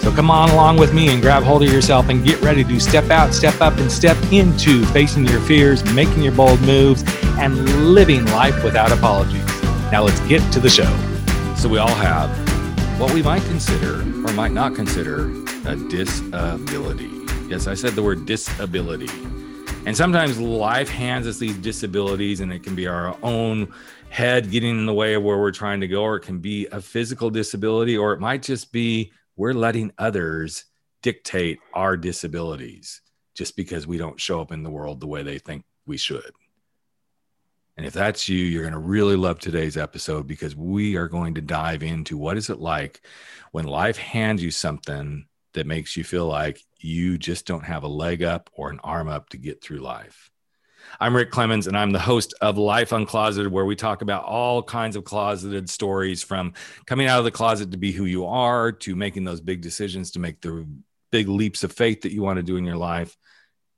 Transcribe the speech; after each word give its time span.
So 0.00 0.12
come 0.12 0.30
on 0.30 0.50
along 0.50 0.78
with 0.78 0.94
me 0.94 1.08
and 1.08 1.20
grab 1.20 1.42
hold 1.42 1.62
of 1.62 1.72
yourself 1.72 2.08
and 2.08 2.24
get 2.24 2.40
ready 2.40 2.64
to 2.64 2.80
step 2.80 3.10
out, 3.10 3.34
step 3.34 3.60
up, 3.60 3.76
and 3.78 3.90
step 3.92 4.16
into 4.32 4.84
facing 4.86 5.26
your 5.26 5.40
fears, 5.40 5.84
making 5.92 6.22
your 6.22 6.32
bold 6.32 6.60
moves, 6.62 7.02
and 7.38 7.92
living 7.92 8.24
life 8.26 8.64
without 8.64 8.90
apologies. 8.90 9.44
Now 9.92 10.04
let's 10.04 10.20
get 10.20 10.40
to 10.52 10.60
the 10.60 10.70
show. 10.70 10.90
So 11.56 11.68
we 11.68 11.78
all 11.78 11.88
have 11.88 12.30
what 12.98 13.12
we 13.12 13.22
might 13.22 13.42
consider 13.42 14.00
or 14.00 14.32
might 14.32 14.52
not 14.52 14.74
consider 14.74 15.30
a 15.66 15.76
disability. 15.76 17.10
Yes, 17.48 17.66
I 17.66 17.74
said 17.74 17.92
the 17.92 18.02
word 18.02 18.26
disability. 18.26 19.08
And 19.86 19.96
sometimes 19.96 20.38
life 20.38 20.88
hands 20.88 21.26
us 21.26 21.38
these 21.38 21.56
disabilities, 21.56 22.40
and 22.40 22.52
it 22.52 22.62
can 22.62 22.74
be 22.74 22.86
our 22.86 23.16
own 23.22 23.72
head 24.10 24.50
getting 24.50 24.70
in 24.70 24.86
the 24.86 24.94
way 24.94 25.14
of 25.14 25.22
where 25.22 25.38
we're 25.38 25.52
trying 25.52 25.80
to 25.80 25.88
go, 25.88 26.02
or 26.02 26.16
it 26.16 26.20
can 26.20 26.38
be 26.38 26.66
a 26.72 26.80
physical 26.80 27.30
disability, 27.30 27.96
or 27.96 28.12
it 28.12 28.20
might 28.20 28.42
just 28.42 28.72
be 28.72 29.12
we're 29.38 29.54
letting 29.54 29.92
others 29.96 30.64
dictate 31.00 31.60
our 31.72 31.96
disabilities 31.96 33.00
just 33.34 33.56
because 33.56 33.86
we 33.86 33.96
don't 33.96 34.20
show 34.20 34.40
up 34.40 34.50
in 34.50 34.64
the 34.64 34.70
world 34.70 35.00
the 35.00 35.06
way 35.06 35.22
they 35.22 35.38
think 35.38 35.64
we 35.86 35.96
should. 35.96 36.32
And 37.76 37.86
if 37.86 37.92
that's 37.92 38.28
you, 38.28 38.36
you're 38.36 38.64
going 38.64 38.72
to 38.72 38.80
really 38.80 39.14
love 39.14 39.38
today's 39.38 39.76
episode 39.76 40.26
because 40.26 40.56
we 40.56 40.96
are 40.96 41.06
going 41.06 41.34
to 41.34 41.40
dive 41.40 41.84
into 41.84 42.18
what 42.18 42.36
is 42.36 42.50
it 42.50 42.58
like 42.58 43.00
when 43.52 43.64
life 43.64 43.96
hands 43.96 44.42
you 44.42 44.50
something 44.50 45.26
that 45.54 45.68
makes 45.68 45.96
you 45.96 46.02
feel 46.02 46.26
like 46.26 46.60
you 46.80 47.16
just 47.16 47.46
don't 47.46 47.64
have 47.64 47.84
a 47.84 47.88
leg 47.88 48.24
up 48.24 48.50
or 48.52 48.70
an 48.70 48.80
arm 48.82 49.06
up 49.06 49.28
to 49.28 49.36
get 49.36 49.62
through 49.62 49.78
life. 49.78 50.32
I'm 51.00 51.14
Rick 51.14 51.30
Clemens, 51.30 51.66
and 51.66 51.76
I'm 51.76 51.92
the 51.92 51.98
host 51.98 52.34
of 52.40 52.58
Life 52.58 52.90
Uncloseted, 52.90 53.48
where 53.48 53.64
we 53.64 53.76
talk 53.76 54.02
about 54.02 54.24
all 54.24 54.62
kinds 54.62 54.96
of 54.96 55.04
closeted 55.04 55.70
stories 55.70 56.22
from 56.22 56.54
coming 56.86 57.06
out 57.06 57.18
of 57.18 57.24
the 57.24 57.30
closet 57.30 57.70
to 57.70 57.76
be 57.76 57.92
who 57.92 58.04
you 58.04 58.26
are, 58.26 58.72
to 58.72 58.96
making 58.96 59.24
those 59.24 59.40
big 59.40 59.60
decisions, 59.60 60.10
to 60.12 60.18
make 60.18 60.40
the 60.40 60.66
big 61.10 61.28
leaps 61.28 61.62
of 61.64 61.72
faith 61.72 62.02
that 62.02 62.12
you 62.12 62.22
want 62.22 62.38
to 62.38 62.42
do 62.42 62.56
in 62.56 62.64
your 62.64 62.76
life. 62.76 63.16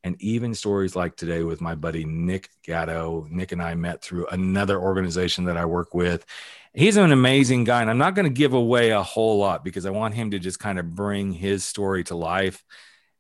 And 0.03 0.17
even 0.23 0.55
stories 0.55 0.97
like 0.97 1.15
today 1.17 1.43
with 1.43 1.61
my 1.61 1.75
buddy 1.75 2.07
Nick 2.07 2.49
Gatto. 2.63 3.27
Nick 3.31 3.53
and 3.53 3.63
I 3.63 3.75
met 3.75 4.01
through 4.01 4.27
another 4.29 4.81
organization 4.81 5.45
that 5.45 5.59
I 5.59 5.67
work 5.67 5.93
with. 5.93 6.25
He's 6.73 6.97
an 6.97 7.13
amazing 7.13 7.65
guy, 7.65 7.83
and 7.83 7.91
I'm 7.91 7.99
not 7.99 8.15
going 8.15 8.25
to 8.25 8.33
give 8.33 8.55
away 8.55 8.91
a 8.91 9.03
whole 9.03 9.39
lot 9.39 9.63
because 9.63 9.85
I 9.85 9.91
want 9.91 10.15
him 10.15 10.31
to 10.31 10.39
just 10.39 10.59
kind 10.59 10.79
of 10.79 10.95
bring 10.95 11.33
his 11.33 11.65
story 11.65 12.05
to 12.05 12.15
life 12.15 12.65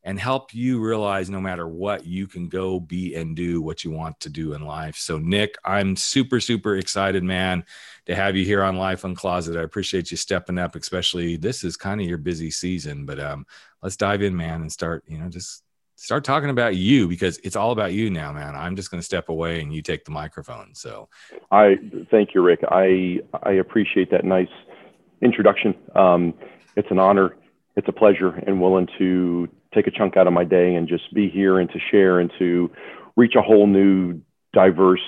and 0.03 0.19
help 0.19 0.55
you 0.55 0.81
realize 0.81 1.29
no 1.29 1.41
matter 1.41 1.69
what 1.69 2.07
you 2.07 2.27
can 2.27 2.49
go 2.49 2.81
be 2.81 3.15
and 3.15 3.37
do 3.37 3.61
what 3.61 3.85
you 3.85 3.91
want 3.91 4.19
to 4.21 4.29
do 4.29 4.55
in 4.55 4.63
life. 4.63 4.97
So 4.97 5.19
nick 5.19 5.57
i'm 5.65 5.97
super 5.97 6.41
super 6.41 6.77
excited 6.77 7.23
man 7.23 7.65
to 8.07 8.15
have 8.15 8.37
you 8.37 8.45
here 8.45 8.63
on 8.63 8.77
life 8.77 9.03
uncloset 9.03 9.59
i 9.59 9.63
appreciate 9.63 10.11
you 10.11 10.17
stepping 10.17 10.59
up 10.59 10.75
especially 10.75 11.37
this 11.37 11.65
is 11.65 11.77
kind 11.77 12.01
of 12.01 12.07
your 12.07 12.19
busy 12.19 12.51
season 12.51 13.07
but 13.07 13.21
um 13.21 13.47
let's 13.83 13.97
dive 13.97 14.23
in 14.23 14.37
man 14.37 14.63
and 14.63 14.73
start 14.73 15.05
you 15.07 15.19
know 15.19 15.29
just 15.29 15.63
start 15.97 16.25
talking 16.25 16.49
about 16.49 16.77
you 16.77 17.07
because 17.07 17.39
it's 17.45 17.57
all 17.57 17.73
about 17.73 17.93
you 17.93 18.09
now 18.11 18.33
man. 18.33 18.57
I'm 18.57 18.75
just 18.75 18.91
going 18.91 19.01
to 19.01 19.05
step 19.05 19.29
away 19.29 19.61
and 19.61 19.73
you 19.73 19.83
take 19.83 20.05
the 20.05 20.11
microphone 20.11 20.75
so. 20.75 21.09
I 21.51 21.77
thank 22.11 22.35
you 22.35 22.43
rick. 22.43 22.61
I 22.69 23.21
i 23.43 23.53
appreciate 23.53 24.11
that 24.11 24.25
nice 24.25 24.49
introduction. 25.21 25.75
Um 25.95 26.35
it's 26.77 26.91
an 26.91 26.99
honor 26.99 27.37
it's 27.77 27.89
a 27.89 27.93
pleasure 27.93 28.31
and 28.47 28.61
willing 28.61 28.89
to 28.99 29.49
take 29.75 29.87
a 29.87 29.91
chunk 29.91 30.17
out 30.17 30.27
of 30.27 30.33
my 30.33 30.45
day 30.45 30.75
and 30.75 30.89
just 30.89 31.13
be 31.15 31.29
here 31.29 31.59
and 31.59 31.71
to 31.71 31.79
share 31.91 32.19
and 32.21 32.31
to 32.39 32.71
reach 33.17 33.35
a 33.37 33.43
whole 33.43 33.67
new 33.67 34.21
diverse 34.53 35.03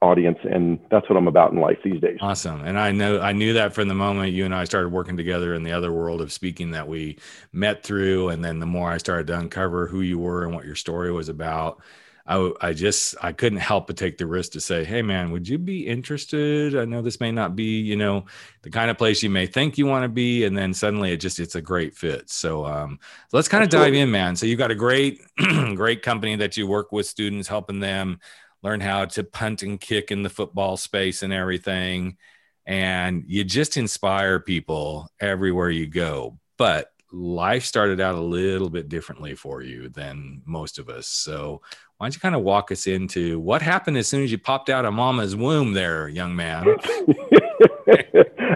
audience. 0.00 0.38
And 0.44 0.78
that's 0.90 1.08
what 1.08 1.16
i'm 1.16 1.26
about 1.26 1.52
in 1.52 1.60
life 1.60 1.78
these 1.84 2.00
days. 2.00 2.18
Awesome. 2.20 2.64
And 2.64 2.78
i 2.78 2.92
know 2.92 3.20
i 3.20 3.32
knew 3.32 3.54
that 3.54 3.74
from 3.74 3.88
the 3.88 3.94
moment 3.94 4.32
you 4.32 4.44
and 4.44 4.54
i 4.54 4.64
started 4.64 4.90
working 4.90 5.16
together 5.16 5.54
in 5.54 5.64
the 5.64 5.72
other 5.72 5.92
world 5.92 6.20
of 6.20 6.32
speaking 6.32 6.70
that 6.72 6.88
we 6.88 7.18
met 7.52 7.82
through. 7.82 8.28
And 8.28 8.44
then 8.44 8.60
the 8.60 8.66
more 8.66 8.90
i 8.90 8.98
started 8.98 9.26
to 9.28 9.38
uncover 9.38 9.86
who 9.86 10.00
you 10.00 10.18
were 10.18 10.44
and 10.44 10.54
what 10.54 10.64
your 10.64 10.76
story 10.76 11.10
was 11.10 11.28
about 11.28 11.82
I, 12.28 12.52
I 12.60 12.72
just 12.74 13.14
I 13.22 13.32
couldn't 13.32 13.58
help 13.58 13.86
but 13.86 13.96
take 13.96 14.18
the 14.18 14.26
risk 14.26 14.52
to 14.52 14.60
say, 14.60 14.84
hey 14.84 15.00
man, 15.00 15.30
would 15.30 15.48
you 15.48 15.56
be 15.56 15.86
interested? 15.86 16.76
I 16.76 16.84
know 16.84 17.00
this 17.00 17.20
may 17.20 17.32
not 17.32 17.56
be, 17.56 17.80
you 17.80 17.96
know, 17.96 18.26
the 18.60 18.70
kind 18.70 18.90
of 18.90 18.98
place 18.98 19.22
you 19.22 19.30
may 19.30 19.46
think 19.46 19.78
you 19.78 19.86
want 19.86 20.04
to 20.04 20.10
be, 20.10 20.44
and 20.44 20.56
then 20.56 20.74
suddenly 20.74 21.10
it 21.10 21.16
just 21.16 21.40
it's 21.40 21.54
a 21.54 21.62
great 21.62 21.96
fit. 21.96 22.28
So 22.28 22.66
um, 22.66 23.00
let's 23.32 23.48
kind 23.48 23.64
of 23.64 23.70
dive 23.70 23.94
in, 23.94 24.10
man. 24.10 24.36
So 24.36 24.44
you've 24.44 24.58
got 24.58 24.70
a 24.70 24.74
great 24.74 25.22
great 25.74 26.02
company 26.02 26.36
that 26.36 26.58
you 26.58 26.66
work 26.66 26.92
with 26.92 27.06
students, 27.06 27.48
helping 27.48 27.80
them 27.80 28.20
learn 28.62 28.80
how 28.80 29.06
to 29.06 29.24
punt 29.24 29.62
and 29.62 29.80
kick 29.80 30.10
in 30.10 30.22
the 30.22 30.28
football 30.28 30.76
space 30.76 31.22
and 31.22 31.32
everything, 31.32 32.18
and 32.66 33.24
you 33.26 33.42
just 33.42 33.78
inspire 33.78 34.38
people 34.38 35.08
everywhere 35.18 35.70
you 35.70 35.86
go. 35.86 36.38
But 36.58 36.92
life 37.10 37.64
started 37.64 38.00
out 38.00 38.14
a 38.14 38.20
little 38.20 38.68
bit 38.68 38.88
differently 38.88 39.34
for 39.34 39.62
you 39.62 39.88
than 39.88 40.42
most 40.44 40.78
of 40.78 40.88
us. 40.88 41.06
So 41.06 41.62
why 41.98 42.06
don't 42.06 42.14
you 42.14 42.20
kind 42.20 42.36
of 42.36 42.42
walk 42.42 42.70
us 42.70 42.86
into 42.86 43.40
what 43.40 43.60
happened 43.60 43.96
as 43.96 44.06
soon 44.06 44.22
as 44.22 44.30
you 44.30 44.38
popped 44.38 44.70
out 44.70 44.84
of 44.84 44.94
mama's 44.94 45.34
womb 45.34 45.72
there, 45.72 46.08
young 46.08 46.36
man? 46.36 46.64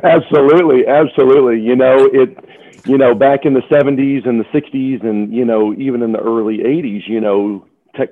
absolutely, 0.05 0.87
absolutely. 0.87 1.61
You 1.61 1.75
know, 1.75 2.09
it 2.13 2.39
you 2.87 2.97
know, 2.97 3.15
back 3.15 3.45
in 3.45 3.55
the 3.55 3.63
70s 3.63 4.29
and 4.29 4.41
the 4.41 4.45
60s 4.45 5.05
and 5.05 5.33
you 5.33 5.45
know, 5.45 5.75
even 5.75 6.03
in 6.03 6.13
the 6.13 6.21
early 6.21 6.59
80s, 6.59 7.09
you 7.09 7.21
know, 7.21 7.67
tech 7.97 8.11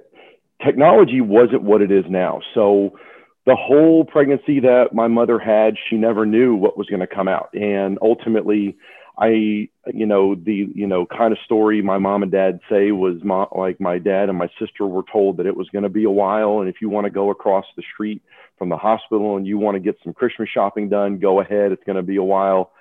technology 0.64 1.20
wasn't 1.20 1.62
what 1.62 1.80
it 1.80 1.92
is 1.92 2.04
now. 2.08 2.40
So 2.52 2.98
the 3.46 3.54
whole 3.54 4.04
pregnancy 4.04 4.58
that 4.60 4.92
my 4.92 5.06
mother 5.06 5.38
had, 5.38 5.74
she 5.88 5.96
never 5.96 6.26
knew 6.26 6.56
what 6.56 6.76
was 6.76 6.88
going 6.88 7.00
to 7.00 7.06
come 7.06 7.28
out. 7.28 7.50
And 7.54 7.98
ultimately, 8.02 8.76
I, 9.20 9.68
you 9.92 10.06
know, 10.06 10.34
the, 10.34 10.66
you 10.74 10.86
know, 10.86 11.04
kind 11.04 11.32
of 11.32 11.38
story 11.44 11.82
my 11.82 11.98
mom 11.98 12.22
and 12.22 12.32
dad 12.32 12.60
say 12.70 12.90
was 12.90 13.22
my, 13.22 13.44
like 13.54 13.78
my 13.78 13.98
dad 13.98 14.30
and 14.30 14.38
my 14.38 14.48
sister 14.58 14.86
were 14.86 15.04
told 15.12 15.36
that 15.36 15.46
it 15.46 15.56
was 15.56 15.68
going 15.68 15.82
to 15.82 15.90
be 15.90 16.04
a 16.04 16.10
while. 16.10 16.60
And 16.60 16.70
if 16.70 16.76
you 16.80 16.88
want 16.88 17.04
to 17.04 17.10
go 17.10 17.30
across 17.30 17.66
the 17.76 17.82
street 17.92 18.22
from 18.56 18.70
the 18.70 18.78
hospital 18.78 19.36
and 19.36 19.46
you 19.46 19.58
want 19.58 19.74
to 19.74 19.80
get 19.80 19.98
some 20.02 20.14
Christmas 20.14 20.48
shopping 20.48 20.88
done, 20.88 21.18
go 21.18 21.40
ahead. 21.40 21.70
It's 21.70 21.84
going 21.84 21.96
to 21.96 22.02
be 22.02 22.16
a 22.16 22.22
while. 22.22 22.72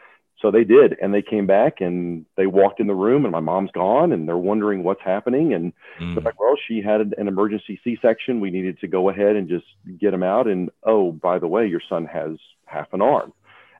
So 0.41 0.49
they 0.49 0.63
did. 0.63 0.95
And 1.01 1.13
they 1.13 1.21
came 1.21 1.45
back 1.45 1.81
and 1.81 2.25
they 2.37 2.47
walked 2.47 2.79
in 2.79 2.87
the 2.87 2.95
room 2.95 3.25
and 3.25 3.33
my 3.33 3.41
mom's 3.41 3.71
gone 3.71 4.13
and 4.13 4.25
they're 4.25 4.37
wondering 4.37 4.83
what's 4.83 5.01
happening. 5.03 5.53
And 5.53 5.73
mm. 5.99 6.15
they're 6.15 6.23
like, 6.23 6.39
well, 6.39 6.55
she 6.67 6.81
had 6.81 7.01
an 7.01 7.27
emergency 7.27 7.81
C 7.83 7.97
section. 8.01 8.39
We 8.39 8.49
needed 8.49 8.79
to 8.79 8.87
go 8.87 9.09
ahead 9.09 9.35
and 9.35 9.49
just 9.49 9.65
get 9.99 10.13
him 10.13 10.23
out. 10.23 10.47
And 10.47 10.69
oh, 10.83 11.11
by 11.11 11.39
the 11.39 11.47
way, 11.47 11.67
your 11.67 11.81
son 11.89 12.05
has 12.05 12.37
half 12.65 12.93
an 12.93 13.01
arm. 13.01 13.33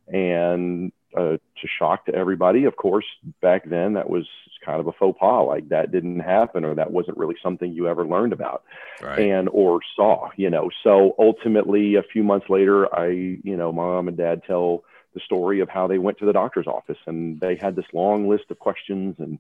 And 0.09 0.91
uh, 1.15 1.37
to 1.37 1.67
shock 1.77 2.05
to 2.05 2.15
everybody. 2.15 2.65
Of 2.65 2.75
course, 2.75 3.05
back 3.41 3.69
then 3.69 3.93
that 3.93 4.09
was 4.09 4.27
kind 4.63 4.79
of 4.79 4.87
a 4.87 4.91
faux 4.91 5.17
pas, 5.19 5.45
like 5.47 5.69
that 5.69 5.91
didn't 5.91 6.19
happen, 6.19 6.63
or 6.63 6.75
that 6.75 6.91
wasn't 6.91 7.17
really 7.17 7.35
something 7.41 7.71
you 7.71 7.87
ever 7.87 8.05
learned 8.05 8.33
about, 8.33 8.63
right. 9.01 9.19
and 9.19 9.49
or 9.51 9.79
saw, 9.95 10.29
you 10.35 10.49
know. 10.49 10.69
So 10.83 11.15
ultimately, 11.17 11.95
a 11.95 12.03
few 12.03 12.23
months 12.23 12.47
later, 12.49 12.93
I, 12.93 13.07
you 13.07 13.57
know, 13.57 13.71
mom 13.71 14.07
and 14.07 14.17
dad 14.17 14.43
tell 14.45 14.83
the 15.13 15.19
story 15.21 15.59
of 15.59 15.69
how 15.69 15.87
they 15.87 15.97
went 15.97 16.17
to 16.19 16.25
the 16.25 16.33
doctor's 16.33 16.67
office 16.67 16.97
and 17.07 17.39
they 17.39 17.55
had 17.55 17.75
this 17.75 17.85
long 17.94 18.29
list 18.29 18.45
of 18.50 18.59
questions 18.59 19.15
and 19.17 19.39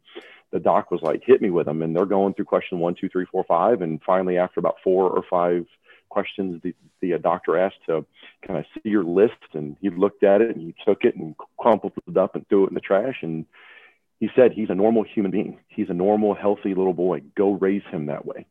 the 0.51 0.59
doc 0.59 0.89
was 0.89 1.01
like 1.03 1.21
hit 1.23 1.41
me 1.41 1.51
with 1.51 1.67
them 1.67 1.83
and 1.83 1.95
they're 1.95 2.05
going 2.05 2.33
through 2.33 2.45
question 2.45 2.79
one 2.79 2.95
two 2.99 3.07
three 3.07 3.25
four 3.31 3.43
five 3.43 3.81
and 3.83 4.01
finally 4.03 4.37
after 4.37 4.59
about 4.59 4.77
four 4.83 5.07
or 5.09 5.23
five 5.29 5.67
questions 6.09 6.61
the, 6.63 6.73
the 7.01 7.13
uh, 7.13 7.17
doctor 7.17 7.57
asked 7.57 7.85
to 7.87 8.05
kind 8.45 8.59
of 8.59 8.65
see 8.73 8.89
your 8.89 9.03
list? 9.03 9.33
And 9.53 9.77
he 9.81 9.89
looked 9.89 10.23
at 10.23 10.41
it 10.41 10.55
and 10.55 10.61
he 10.61 10.75
took 10.85 11.03
it 11.03 11.15
and 11.15 11.35
crumpled 11.57 11.93
it 12.07 12.17
up 12.17 12.35
and 12.35 12.47
threw 12.47 12.65
it 12.65 12.69
in 12.69 12.75
the 12.75 12.81
trash. 12.81 13.17
And 13.21 13.45
he 14.19 14.29
said, 14.35 14.51
he's 14.51 14.69
a 14.69 14.75
normal 14.75 15.03
human 15.03 15.31
being. 15.31 15.59
He's 15.67 15.89
a 15.89 15.93
normal, 15.93 16.33
healthy 16.33 16.75
little 16.75 16.93
boy. 16.93 17.21
Go 17.37 17.51
raise 17.51 17.83
him 17.89 18.07
that 18.07 18.25
way. 18.25 18.45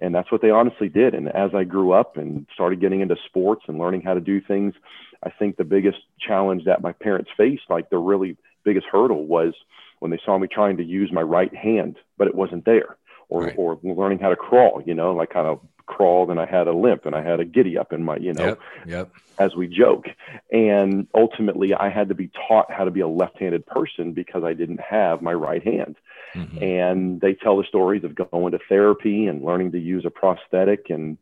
And 0.00 0.12
that's 0.12 0.32
what 0.32 0.42
they 0.42 0.50
honestly 0.50 0.88
did. 0.88 1.14
And 1.14 1.28
as 1.28 1.54
I 1.54 1.62
grew 1.62 1.92
up 1.92 2.16
and 2.16 2.46
started 2.52 2.80
getting 2.80 3.00
into 3.00 3.14
sports 3.26 3.62
and 3.68 3.78
learning 3.78 4.02
how 4.02 4.14
to 4.14 4.20
do 4.20 4.40
things, 4.40 4.74
I 5.22 5.30
think 5.30 5.56
the 5.56 5.64
biggest 5.64 5.98
challenge 6.18 6.64
that 6.64 6.82
my 6.82 6.92
parents 6.92 7.30
faced, 7.36 7.62
like 7.70 7.88
the 7.88 7.98
really 7.98 8.36
biggest 8.64 8.86
hurdle 8.90 9.24
was 9.26 9.54
when 10.00 10.10
they 10.10 10.18
saw 10.24 10.36
me 10.38 10.48
trying 10.48 10.78
to 10.78 10.84
use 10.84 11.10
my 11.12 11.22
right 11.22 11.54
hand, 11.54 11.96
but 12.18 12.26
it 12.26 12.34
wasn't 12.34 12.64
there. 12.64 12.96
Or, 13.28 13.44
right. 13.44 13.54
or 13.56 13.78
learning 13.82 14.18
how 14.18 14.28
to 14.28 14.36
crawl, 14.36 14.82
you 14.84 14.92
know, 14.92 15.14
like 15.14 15.30
kind 15.30 15.46
of 15.46 15.60
crawl, 15.94 16.30
and 16.30 16.40
I 16.40 16.46
had 16.46 16.66
a 16.66 16.72
limp, 16.72 17.06
and 17.06 17.14
I 17.14 17.22
had 17.22 17.40
a 17.40 17.44
giddy 17.44 17.76
up 17.76 17.92
in 17.92 18.02
my, 18.02 18.16
you 18.16 18.32
know, 18.32 18.46
yep, 18.46 18.60
yep. 18.86 19.10
as 19.38 19.54
we 19.54 19.66
joke. 19.66 20.06
And 20.50 21.06
ultimately, 21.14 21.74
I 21.74 21.88
had 21.88 22.08
to 22.08 22.14
be 22.14 22.30
taught 22.48 22.70
how 22.70 22.84
to 22.84 22.90
be 22.90 23.00
a 23.00 23.08
left-handed 23.08 23.66
person 23.66 24.12
because 24.12 24.42
I 24.44 24.54
didn't 24.54 24.80
have 24.80 25.22
my 25.22 25.34
right 25.34 25.62
hand. 25.62 25.96
Mm-hmm. 26.34 26.62
And 26.62 27.20
they 27.20 27.34
tell 27.34 27.56
the 27.58 27.64
stories 27.64 28.04
of 28.04 28.14
going 28.14 28.52
to 28.52 28.58
therapy 28.68 29.26
and 29.26 29.44
learning 29.44 29.72
to 29.72 29.78
use 29.78 30.04
a 30.06 30.10
prosthetic, 30.10 30.90
and 30.90 31.18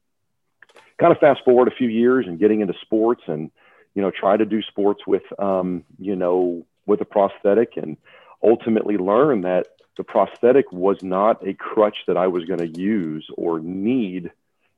kind 0.98 1.12
of 1.12 1.18
fast 1.18 1.40
forward 1.44 1.68
a 1.68 1.76
few 1.80 1.88
years 1.88 2.26
and 2.26 2.38
getting 2.38 2.60
into 2.60 2.74
sports, 2.80 3.22
and 3.26 3.50
you 3.94 4.02
know, 4.02 4.12
try 4.12 4.36
to 4.36 4.46
do 4.46 4.62
sports 4.62 5.02
with, 5.06 5.26
um, 5.38 5.82
you 5.98 6.14
know, 6.14 6.64
with 6.86 7.00
a 7.00 7.04
prosthetic, 7.04 7.76
and 7.76 7.96
ultimately 8.42 8.96
learn 8.96 9.40
that 9.42 9.66
the 9.96 10.04
prosthetic 10.04 10.70
was 10.72 11.02
not 11.02 11.46
a 11.46 11.52
crutch 11.54 11.98
that 12.06 12.16
I 12.16 12.28
was 12.28 12.44
going 12.44 12.60
to 12.60 12.80
use 12.80 13.28
or 13.36 13.60
need 13.60 14.30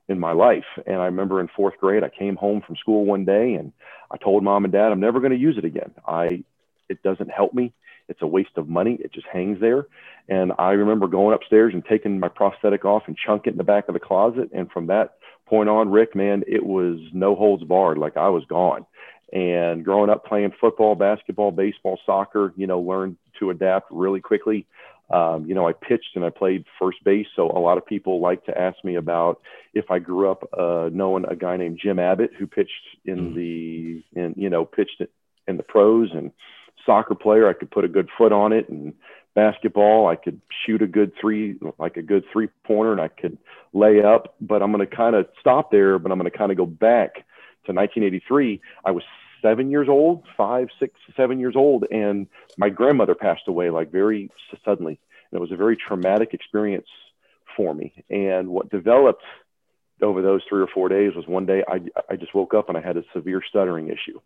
in 0.07 0.19
my 0.19 0.33
life. 0.33 0.65
And 0.85 0.97
I 0.97 1.05
remember 1.05 1.39
in 1.39 1.47
fourth 1.55 1.77
grade, 1.79 2.03
I 2.03 2.09
came 2.09 2.35
home 2.35 2.61
from 2.65 2.75
school 2.75 3.05
one 3.05 3.25
day 3.25 3.53
and 3.53 3.71
I 4.11 4.17
told 4.17 4.43
mom 4.43 4.65
and 4.65 4.73
dad, 4.73 4.91
I'm 4.91 4.99
never 4.99 5.19
going 5.19 5.31
to 5.31 5.37
use 5.37 5.57
it 5.57 5.65
again. 5.65 5.91
I, 6.07 6.43
it 6.89 7.01
doesn't 7.03 7.31
help 7.31 7.53
me. 7.53 7.73
It's 8.09 8.21
a 8.21 8.27
waste 8.27 8.57
of 8.57 8.67
money. 8.67 8.97
It 8.99 9.13
just 9.13 9.27
hangs 9.27 9.59
there. 9.61 9.87
And 10.27 10.51
I 10.59 10.71
remember 10.71 11.07
going 11.07 11.33
upstairs 11.33 11.73
and 11.73 11.83
taking 11.85 12.19
my 12.19 12.27
prosthetic 12.27 12.85
off 12.85 13.03
and 13.07 13.17
chunking 13.17 13.51
it 13.51 13.53
in 13.53 13.57
the 13.57 13.63
back 13.63 13.87
of 13.87 13.93
the 13.93 13.99
closet. 13.99 14.49
And 14.53 14.69
from 14.71 14.87
that 14.87 15.15
point 15.45 15.69
on, 15.69 15.89
Rick, 15.89 16.15
man, 16.15 16.43
it 16.47 16.65
was 16.65 16.99
no 17.13 17.35
holds 17.35 17.63
barred. 17.63 17.97
Like 17.97 18.17
I 18.17 18.29
was 18.29 18.43
gone. 18.45 18.85
And 19.31 19.83
growing 19.83 20.09
up 20.09 20.25
playing 20.25 20.51
football, 20.59 20.95
basketball, 20.95 21.51
baseball, 21.51 21.97
soccer, 22.05 22.53
you 22.55 22.67
know, 22.67 22.79
learned 22.79 23.17
to 23.39 23.49
adapt 23.49 23.89
really 23.89 24.19
quickly. 24.19 24.67
Um, 25.13 25.45
you 25.45 25.53
know, 25.53 25.67
I 25.67 25.73
pitched 25.73 26.15
and 26.15 26.25
I 26.25 26.31
played 26.31 26.65
first 26.79 27.03
base. 27.03 27.27
So 27.35 27.51
a 27.51 27.59
lot 27.59 27.77
of 27.77 27.85
people 27.85 28.19
like 28.19 28.43
to 28.45 28.57
ask 28.57 28.83
me 28.83 28.95
about 28.95 29.41
if 29.73 29.91
I 29.91 29.99
grew 29.99 30.31
up 30.31 30.49
uh, 30.57 30.89
knowing 30.91 31.25
a 31.25 31.35
guy 31.35 31.55
named 31.55 31.79
Jim 31.81 31.99
Abbott 31.99 32.31
who 32.37 32.47
pitched 32.47 32.71
in 33.05 33.33
mm. 33.33 33.35
the, 33.35 34.19
in, 34.19 34.33
you 34.35 34.49
know, 34.49 34.65
pitched 34.65 35.01
in 35.47 35.57
the 35.57 35.63
pros 35.63 36.09
and 36.13 36.31
soccer 36.85 37.15
player. 37.15 37.47
I 37.47 37.53
could 37.53 37.69
put 37.69 37.85
a 37.85 37.89
good 37.89 38.09
foot 38.17 38.31
on 38.31 38.53
it 38.53 38.69
and 38.69 38.93
basketball. 39.35 40.07
I 40.07 40.15
could 40.15 40.41
shoot 40.65 40.81
a 40.81 40.87
good 40.87 41.11
three, 41.19 41.59
like 41.77 41.97
a 41.97 42.01
good 42.01 42.23
three 42.31 42.49
pointer 42.65 42.91
and 42.91 43.01
I 43.01 43.09
could 43.09 43.37
lay 43.73 44.01
up, 44.03 44.35
but 44.41 44.63
I'm 44.63 44.71
going 44.71 44.87
to 44.87 44.95
kind 44.95 45.15
of 45.15 45.27
stop 45.39 45.71
there, 45.71 45.99
but 45.99 46.11
I'm 46.11 46.17
going 46.17 46.31
to 46.31 46.37
kind 46.37 46.51
of 46.51 46.57
go 46.57 46.65
back 46.65 47.15
to 47.65 47.71
1983. 47.71 48.61
I 48.85 48.91
was 48.91 49.03
seven 49.43 49.69
years 49.69 49.87
old, 49.87 50.23
five, 50.35 50.69
six, 50.79 50.95
seven 51.15 51.39
years 51.39 51.55
old, 51.55 51.85
and 51.91 52.27
my 52.57 52.69
grandmother 52.69 53.13
passed 53.13 53.47
away 53.47 53.69
like 53.69 53.91
very 53.91 54.31
suddenly. 54.65 54.99
And 55.31 55.37
it 55.37 55.41
was 55.41 55.51
a 55.51 55.57
very 55.57 55.77
traumatic 55.77 56.33
experience 56.33 56.87
for 57.55 57.75
me. 57.75 57.93
And 58.09 58.47
what 58.47 58.71
developed 58.71 59.23
over 60.01 60.21
those 60.21 60.41
three 60.49 60.61
or 60.61 60.67
four 60.73 60.89
days 60.89 61.13
was 61.15 61.27
one 61.27 61.45
day 61.45 61.63
I, 61.67 61.79
I 62.09 62.15
just 62.15 62.33
woke 62.33 62.53
up 62.53 62.67
and 62.67 62.77
I 62.77 62.81
had 62.81 62.97
a 62.97 63.03
severe 63.13 63.41
stuttering 63.47 63.89
issue. 63.89 64.19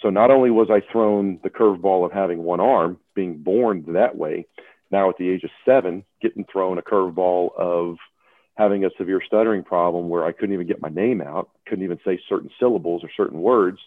So 0.00 0.10
not 0.10 0.30
only 0.30 0.50
was 0.50 0.68
I 0.70 0.82
thrown 0.92 1.38
the 1.42 1.50
curveball 1.50 2.04
of 2.04 2.12
having 2.12 2.42
one 2.42 2.60
arm, 2.60 2.98
being 3.14 3.38
born 3.42 3.84
that 3.92 4.16
way, 4.16 4.46
now 4.90 5.08
at 5.08 5.16
the 5.16 5.30
age 5.30 5.44
of 5.44 5.50
seven, 5.64 6.04
getting 6.20 6.44
thrown 6.52 6.78
a 6.78 6.82
curveball 6.82 7.56
of 7.56 7.96
having 8.56 8.84
a 8.84 8.90
severe 8.98 9.22
stuttering 9.26 9.62
problem 9.62 10.08
where 10.08 10.24
I 10.24 10.32
couldn't 10.32 10.52
even 10.52 10.66
get 10.66 10.82
my 10.82 10.90
name 10.90 11.22
out, 11.22 11.50
couldn't 11.66 11.84
even 11.84 11.98
say 12.04 12.20
certain 12.28 12.50
syllables 12.60 13.02
or 13.02 13.10
certain 13.16 13.40
words, 13.40 13.78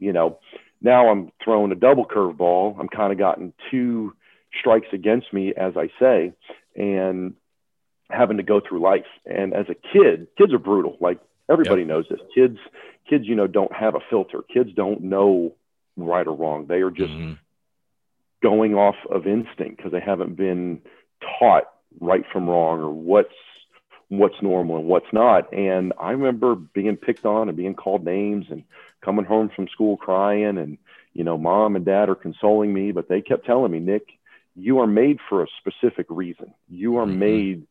you 0.00 0.12
know, 0.12 0.38
now 0.82 1.10
I'm 1.10 1.30
throwing 1.44 1.70
a 1.70 1.76
double 1.76 2.04
curveball. 2.04 2.80
I'm 2.80 2.88
kind 2.88 3.12
of 3.12 3.18
gotten 3.18 3.52
two 3.70 4.14
strikes 4.58 4.88
against 4.92 5.32
me, 5.32 5.54
as 5.54 5.74
I 5.76 5.90
say, 6.00 6.32
and 6.74 7.34
having 8.10 8.38
to 8.38 8.42
go 8.42 8.60
through 8.60 8.80
life. 8.80 9.06
And 9.26 9.54
as 9.54 9.66
a 9.68 9.74
kid, 9.74 10.26
kids 10.36 10.52
are 10.52 10.58
brutal. 10.58 10.96
Like 11.00 11.20
everybody 11.48 11.82
yep. 11.82 11.88
knows 11.88 12.06
this. 12.10 12.20
Kids, 12.34 12.58
kids, 13.08 13.26
you 13.26 13.34
know, 13.34 13.46
don't 13.46 13.72
have 13.72 13.94
a 13.94 14.00
filter. 14.08 14.40
Kids 14.52 14.70
don't 14.74 15.02
know 15.02 15.54
right 15.96 16.26
or 16.26 16.34
wrong. 16.34 16.66
They 16.66 16.80
are 16.80 16.90
just 16.90 17.12
mm-hmm. 17.12 17.34
going 18.42 18.74
off 18.74 18.96
of 19.10 19.26
instinct 19.26 19.76
because 19.76 19.92
they 19.92 20.00
haven't 20.00 20.36
been 20.36 20.80
taught 21.38 21.64
right 22.00 22.24
from 22.32 22.48
wrong 22.48 22.80
or 22.80 22.90
what's 22.90 23.34
what's 24.08 24.42
normal 24.42 24.76
and 24.76 24.86
what's 24.86 25.12
not. 25.12 25.52
And 25.52 25.92
I 26.00 26.10
remember 26.10 26.56
being 26.56 26.96
picked 26.96 27.24
on 27.24 27.48
and 27.48 27.56
being 27.56 27.74
called 27.74 28.04
names 28.04 28.46
and 28.50 28.64
coming 29.04 29.24
home 29.24 29.50
from 29.54 29.68
school 29.68 29.96
crying 29.96 30.58
and 30.58 30.78
you 31.12 31.24
know 31.24 31.38
mom 31.38 31.76
and 31.76 31.84
dad 31.84 32.08
are 32.08 32.14
consoling 32.14 32.72
me 32.72 32.92
but 32.92 33.08
they 33.08 33.20
kept 33.20 33.46
telling 33.46 33.72
me 33.72 33.78
nick 33.78 34.06
you 34.54 34.78
are 34.80 34.86
made 34.86 35.18
for 35.28 35.42
a 35.42 35.46
specific 35.58 36.06
reason. 36.08 36.54
You 36.68 36.98
are 36.98 37.06
mm-hmm. 37.06 37.18
made 37.18 37.66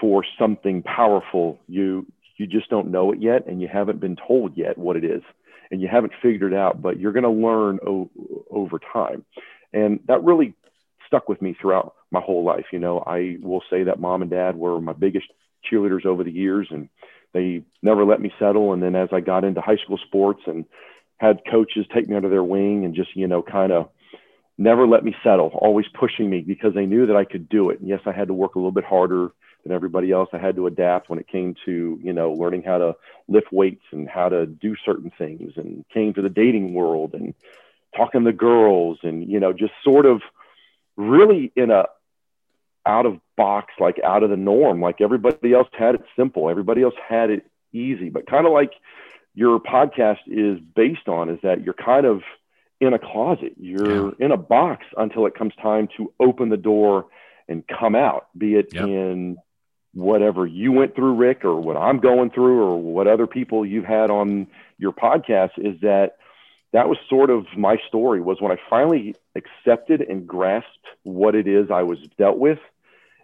for 0.00 0.24
something 0.38 0.82
powerful. 0.82 1.58
You 1.66 2.06
you 2.36 2.46
just 2.46 2.70
don't 2.70 2.90
know 2.90 3.12
it 3.12 3.20
yet 3.20 3.46
and 3.46 3.60
you 3.60 3.68
haven't 3.68 4.00
been 4.00 4.16
told 4.16 4.56
yet 4.56 4.76
what 4.78 4.96
it 4.96 5.04
is 5.04 5.22
and 5.70 5.80
you 5.80 5.86
haven't 5.86 6.12
figured 6.20 6.52
it 6.52 6.58
out 6.58 6.82
but 6.82 6.98
you're 6.98 7.12
going 7.12 7.22
to 7.22 7.30
learn 7.30 7.78
o- 7.86 8.10
over 8.50 8.80
time. 8.80 9.24
And 9.72 10.00
that 10.08 10.24
really 10.24 10.54
stuck 11.06 11.28
with 11.28 11.40
me 11.40 11.54
throughout 11.60 11.94
my 12.10 12.20
whole 12.20 12.42
life 12.44 12.66
you 12.72 12.78
know. 12.78 13.02
I 13.06 13.36
will 13.40 13.62
say 13.70 13.84
that 13.84 14.00
mom 14.00 14.22
and 14.22 14.30
dad 14.30 14.56
were 14.56 14.80
my 14.80 14.92
biggest 14.92 15.26
cheerleaders 15.70 16.06
over 16.06 16.24
the 16.24 16.32
years 16.32 16.68
and 16.70 16.88
they 17.32 17.62
never 17.82 18.04
let 18.04 18.20
me 18.20 18.32
settle. 18.38 18.72
And 18.72 18.82
then 18.82 18.94
as 18.94 19.08
I 19.12 19.20
got 19.20 19.44
into 19.44 19.60
high 19.60 19.76
school 19.76 19.98
sports 19.98 20.42
and 20.46 20.64
had 21.18 21.42
coaches 21.50 21.86
take 21.94 22.08
me 22.08 22.16
under 22.16 22.28
their 22.28 22.42
wing 22.44 22.84
and 22.84 22.94
just, 22.94 23.14
you 23.16 23.26
know, 23.26 23.42
kind 23.42 23.72
of 23.72 23.88
never 24.58 24.86
let 24.86 25.04
me 25.04 25.14
settle, 25.22 25.48
always 25.54 25.86
pushing 25.98 26.28
me 26.28 26.40
because 26.40 26.74
they 26.74 26.86
knew 26.86 27.06
that 27.06 27.16
I 27.16 27.24
could 27.24 27.48
do 27.48 27.70
it. 27.70 27.80
And 27.80 27.88
yes, 27.88 28.00
I 28.06 28.12
had 28.12 28.28
to 28.28 28.34
work 28.34 28.54
a 28.54 28.58
little 28.58 28.72
bit 28.72 28.84
harder 28.84 29.30
than 29.62 29.72
everybody 29.72 30.10
else. 30.10 30.28
I 30.32 30.38
had 30.38 30.56
to 30.56 30.66
adapt 30.66 31.08
when 31.08 31.18
it 31.18 31.28
came 31.28 31.54
to, 31.64 31.98
you 32.02 32.12
know, 32.12 32.32
learning 32.32 32.62
how 32.62 32.78
to 32.78 32.96
lift 33.28 33.52
weights 33.52 33.84
and 33.92 34.08
how 34.08 34.28
to 34.28 34.46
do 34.46 34.76
certain 34.84 35.12
things 35.16 35.52
and 35.56 35.84
came 35.92 36.12
to 36.14 36.22
the 36.22 36.28
dating 36.28 36.74
world 36.74 37.14
and 37.14 37.34
talking 37.96 38.24
to 38.24 38.32
girls 38.32 38.98
and, 39.02 39.30
you 39.30 39.40
know, 39.40 39.52
just 39.52 39.72
sort 39.84 40.06
of 40.06 40.22
really 40.96 41.52
in 41.56 41.70
a 41.70 41.86
out 42.84 43.06
of 43.06 43.20
box, 43.36 43.74
like 43.78 43.98
out 44.04 44.22
of 44.22 44.30
the 44.30 44.36
norm. 44.36 44.80
Like 44.80 45.00
everybody 45.00 45.52
else 45.52 45.68
had 45.72 45.94
it 45.94 46.04
simple. 46.16 46.50
Everybody 46.50 46.82
else 46.82 46.94
had 47.08 47.30
it 47.30 47.46
easy. 47.72 48.10
But 48.10 48.26
kind 48.26 48.46
of 48.46 48.52
like 48.52 48.72
your 49.34 49.58
podcast 49.60 50.18
is 50.26 50.58
based 50.74 51.08
on 51.08 51.30
is 51.30 51.38
that 51.42 51.62
you're 51.64 51.74
kind 51.74 52.06
of 52.06 52.22
in 52.80 52.92
a 52.92 52.98
closet. 52.98 53.54
You're 53.56 54.06
yeah. 54.06 54.26
in 54.26 54.32
a 54.32 54.36
box 54.36 54.84
until 54.96 55.26
it 55.26 55.34
comes 55.34 55.54
time 55.62 55.88
to 55.96 56.12
open 56.20 56.48
the 56.48 56.56
door 56.56 57.06
and 57.48 57.64
come 57.66 57.94
out, 57.94 58.26
be 58.36 58.54
it 58.54 58.72
yep. 58.72 58.84
in 58.84 59.36
whatever 59.94 60.46
you 60.46 60.72
went 60.72 60.94
through, 60.94 61.14
Rick, 61.14 61.44
or 61.44 61.60
what 61.60 61.76
I'm 61.76 61.98
going 61.98 62.30
through, 62.30 62.62
or 62.62 62.80
what 62.80 63.06
other 63.06 63.26
people 63.26 63.66
you've 63.66 63.84
had 63.84 64.10
on 64.10 64.46
your 64.78 64.92
podcast, 64.92 65.50
is 65.58 65.80
that 65.82 66.16
that 66.72 66.88
was 66.88 66.98
sort 67.08 67.30
of 67.30 67.44
my 67.56 67.76
story 67.88 68.20
was 68.20 68.40
when 68.40 68.52
I 68.52 68.56
finally 68.70 69.14
accepted 69.36 70.00
and 70.00 70.26
grasped 70.26 70.86
what 71.02 71.34
it 71.34 71.46
is 71.46 71.70
I 71.70 71.82
was 71.82 71.98
dealt 72.18 72.38
with 72.38 72.58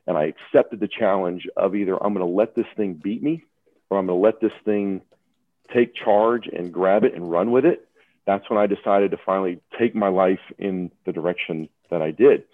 and 0.09 0.17
I 0.17 0.25
accepted 0.25 0.81
the 0.81 0.89
challenge 0.89 1.47
of 1.55 1.77
either 1.77 1.95
I'm 2.03 2.15
going 2.15 2.27
to 2.27 2.35
let 2.35 2.57
this 2.57 2.67
thing 2.77 2.95
beat 2.95 3.23
me 3.23 3.45
or 3.91 3.99
I'm 3.99 4.07
going 4.07 4.19
to 4.19 4.25
let 4.25 4.41
this 4.41 4.59
thing 4.65 5.03
take 5.73 5.95
charge 5.95 6.47
and 6.47 6.73
grab 6.73 7.05
it 7.05 7.15
and 7.15 7.31
run 7.31 7.51
with 7.51 7.67
it. 7.67 7.87
That's 8.27 8.49
when 8.49 8.59
I 8.59 8.67
decided 8.67 9.11
to 9.11 9.19
finally 9.25 9.61
take 9.79 9.95
my 9.95 10.09
life 10.09 10.41
in 10.59 10.91
the 11.05 11.13
direction 11.13 11.69
that 11.91 12.01
I 12.01 12.11
did. 12.11 12.45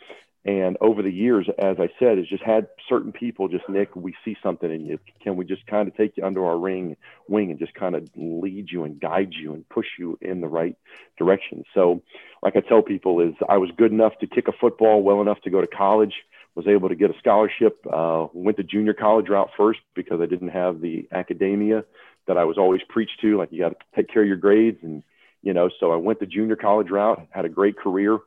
And 0.45 0.77
over 0.81 1.01
the 1.01 1.13
years, 1.13 1.49
as 1.59 1.77
I 1.79 1.89
said, 1.99 2.19
has 2.19 2.27
just 2.27 2.43
had 2.43 2.67
certain 2.89 3.13
people 3.13 3.49
just 3.49 3.67
Nick, 3.69 3.95
we 3.97 4.15
see 4.25 4.37
something 4.43 4.71
in 4.71 4.85
you. 4.85 4.99
Can 5.23 5.37
we 5.37 5.45
just 5.45 5.67
kind 5.67 5.89
of 5.89 5.97
take 5.97 6.17
you 6.17 6.25
under 6.25 6.45
our 6.45 6.59
ring 6.59 6.97
wing 7.29 7.51
and 7.51 7.59
just 7.59 7.75
kind 7.75 7.95
of 7.95 8.07
lead 8.15 8.71
you 8.71 8.83
and 8.85 9.01
guide 9.01 9.33
you 9.33 9.55
and 9.55 9.67
push 9.69 9.87
you 9.99 10.19
in 10.21 10.41
the 10.41 10.49
right 10.49 10.77
direction? 11.17 11.65
So, 11.73 12.03
like 12.43 12.57
I 12.57 12.61
tell 12.61 12.83
people, 12.83 13.21
is 13.21 13.35
I 13.49 13.57
was 13.57 13.71
good 13.77 13.93
enough 13.93 14.19
to 14.19 14.27
kick 14.27 14.49
a 14.49 14.53
football 14.53 15.03
well 15.03 15.23
enough 15.23 15.41
to 15.43 15.51
go 15.51 15.63
to 15.63 15.67
college 15.67 16.15
was 16.55 16.67
able 16.69 16.89
to 16.89 16.95
get 16.95 17.11
a 17.11 17.19
scholarship. 17.19 17.85
Uh, 17.91 18.27
went 18.33 18.57
the 18.57 18.63
junior 18.63 18.95
college 18.95 19.29
route 19.29 19.51
first 19.57 19.81
because 19.95 20.21
I 20.21 20.27
didn't 20.27 20.51
have 20.51 20.81
the 20.81 21.09
academia 21.13 21.85
that 22.27 22.39
I 22.39 22.45
was 22.45 22.59
always 22.59 22.81
preached 22.89 23.21
to. 23.23 23.37
Like 23.37 23.51
you 23.53 23.61
got 23.61 23.71
to 23.71 23.77
take 23.97 24.09
care 24.09 24.23
of 24.23 24.29
your 24.29 24.37
grades, 24.37 24.79
and 24.83 25.03
you 25.43 25.53
know. 25.53 25.69
So 25.81 25.93
I 25.93 25.97
went 25.97 26.21
the 26.21 26.27
junior 26.27 26.57
college 26.57 26.91
route. 26.91 27.27
Had 27.31 27.45
a 27.45 27.49
great 27.49 27.77
career. 27.77 28.19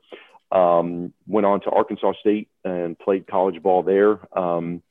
Um, 0.51 1.13
went 1.25 1.45
on 1.45 1.61
to 1.61 1.69
Arkansas 1.69 2.13
State 2.21 2.49
and 2.63 2.97
played 2.97 3.27
college 3.27 3.61
ball 3.61 3.83
there. 3.83 4.19
Um, 4.37 4.81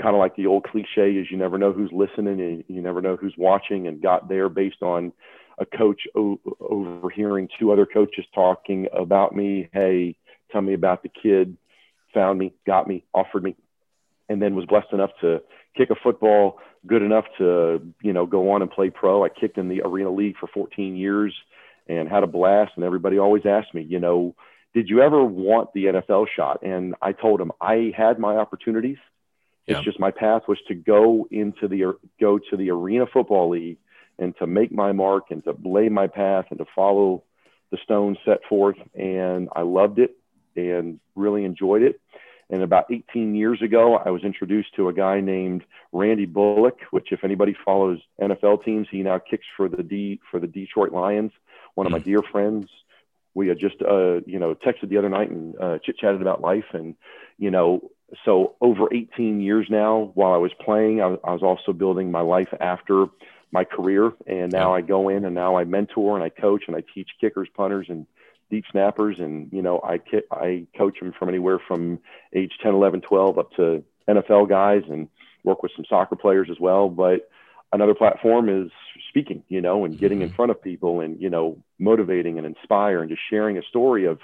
kind 0.00 0.14
of 0.14 0.20
like 0.20 0.36
the 0.36 0.46
old 0.46 0.64
cliche 0.64 1.12
is 1.12 1.26
you 1.30 1.36
never 1.36 1.58
know 1.58 1.72
who's 1.72 1.90
listening 1.92 2.40
and 2.40 2.64
you 2.68 2.80
never 2.80 3.00
know 3.00 3.16
who's 3.16 3.34
watching. 3.36 3.86
And 3.86 4.02
got 4.02 4.28
there 4.28 4.48
based 4.48 4.82
on 4.82 5.12
a 5.58 5.66
coach 5.66 6.02
o- 6.16 6.40
overhearing 6.60 7.48
two 7.58 7.72
other 7.72 7.86
coaches 7.86 8.24
talking 8.34 8.86
about 8.92 9.34
me. 9.34 9.68
Hey, 9.72 10.16
tell 10.52 10.62
me 10.62 10.74
about 10.74 11.02
the 11.02 11.10
kid 11.10 11.56
found 12.12 12.38
me, 12.38 12.52
got 12.66 12.86
me, 12.86 13.04
offered 13.14 13.42
me, 13.42 13.56
and 14.28 14.40
then 14.40 14.54
was 14.54 14.66
blessed 14.66 14.92
enough 14.92 15.10
to 15.20 15.42
kick 15.76 15.90
a 15.90 15.94
football 15.94 16.58
good 16.86 17.02
enough 17.02 17.26
to, 17.38 17.80
you 18.02 18.12
know, 18.12 18.26
go 18.26 18.52
on 18.52 18.62
and 18.62 18.70
play 18.70 18.90
pro. 18.90 19.24
I 19.24 19.28
kicked 19.28 19.58
in 19.58 19.68
the 19.68 19.82
Arena 19.82 20.10
League 20.10 20.36
for 20.38 20.46
14 20.46 20.96
years 20.96 21.34
and 21.88 22.08
had 22.08 22.22
a 22.22 22.26
blast. 22.26 22.72
And 22.76 22.84
everybody 22.84 23.18
always 23.18 23.44
asked 23.44 23.74
me, 23.74 23.82
you 23.82 23.98
know, 23.98 24.34
did 24.72 24.88
you 24.88 25.02
ever 25.02 25.24
want 25.24 25.72
the 25.72 25.86
NFL 25.86 26.26
shot? 26.34 26.62
And 26.62 26.94
I 27.02 27.12
told 27.12 27.40
them 27.40 27.52
I 27.60 27.92
had 27.96 28.18
my 28.18 28.36
opportunities, 28.36 28.98
It's 29.66 29.78
yeah. 29.78 29.82
just 29.82 29.98
my 29.98 30.10
path 30.10 30.42
was 30.48 30.58
to 30.68 30.74
go 30.74 31.26
into 31.30 31.68
the 31.68 31.96
go 32.20 32.38
to 32.38 32.56
the 32.56 32.70
Arena 32.70 33.06
Football 33.12 33.50
League 33.50 33.78
and 34.18 34.36
to 34.38 34.46
make 34.46 34.70
my 34.70 34.92
mark 34.92 35.30
and 35.30 35.42
to 35.44 35.56
lay 35.64 35.88
my 35.88 36.06
path 36.06 36.46
and 36.50 36.58
to 36.58 36.66
follow 36.74 37.24
the 37.70 37.78
stones 37.82 38.18
set 38.24 38.40
forth. 38.48 38.76
And 38.94 39.48
I 39.54 39.62
loved 39.62 39.98
it 39.98 40.16
and 40.56 41.00
really 41.14 41.44
enjoyed 41.44 41.82
it. 41.82 42.00
And 42.50 42.62
about 42.62 42.86
18 42.90 43.34
years 43.36 43.62
ago, 43.62 43.96
I 43.96 44.10
was 44.10 44.24
introduced 44.24 44.74
to 44.74 44.88
a 44.88 44.92
guy 44.92 45.20
named 45.20 45.62
Randy 45.92 46.26
Bullock, 46.26 46.78
which, 46.90 47.12
if 47.12 47.22
anybody 47.22 47.56
follows 47.64 48.00
NFL 48.20 48.64
teams, 48.64 48.88
he 48.90 49.02
now 49.02 49.18
kicks 49.18 49.46
for 49.56 49.68
the 49.68 49.82
D 49.82 50.20
for 50.30 50.40
the 50.40 50.48
Detroit 50.48 50.92
Lions. 50.92 51.32
One 51.74 51.86
of 51.86 51.92
my 51.92 52.00
dear 52.00 52.22
friends. 52.32 52.68
We 53.32 53.46
had 53.46 53.60
just, 53.60 53.76
uh, 53.80 54.22
you 54.26 54.40
know, 54.40 54.56
texted 54.56 54.88
the 54.88 54.98
other 54.98 55.08
night 55.08 55.30
and 55.30 55.54
uh, 55.60 55.78
chit 55.78 55.96
chatted 55.96 56.20
about 56.20 56.40
life, 56.40 56.64
and 56.72 56.96
you 57.38 57.52
know, 57.52 57.92
so 58.24 58.56
over 58.60 58.92
18 58.92 59.40
years 59.40 59.66
now, 59.70 60.10
while 60.14 60.32
I 60.32 60.36
was 60.36 60.50
playing, 60.64 61.00
I, 61.00 61.16
I 61.22 61.32
was 61.32 61.42
also 61.42 61.72
building 61.72 62.10
my 62.10 62.22
life 62.22 62.52
after 62.60 63.06
my 63.52 63.64
career, 63.64 64.12
and 64.26 64.52
now 64.52 64.74
I 64.74 64.80
go 64.80 65.08
in 65.08 65.24
and 65.24 65.34
now 65.34 65.56
I 65.56 65.64
mentor 65.64 66.16
and 66.16 66.24
I 66.24 66.28
coach 66.28 66.64
and 66.66 66.76
I 66.76 66.82
teach 66.94 67.08
kickers, 67.20 67.48
punters, 67.56 67.86
and 67.88 68.06
deep 68.50 68.64
snappers 68.70 69.16
and 69.18 69.48
you 69.52 69.62
know 69.62 69.80
I 69.82 70.00
I 70.30 70.66
coach 70.76 70.98
them 71.00 71.12
from 71.18 71.28
anywhere 71.28 71.58
from 71.66 72.00
age 72.34 72.52
10 72.62 72.74
11 72.74 73.02
12 73.02 73.38
up 73.38 73.52
to 73.52 73.84
NFL 74.08 74.48
guys 74.48 74.82
and 74.88 75.08
work 75.44 75.62
with 75.62 75.72
some 75.76 75.84
soccer 75.88 76.16
players 76.16 76.48
as 76.50 76.58
well 76.60 76.88
but 76.88 77.30
another 77.72 77.94
platform 77.94 78.48
is 78.48 78.70
speaking 79.08 79.42
you 79.48 79.60
know 79.60 79.84
and 79.84 79.98
getting 79.98 80.20
in 80.20 80.28
mm-hmm. 80.28 80.36
front 80.36 80.50
of 80.50 80.62
people 80.62 81.00
and 81.00 81.20
you 81.20 81.30
know 81.30 81.62
motivating 81.78 82.38
and 82.38 82.46
inspire 82.46 83.00
and 83.00 83.10
just 83.10 83.22
sharing 83.30 83.56
a 83.56 83.62
story 83.62 84.04
of 84.04 84.18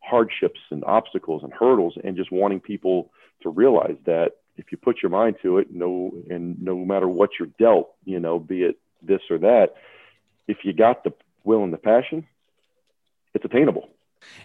hardships 0.00 0.60
and 0.70 0.84
obstacles 0.84 1.42
and 1.42 1.52
hurdles 1.52 1.94
and 2.02 2.16
just 2.16 2.32
wanting 2.32 2.60
people 2.60 3.10
to 3.42 3.48
realize 3.48 3.96
that 4.06 4.32
if 4.56 4.66
you 4.70 4.78
put 4.78 5.02
your 5.02 5.10
mind 5.10 5.36
to 5.42 5.58
it 5.58 5.68
no 5.72 6.12
and 6.30 6.60
no 6.62 6.76
matter 6.76 7.08
what 7.08 7.30
you're 7.38 7.48
dealt 7.58 7.92
you 8.04 8.20
know 8.20 8.38
be 8.38 8.62
it 8.62 8.78
this 9.02 9.20
or 9.30 9.38
that 9.38 9.74
if 10.48 10.58
you 10.64 10.72
got 10.72 11.04
the 11.04 11.12
will 11.44 11.64
and 11.64 11.72
the 11.72 11.78
passion 11.78 12.26
it's 13.34 13.44
attainable. 13.44 13.88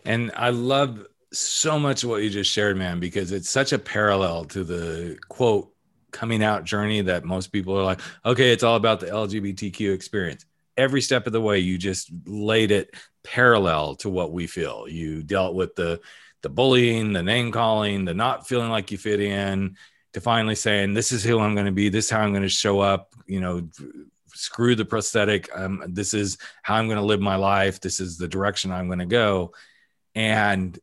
And 0.06 0.32
I 0.36 0.50
love 0.50 1.06
so 1.34 1.80
much 1.80 2.04
what 2.04 2.24
you 2.24 2.30
just 2.30 2.52
shared, 2.52 2.78
man, 2.78 3.00
because 3.00 3.32
it's 3.32 3.50
such 3.50 3.74
a 3.74 3.80
parallel 3.80 4.46
to 4.46 4.64
the 4.64 5.18
quote 5.28 5.72
coming 6.12 6.44
out 6.44 6.64
journey 6.64 7.02
that 7.02 7.26
most 7.26 7.48
people 7.48 7.78
are 7.78 7.84
like, 7.84 8.00
okay, 8.26 8.52
it's 8.52 8.64
all 8.64 8.76
about 8.76 9.00
the 9.00 9.08
LGBTQ 9.08 9.94
experience. 9.94 10.46
Every 10.78 11.02
step 11.02 11.28
of 11.28 11.34
the 11.34 11.42
way, 11.42 11.60
you 11.60 11.78
just 11.78 12.12
laid 12.26 12.72
it 12.72 12.94
parallel 13.24 13.96
to 13.96 14.10
what 14.10 14.32
we 14.32 14.48
feel. 14.48 14.88
You 14.88 15.24
dealt 15.24 15.56
with 15.56 15.76
the 15.76 16.00
the 16.44 16.50
bullying, 16.50 17.14
the 17.14 17.24
name 17.24 17.52
calling, 17.52 18.06
the 18.06 18.14
not 18.14 18.48
feeling 18.48 18.70
like 18.70 18.92
you 18.92 18.98
fit 18.98 19.20
in, 19.20 19.76
to 20.14 20.22
finally 20.22 20.56
saying, 20.56 20.94
"This 20.94 21.12
is 21.12 21.24
who 21.24 21.40
I'm 21.40 21.56
going 21.56 21.66
to 21.66 21.72
be. 21.72 21.90
This 21.90 22.06
is 22.06 22.12
how 22.12 22.22
I'm 22.22 22.32
going 22.32 22.44
to 22.44 22.50
show 22.50 22.80
up." 22.80 23.14
You 23.26 23.42
know, 23.42 23.70
screw 24.38 24.76
the 24.76 24.86
prosthetic. 24.86 25.50
Um, 25.56 25.84
this 25.88 26.14
is 26.14 26.38
how 26.64 26.76
I'm 26.76 26.88
going 26.88 26.98
to 26.98 27.04
live 27.04 27.20
my 27.20 27.36
life. 27.36 27.80
This 27.80 28.00
is 28.00 28.18
the 28.18 28.28
direction 28.28 28.72
I'm 28.72 28.88
going 28.88 29.00
to 29.00 29.06
go. 29.06 29.54
And 30.16 30.78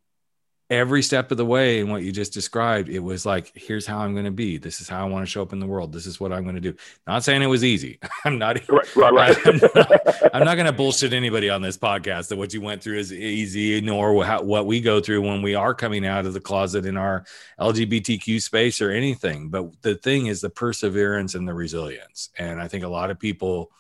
every 0.70 1.02
step 1.02 1.30
of 1.30 1.36
the 1.36 1.44
way 1.44 1.80
in 1.80 1.90
what 1.90 2.02
you 2.02 2.10
just 2.10 2.32
described, 2.32 2.88
it 2.88 3.00
was 3.00 3.26
like, 3.26 3.52
here's 3.54 3.86
how 3.86 3.98
I'm 3.98 4.14
going 4.14 4.24
to 4.24 4.30
be. 4.30 4.56
This 4.56 4.80
is 4.80 4.88
how 4.88 5.04
I 5.04 5.08
want 5.08 5.24
to 5.24 5.30
show 5.30 5.42
up 5.42 5.52
in 5.52 5.60
the 5.60 5.66
world. 5.66 5.92
This 5.92 6.06
is 6.06 6.18
what 6.18 6.32
I'm 6.32 6.42
going 6.42 6.54
to 6.54 6.60
do. 6.60 6.74
Not 7.06 7.22
saying 7.22 7.42
it 7.42 7.46
was 7.46 7.62
easy. 7.62 7.98
I'm 8.24 8.38
not, 8.38 8.66
right, 8.68 8.96
right, 8.96 9.12
right. 9.12 9.36
I'm 10.32 10.40
not, 10.40 10.44
not 10.44 10.54
going 10.54 10.66
to 10.66 10.72
bullshit 10.72 11.12
anybody 11.12 11.50
on 11.50 11.60
this 11.60 11.76
podcast 11.76 12.28
that 12.28 12.36
what 12.36 12.54
you 12.54 12.62
went 12.62 12.82
through 12.82 12.98
is 12.98 13.12
easy, 13.12 13.80
nor 13.82 14.24
how, 14.24 14.42
what 14.42 14.66
we 14.66 14.80
go 14.80 15.00
through 15.00 15.20
when 15.20 15.42
we 15.42 15.54
are 15.54 15.74
coming 15.74 16.06
out 16.06 16.24
of 16.24 16.32
the 16.32 16.40
closet 16.40 16.86
in 16.86 16.96
our 16.96 17.24
LGBTQ 17.60 18.40
space 18.40 18.80
or 18.80 18.90
anything. 18.90 19.50
But 19.50 19.82
the 19.82 19.96
thing 19.96 20.26
is 20.26 20.40
the 20.40 20.50
perseverance 20.50 21.34
and 21.34 21.46
the 21.46 21.54
resilience. 21.54 22.30
And 22.38 22.60
I 22.60 22.68
think 22.68 22.84
a 22.84 22.88
lot 22.88 23.10
of 23.10 23.18
people 23.18 23.70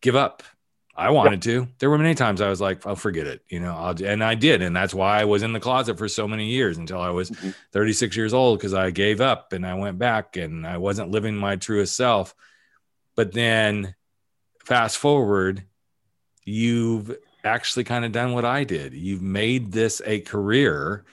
give 0.00 0.16
up 0.16 0.42
I 0.94 1.10
wanted 1.10 1.44
yeah. 1.46 1.52
to. 1.52 1.68
There 1.78 1.88
were 1.88 1.96
many 1.96 2.14
times 2.14 2.40
I 2.40 2.48
was 2.48 2.60
like, 2.60 2.84
"I'll 2.86 2.92
oh, 2.92 2.96
forget 2.96 3.26
it," 3.26 3.42
you 3.48 3.60
know. 3.60 3.74
I'll, 3.74 4.04
and 4.04 4.22
I 4.22 4.34
did, 4.34 4.60
and 4.60 4.76
that's 4.76 4.92
why 4.92 5.20
I 5.20 5.24
was 5.24 5.42
in 5.42 5.52
the 5.52 5.60
closet 5.60 5.96
for 5.96 6.08
so 6.08 6.28
many 6.28 6.50
years 6.50 6.76
until 6.76 7.00
I 7.00 7.10
was 7.10 7.30
mm-hmm. 7.30 7.50
36 7.72 8.16
years 8.16 8.34
old 8.34 8.58
because 8.58 8.74
I 8.74 8.90
gave 8.90 9.20
up 9.20 9.52
and 9.52 9.66
I 9.66 9.74
went 9.74 9.98
back 9.98 10.36
and 10.36 10.66
I 10.66 10.76
wasn't 10.76 11.10
living 11.10 11.34
my 11.34 11.56
truest 11.56 11.96
self. 11.96 12.34
But 13.16 13.32
then, 13.32 13.94
fast 14.64 14.98
forward, 14.98 15.64
you've 16.44 17.16
actually 17.42 17.84
kind 17.84 18.04
of 18.04 18.12
done 18.12 18.32
what 18.32 18.44
I 18.44 18.64
did. 18.64 18.92
You've 18.92 19.22
made 19.22 19.72
this 19.72 20.02
a 20.04 20.20
career 20.20 21.04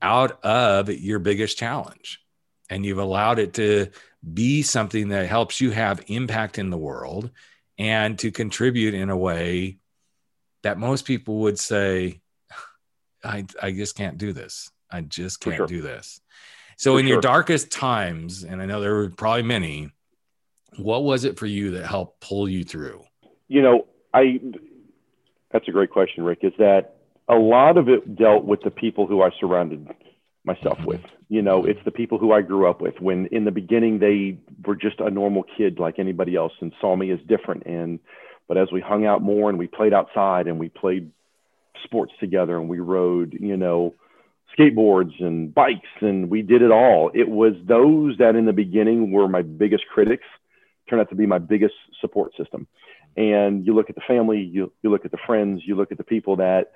out 0.00 0.42
of 0.44 0.88
your 0.88 1.18
biggest 1.18 1.58
challenge, 1.58 2.22
and 2.70 2.86
you've 2.86 2.98
allowed 2.98 3.38
it 3.38 3.52
to 3.54 3.88
be 4.32 4.62
something 4.62 5.10
that 5.10 5.28
helps 5.28 5.60
you 5.60 5.72
have 5.72 6.04
impact 6.06 6.58
in 6.58 6.70
the 6.70 6.78
world 6.78 7.30
and 7.78 8.18
to 8.20 8.30
contribute 8.30 8.94
in 8.94 9.10
a 9.10 9.16
way 9.16 9.78
that 10.62 10.78
most 10.78 11.04
people 11.04 11.40
would 11.40 11.58
say, 11.58 12.20
I, 13.22 13.44
I 13.62 13.72
just 13.72 13.96
can't 13.96 14.18
do 14.18 14.32
this. 14.32 14.70
I 14.90 15.00
just 15.00 15.40
can't 15.40 15.56
sure. 15.56 15.66
do 15.66 15.82
this. 15.82 16.20
So, 16.76 16.94
for 16.94 17.00
in 17.00 17.06
sure. 17.06 17.14
your 17.14 17.20
darkest 17.20 17.70
times, 17.70 18.44
and 18.44 18.60
I 18.60 18.66
know 18.66 18.80
there 18.80 18.94
were 18.94 19.10
probably 19.10 19.42
many, 19.42 19.90
what 20.76 21.04
was 21.04 21.24
it 21.24 21.38
for 21.38 21.46
you 21.46 21.72
that 21.72 21.86
helped 21.86 22.20
pull 22.20 22.48
you 22.48 22.64
through? 22.64 23.02
You 23.48 23.62
know, 23.62 23.86
I, 24.12 24.40
that's 25.50 25.68
a 25.68 25.72
great 25.72 25.90
question, 25.90 26.24
Rick, 26.24 26.40
is 26.42 26.52
that 26.58 26.96
a 27.28 27.34
lot 27.34 27.76
of 27.76 27.88
it 27.88 28.16
dealt 28.16 28.44
with 28.44 28.60
the 28.62 28.70
people 28.70 29.06
who 29.06 29.22
I 29.22 29.30
surrounded 29.40 29.88
myself 30.46 30.78
mm-hmm. 30.78 30.86
with. 30.86 31.00
You 31.28 31.42
know, 31.42 31.64
it's 31.64 31.84
the 31.84 31.90
people 31.90 32.18
who 32.18 32.32
I 32.32 32.40
grew 32.40 32.68
up 32.68 32.80
with. 32.80 33.00
When 33.00 33.26
in 33.26 33.44
the 33.44 33.50
beginning 33.50 33.98
they 33.98 34.38
were 34.64 34.76
just 34.76 35.00
a 35.00 35.10
normal 35.10 35.44
kid 35.56 35.78
like 35.78 35.98
anybody 35.98 36.36
else 36.36 36.52
and 36.60 36.72
saw 36.80 36.96
me 36.96 37.10
as 37.10 37.18
different. 37.26 37.66
And 37.66 37.98
but 38.48 38.56
as 38.56 38.68
we 38.72 38.80
hung 38.80 39.04
out 39.04 39.22
more 39.22 39.50
and 39.50 39.58
we 39.58 39.66
played 39.66 39.92
outside 39.92 40.46
and 40.46 40.58
we 40.58 40.68
played 40.68 41.10
sports 41.84 42.12
together 42.20 42.56
and 42.56 42.68
we 42.68 42.78
rode, 42.78 43.36
you 43.38 43.56
know, 43.56 43.94
skateboards 44.56 45.20
and 45.20 45.52
bikes 45.52 45.88
and 46.00 46.30
we 46.30 46.42
did 46.42 46.62
it 46.62 46.70
all. 46.70 47.10
It 47.12 47.28
was 47.28 47.54
those 47.64 48.16
that 48.18 48.36
in 48.36 48.46
the 48.46 48.52
beginning 48.52 49.10
were 49.10 49.28
my 49.28 49.42
biggest 49.42 49.84
critics 49.92 50.24
turned 50.88 51.00
out 51.00 51.10
to 51.10 51.16
be 51.16 51.26
my 51.26 51.38
biggest 51.38 51.74
support 52.00 52.32
system. 52.36 52.66
And 53.16 53.66
you 53.66 53.74
look 53.74 53.90
at 53.90 53.96
the 53.96 54.02
family, 54.06 54.40
you, 54.40 54.72
you 54.82 54.90
look 54.90 55.04
at 55.04 55.10
the 55.10 55.18
friends, 55.26 55.62
you 55.64 55.74
look 55.74 55.90
at 55.90 55.98
the 55.98 56.04
people 56.04 56.36
that 56.36 56.72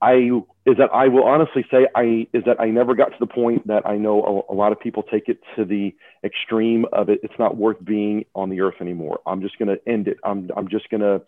I 0.00 0.30
is 0.66 0.76
that 0.78 0.90
I 0.92 1.08
will 1.08 1.24
honestly 1.24 1.64
say 1.70 1.86
I 1.94 2.26
is 2.32 2.44
that 2.46 2.60
I 2.60 2.66
never 2.66 2.94
got 2.94 3.10
to 3.10 3.16
the 3.20 3.26
point 3.26 3.66
that 3.66 3.86
I 3.86 3.96
know 3.96 4.44
a, 4.48 4.52
a, 4.52 4.54
lot 4.54 4.72
of 4.72 4.80
people 4.80 5.02
take 5.02 5.28
it 5.28 5.38
to 5.56 5.64
the 5.64 5.94
extreme 6.22 6.86
of 6.92 7.08
it. 7.08 7.20
It's 7.22 7.38
not 7.38 7.56
worth 7.56 7.82
being 7.84 8.24
on 8.34 8.50
the 8.50 8.60
earth 8.60 8.76
anymore. 8.80 9.20
I'm 9.26 9.40
just 9.40 9.58
going 9.58 9.68
to 9.68 9.88
end 9.90 10.08
it. 10.08 10.18
I'm 10.24 10.50
I'm 10.56 10.68
just 10.68 10.88
going 10.90 11.00
to, 11.00 11.22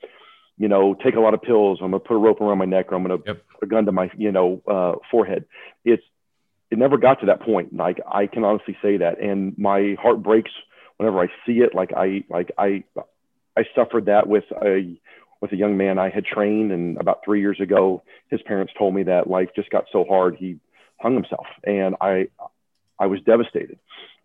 you 0.58 0.68
know, 0.68 0.94
take 0.94 1.14
a 1.14 1.20
lot 1.20 1.34
of 1.34 1.42
pills. 1.42 1.78
I'm 1.82 1.90
going 1.90 2.02
to 2.02 2.08
put 2.08 2.14
a 2.14 2.18
rope 2.18 2.40
around 2.40 2.58
my 2.58 2.64
neck, 2.64 2.86
or 2.90 2.96
I'm 2.96 3.04
going 3.04 3.18
to 3.18 3.24
yep. 3.26 3.44
put 3.52 3.62
a 3.62 3.66
gun 3.66 3.86
to 3.86 3.92
my 3.92 4.10
you 4.16 4.32
know 4.32 4.62
uh, 4.66 4.92
forehead. 5.10 5.44
It's 5.84 6.02
it 6.70 6.78
never 6.78 6.98
got 6.98 7.20
to 7.20 7.26
that 7.26 7.42
point. 7.42 7.74
Like 7.74 8.00
I 8.10 8.26
can 8.26 8.44
honestly 8.44 8.76
say 8.82 8.98
that, 8.98 9.20
and 9.20 9.56
my 9.56 9.96
heart 10.00 10.22
breaks 10.22 10.50
whenever 10.96 11.20
I 11.20 11.26
see 11.46 11.60
it. 11.60 11.74
Like 11.74 11.92
I 11.96 12.24
like 12.28 12.52
I 12.58 12.84
I 13.56 13.62
suffered 13.74 14.06
that 14.06 14.26
with 14.26 14.44
a 14.62 14.98
with 15.40 15.52
a 15.52 15.56
young 15.56 15.76
man 15.76 15.98
I 15.98 16.10
had 16.10 16.24
trained. 16.24 16.72
And 16.72 16.98
about 16.98 17.20
three 17.24 17.40
years 17.40 17.60
ago, 17.60 18.02
his 18.28 18.40
parents 18.42 18.72
told 18.78 18.94
me 18.94 19.04
that 19.04 19.28
life 19.28 19.50
just 19.54 19.70
got 19.70 19.84
so 19.92 20.04
hard 20.04 20.36
he 20.36 20.58
hung 20.98 21.14
himself, 21.14 21.46
and 21.64 21.96
I 22.00 22.28
I 22.98 23.06
was 23.06 23.20
devastated. 23.22 23.78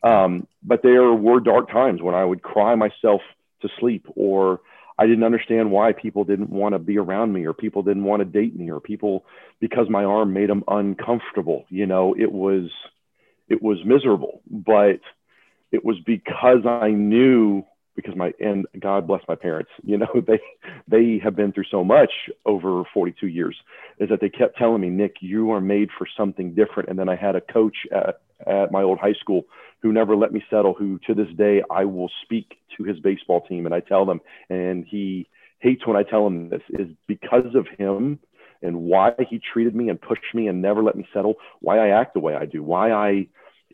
Um, 0.03 0.47
but 0.63 0.81
there 0.81 1.11
were 1.13 1.39
dark 1.39 1.69
times 1.69 2.01
when 2.01 2.15
I 2.15 2.23
would 2.23 2.41
cry 2.41 2.75
myself 2.75 3.21
to 3.61 3.69
sleep, 3.79 4.07
or 4.15 4.61
I 4.97 5.05
didn't 5.05 5.23
understand 5.23 5.71
why 5.71 5.91
people 5.91 6.23
didn't 6.23 6.49
want 6.49 6.73
to 6.73 6.79
be 6.79 6.97
around 6.97 7.33
me, 7.33 7.45
or 7.45 7.53
people 7.53 7.83
didn't 7.83 8.05
want 8.05 8.21
to 8.21 8.25
date 8.25 8.55
me, 8.55 8.71
or 8.71 8.79
people 8.79 9.25
because 9.59 9.89
my 9.89 10.03
arm 10.03 10.33
made 10.33 10.49
them 10.49 10.63
uncomfortable. 10.67 11.65
You 11.69 11.85
know, 11.85 12.15
it 12.17 12.31
was 12.31 12.69
it 13.49 13.61
was 13.61 13.83
miserable, 13.85 14.41
but 14.49 15.01
it 15.71 15.83
was 15.83 15.97
because 16.05 16.65
I 16.65 16.89
knew 16.89 17.65
because 18.01 18.17
my 18.17 18.33
and 18.39 18.65
God 18.79 19.07
bless 19.07 19.21
my 19.27 19.35
parents, 19.35 19.71
you 19.83 19.97
know, 19.97 20.07
they 20.27 20.39
they 20.87 21.19
have 21.23 21.35
been 21.35 21.51
through 21.51 21.65
so 21.69 21.83
much 21.83 22.11
over 22.45 22.83
42 22.93 23.27
years 23.27 23.55
is 23.99 24.09
that 24.09 24.21
they 24.21 24.29
kept 24.29 24.57
telling 24.57 24.81
me, 24.81 24.89
Nick, 24.89 25.17
you 25.21 25.51
are 25.51 25.61
made 25.61 25.89
for 25.97 26.07
something 26.17 26.53
different. 26.53 26.89
And 26.89 26.97
then 26.97 27.09
I 27.09 27.15
had 27.15 27.35
a 27.35 27.41
coach 27.41 27.77
at, 27.91 28.21
at 28.47 28.71
my 28.71 28.81
old 28.81 28.99
high 28.99 29.13
school 29.13 29.43
who 29.81 29.91
never 29.91 30.15
let 30.15 30.31
me 30.31 30.43
settle, 30.49 30.73
who 30.73 30.99
to 31.07 31.13
this 31.13 31.29
day 31.37 31.61
I 31.69 31.85
will 31.85 32.09
speak 32.23 32.57
to 32.77 32.83
his 32.83 32.99
baseball 32.99 33.41
team 33.41 33.65
and 33.65 33.75
I 33.75 33.79
tell 33.79 34.05
them, 34.05 34.21
and 34.49 34.85
he 34.85 35.27
hates 35.59 35.85
when 35.85 35.97
I 35.97 36.03
tell 36.03 36.25
him 36.25 36.49
this 36.49 36.61
is 36.69 36.87
because 37.07 37.55
of 37.55 37.67
him 37.77 38.19
and 38.63 38.81
why 38.81 39.13
he 39.29 39.39
treated 39.39 39.75
me 39.75 39.89
and 39.89 39.99
pushed 39.99 40.35
me 40.35 40.47
and 40.47 40.61
never 40.61 40.83
let 40.83 40.95
me 40.95 41.07
settle, 41.13 41.35
why 41.61 41.79
I 41.79 41.99
act 41.99 42.13
the 42.13 42.19
way 42.19 42.35
I 42.35 42.45
do, 42.45 42.63
why 42.63 42.91
I 42.91 43.27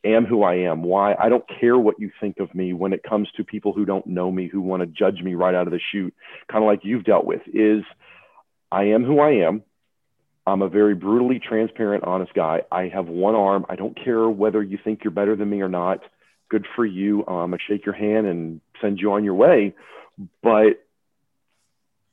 am 0.04 0.26
who 0.26 0.44
I 0.44 0.56
am, 0.56 0.84
why 0.84 1.14
I 1.14 1.30
don't 1.30 1.46
care 1.60 1.78
what 1.78 2.00
you 2.00 2.12
think 2.20 2.40
of 2.40 2.54
me 2.54 2.74
when 2.74 2.94
it 2.94 3.04
comes 3.04 3.30
to 3.38 3.44
people 3.44 3.74
who 3.74 3.86
don't 3.86 4.08
know 4.08 4.32
me, 4.32 4.48
who 4.48 4.62
want 4.62 4.82
to 4.82 4.88
judge 4.88 5.22
me 5.22 5.36
right 5.36 5.56
out 5.56 5.68
of 5.68 5.72
the 5.74 5.80
chute, 5.92 6.14
kind 6.52 6.64
of 6.64 6.68
like 6.68 6.82
you've 6.84 7.04
dealt 7.04 7.26
with, 7.26 7.42
is 7.54 7.84
I 8.72 8.86
am 8.86 9.04
who 9.04 9.20
I 9.20 9.48
am. 9.48 9.64
I'm 10.46 10.62
a 10.62 10.70
very 10.70 10.96
brutally 10.96 11.40
transparent, 11.40 12.06
honest 12.06 12.34
guy. 12.34 12.62
I 12.72 12.88
have 12.88 13.08
one 13.08 13.36
arm. 13.36 13.66
I 13.68 13.76
don't 13.76 13.98
care 14.02 14.30
whether 14.30 14.64
you 14.64 14.78
think 14.82 15.04
you're 15.04 15.12
better 15.12 15.36
than 15.36 15.50
me 15.50 15.62
or 15.62 15.70
not. 15.70 16.00
good 16.50 16.66
for 16.76 16.86
you. 16.86 17.22
I'm 17.22 17.52
gonna 17.52 17.58
shake 17.68 17.86
your 17.86 17.96
hand 17.96 18.26
and 18.28 18.62
send 18.82 19.00
you 19.00 19.12
on 19.14 19.24
your 19.24 19.34
way. 19.34 19.76
But 20.42 20.86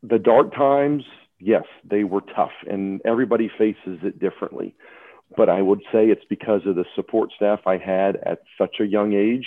the 0.02 0.18
dark 0.18 0.54
times, 0.54 1.04
yes, 1.38 1.64
they 1.88 2.04
were 2.04 2.20
tough, 2.20 2.52
and 2.68 3.00
everybody 3.04 3.50
faces 3.56 4.00
it 4.02 4.18
differently. 4.18 4.74
But 5.36 5.48
I 5.48 5.62
would 5.62 5.80
say 5.92 6.06
it's 6.06 6.24
because 6.28 6.62
of 6.66 6.76
the 6.76 6.84
support 6.94 7.30
staff 7.34 7.60
I 7.66 7.78
had 7.78 8.16
at 8.16 8.42
such 8.58 8.76
a 8.80 8.84
young 8.86 9.12
age. 9.12 9.46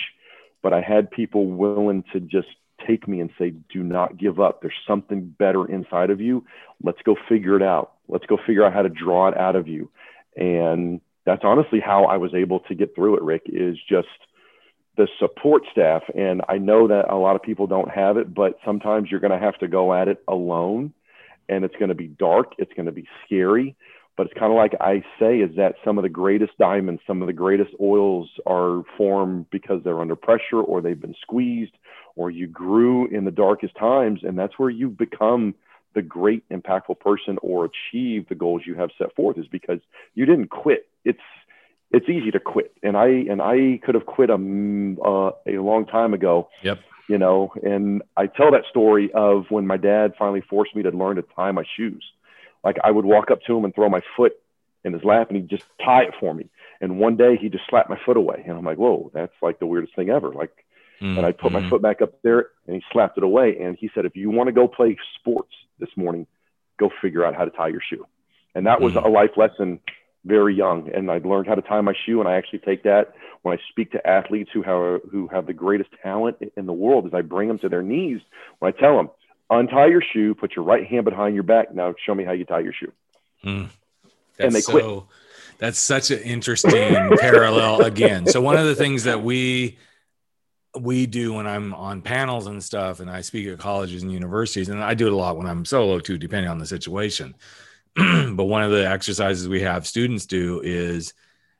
But 0.62 0.72
I 0.72 0.80
had 0.80 1.10
people 1.10 1.46
willing 1.46 2.04
to 2.12 2.20
just 2.20 2.48
take 2.86 3.08
me 3.08 3.20
and 3.20 3.30
say, 3.38 3.50
do 3.72 3.82
not 3.82 4.18
give 4.18 4.40
up. 4.40 4.60
There's 4.60 4.74
something 4.86 5.34
better 5.38 5.64
inside 5.64 6.10
of 6.10 6.20
you. 6.20 6.44
Let's 6.82 7.02
go 7.04 7.16
figure 7.28 7.56
it 7.56 7.62
out. 7.62 7.92
Let's 8.08 8.26
go 8.26 8.38
figure 8.44 8.64
out 8.64 8.72
how 8.72 8.82
to 8.82 8.88
draw 8.88 9.28
it 9.28 9.36
out 9.36 9.56
of 9.56 9.68
you. 9.68 9.90
And 10.36 11.00
that's 11.24 11.42
honestly 11.44 11.80
how 11.80 12.04
I 12.04 12.16
was 12.16 12.34
able 12.34 12.60
to 12.60 12.74
get 12.74 12.94
through 12.94 13.16
it, 13.16 13.22
Rick, 13.22 13.42
is 13.46 13.76
just 13.88 14.08
the 14.96 15.08
support 15.18 15.62
staff. 15.70 16.02
And 16.14 16.42
I 16.48 16.58
know 16.58 16.88
that 16.88 17.10
a 17.10 17.16
lot 17.16 17.36
of 17.36 17.42
people 17.42 17.66
don't 17.66 17.90
have 17.90 18.16
it, 18.16 18.32
but 18.34 18.58
sometimes 18.64 19.10
you're 19.10 19.20
going 19.20 19.38
to 19.38 19.44
have 19.44 19.58
to 19.58 19.68
go 19.68 19.94
at 19.94 20.08
it 20.08 20.22
alone 20.26 20.92
and 21.48 21.64
it's 21.64 21.76
going 21.76 21.88
to 21.88 21.94
be 21.94 22.08
dark. 22.08 22.52
It's 22.58 22.72
going 22.74 22.86
to 22.86 22.92
be 22.92 23.06
scary. 23.24 23.76
But 24.18 24.26
it's 24.26 24.38
kind 24.38 24.50
of 24.50 24.56
like 24.56 24.74
I 24.80 25.04
say 25.20 25.38
is 25.38 25.54
that 25.56 25.76
some 25.84 25.96
of 25.96 26.02
the 26.02 26.08
greatest 26.08 26.58
diamonds, 26.58 27.00
some 27.06 27.22
of 27.22 27.28
the 27.28 27.32
greatest 27.32 27.70
oils 27.80 28.28
are 28.46 28.82
formed 28.96 29.48
because 29.50 29.80
they're 29.84 30.00
under 30.00 30.16
pressure 30.16 30.60
or 30.60 30.80
they've 30.80 31.00
been 31.00 31.14
squeezed 31.22 31.74
or 32.16 32.28
you 32.28 32.48
grew 32.48 33.06
in 33.06 33.24
the 33.24 33.30
darkest 33.30 33.76
times. 33.76 34.20
And 34.24 34.36
that's 34.36 34.58
where 34.58 34.70
you 34.70 34.88
become 34.88 35.54
the 35.94 36.02
great 36.02 36.42
impactful 36.48 36.98
person 36.98 37.38
or 37.42 37.66
achieve 37.66 38.28
the 38.28 38.34
goals 38.34 38.62
you 38.66 38.74
have 38.74 38.90
set 38.98 39.14
forth 39.14 39.38
is 39.38 39.46
because 39.46 39.78
you 40.16 40.26
didn't 40.26 40.48
quit. 40.48 40.88
It's, 41.04 41.20
it's 41.92 42.08
easy 42.08 42.32
to 42.32 42.40
quit. 42.40 42.72
And 42.82 42.96
I, 42.96 43.06
and 43.06 43.40
I 43.40 43.78
could 43.86 43.94
have 43.94 44.06
quit 44.06 44.30
a, 44.30 44.34
uh, 44.34 45.30
a 45.46 45.62
long 45.62 45.86
time 45.86 46.12
ago. 46.12 46.48
Yep. 46.64 46.80
You 47.08 47.18
know, 47.18 47.52
and 47.62 48.02
I 48.16 48.26
tell 48.26 48.50
that 48.50 48.64
story 48.68 49.12
of 49.14 49.44
when 49.48 49.68
my 49.68 49.76
dad 49.76 50.14
finally 50.18 50.42
forced 50.42 50.74
me 50.74 50.82
to 50.82 50.90
learn 50.90 51.16
to 51.16 51.24
tie 51.36 51.52
my 51.52 51.62
shoes 51.76 52.04
like 52.64 52.76
I 52.82 52.90
would 52.90 53.04
walk 53.04 53.30
up 53.30 53.42
to 53.42 53.56
him 53.56 53.64
and 53.64 53.74
throw 53.74 53.88
my 53.88 54.02
foot 54.16 54.32
in 54.84 54.92
his 54.92 55.04
lap 55.04 55.28
and 55.28 55.36
he'd 55.36 55.48
just 55.48 55.64
tie 55.84 56.02
it 56.02 56.14
for 56.18 56.34
me. 56.34 56.48
And 56.80 56.98
one 56.98 57.16
day 57.16 57.36
he 57.36 57.48
just 57.48 57.64
slapped 57.68 57.90
my 57.90 57.98
foot 58.04 58.16
away. 58.16 58.44
And 58.46 58.56
I'm 58.56 58.64
like, 58.64 58.78
whoa, 58.78 59.10
that's 59.12 59.32
like 59.42 59.58
the 59.58 59.66
weirdest 59.66 59.96
thing 59.96 60.10
ever. 60.10 60.32
Like, 60.32 60.52
mm-hmm. 61.00 61.18
and 61.18 61.26
I 61.26 61.32
put 61.32 61.52
my 61.52 61.60
mm-hmm. 61.60 61.70
foot 61.70 61.82
back 61.82 62.02
up 62.02 62.22
there 62.22 62.48
and 62.66 62.76
he 62.76 62.82
slapped 62.92 63.18
it 63.18 63.24
away. 63.24 63.58
And 63.60 63.76
he 63.78 63.90
said, 63.94 64.04
if 64.04 64.16
you 64.16 64.30
want 64.30 64.48
to 64.48 64.52
go 64.52 64.68
play 64.68 64.96
sports 65.18 65.52
this 65.78 65.90
morning, 65.96 66.26
go 66.78 66.90
figure 67.02 67.24
out 67.24 67.34
how 67.34 67.44
to 67.44 67.50
tie 67.50 67.68
your 67.68 67.80
shoe. 67.88 68.06
And 68.54 68.66
that 68.66 68.80
was 68.80 68.94
mm-hmm. 68.94 69.06
a 69.06 69.10
life 69.10 69.36
lesson 69.36 69.80
very 70.24 70.54
young. 70.54 70.90
And 70.92 71.10
I 71.10 71.18
learned 71.18 71.46
how 71.46 71.54
to 71.54 71.62
tie 71.62 71.80
my 71.80 71.94
shoe. 72.06 72.20
And 72.20 72.28
I 72.28 72.36
actually 72.36 72.60
take 72.60 72.84
that 72.84 73.14
when 73.42 73.56
I 73.56 73.60
speak 73.70 73.92
to 73.92 74.06
athletes 74.06 74.50
who 74.52 74.62
have, 74.62 75.00
who 75.10 75.28
have 75.28 75.46
the 75.46 75.52
greatest 75.52 75.90
talent 76.02 76.38
in 76.56 76.66
the 76.66 76.72
world 76.72 77.06
is 77.06 77.14
I 77.14 77.22
bring 77.22 77.48
them 77.48 77.58
to 77.60 77.68
their 77.68 77.82
knees 77.82 78.20
when 78.58 78.72
I 78.72 78.78
tell 78.78 78.96
them, 78.96 79.10
untie 79.50 79.86
your 79.86 80.02
shoe, 80.02 80.34
put 80.34 80.56
your 80.56 80.64
right 80.64 80.86
hand 80.86 81.04
behind 81.04 81.34
your 81.34 81.44
back. 81.44 81.74
Now 81.74 81.94
show 82.04 82.14
me 82.14 82.24
how 82.24 82.32
you 82.32 82.44
tie 82.44 82.60
your 82.60 82.72
shoe. 82.72 82.92
Mm. 83.44 83.68
and 84.38 84.54
they 84.54 84.62
quit. 84.62 85.02
That's 85.58 85.78
such 85.78 86.10
an 86.10 86.20
interesting 86.20 86.94
parallel 87.18 87.82
again. 87.82 88.26
So 88.26 88.40
one 88.40 88.56
of 88.56 88.66
the 88.66 88.74
things 88.74 89.04
that 89.04 89.22
we 89.22 89.78
we 90.78 91.06
do 91.06 91.32
when 91.32 91.46
I'm 91.46 91.74
on 91.74 92.02
panels 92.02 92.46
and 92.46 92.62
stuff, 92.62 93.00
and 93.00 93.10
I 93.10 93.22
speak 93.22 93.48
at 93.48 93.58
colleges 93.58 94.02
and 94.02 94.12
universities, 94.12 94.68
and 94.68 94.82
I 94.82 94.94
do 94.94 95.06
it 95.06 95.12
a 95.12 95.16
lot 95.16 95.36
when 95.36 95.46
I'm 95.46 95.64
solo 95.64 95.98
too, 95.98 96.18
depending 96.18 96.50
on 96.50 96.58
the 96.58 96.66
situation. 96.66 97.34
but 97.96 98.44
one 98.44 98.62
of 98.62 98.70
the 98.70 98.88
exercises 98.88 99.48
we 99.48 99.62
have 99.62 99.86
students 99.86 100.26
do 100.26 100.60
is 100.62 101.14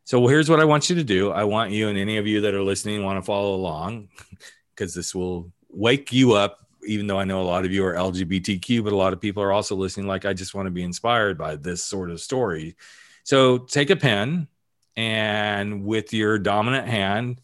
so 0.04 0.20
well, 0.20 0.28
here's 0.28 0.48
what 0.48 0.60
I 0.60 0.64
want 0.64 0.88
you 0.88 0.96
to 0.96 1.04
do. 1.04 1.30
I 1.32 1.44
want 1.44 1.70
you 1.70 1.88
and 1.88 1.98
any 1.98 2.16
of 2.16 2.26
you 2.26 2.42
that 2.42 2.54
are 2.54 2.62
listening 2.62 3.04
want 3.04 3.18
to 3.18 3.22
follow 3.22 3.54
along 3.54 4.08
because 4.74 4.94
this 4.94 5.14
will 5.14 5.52
wake 5.68 6.12
you 6.12 6.34
up 6.34 6.67
even 6.86 7.06
though 7.06 7.18
I 7.18 7.24
know 7.24 7.40
a 7.40 7.44
lot 7.44 7.64
of 7.64 7.72
you 7.72 7.84
are 7.84 7.94
LGBTQ, 7.94 8.84
but 8.84 8.92
a 8.92 8.96
lot 8.96 9.12
of 9.12 9.20
people 9.20 9.42
are 9.42 9.52
also 9.52 9.74
listening, 9.74 10.06
like, 10.06 10.24
I 10.24 10.32
just 10.32 10.54
want 10.54 10.66
to 10.66 10.70
be 10.70 10.82
inspired 10.82 11.38
by 11.38 11.56
this 11.56 11.82
sort 11.82 12.10
of 12.10 12.20
story. 12.20 12.76
So 13.24 13.58
take 13.58 13.90
a 13.90 13.96
pen 13.96 14.48
and 14.96 15.84
with 15.84 16.12
your 16.12 16.38
dominant 16.38 16.88
hand, 16.88 17.40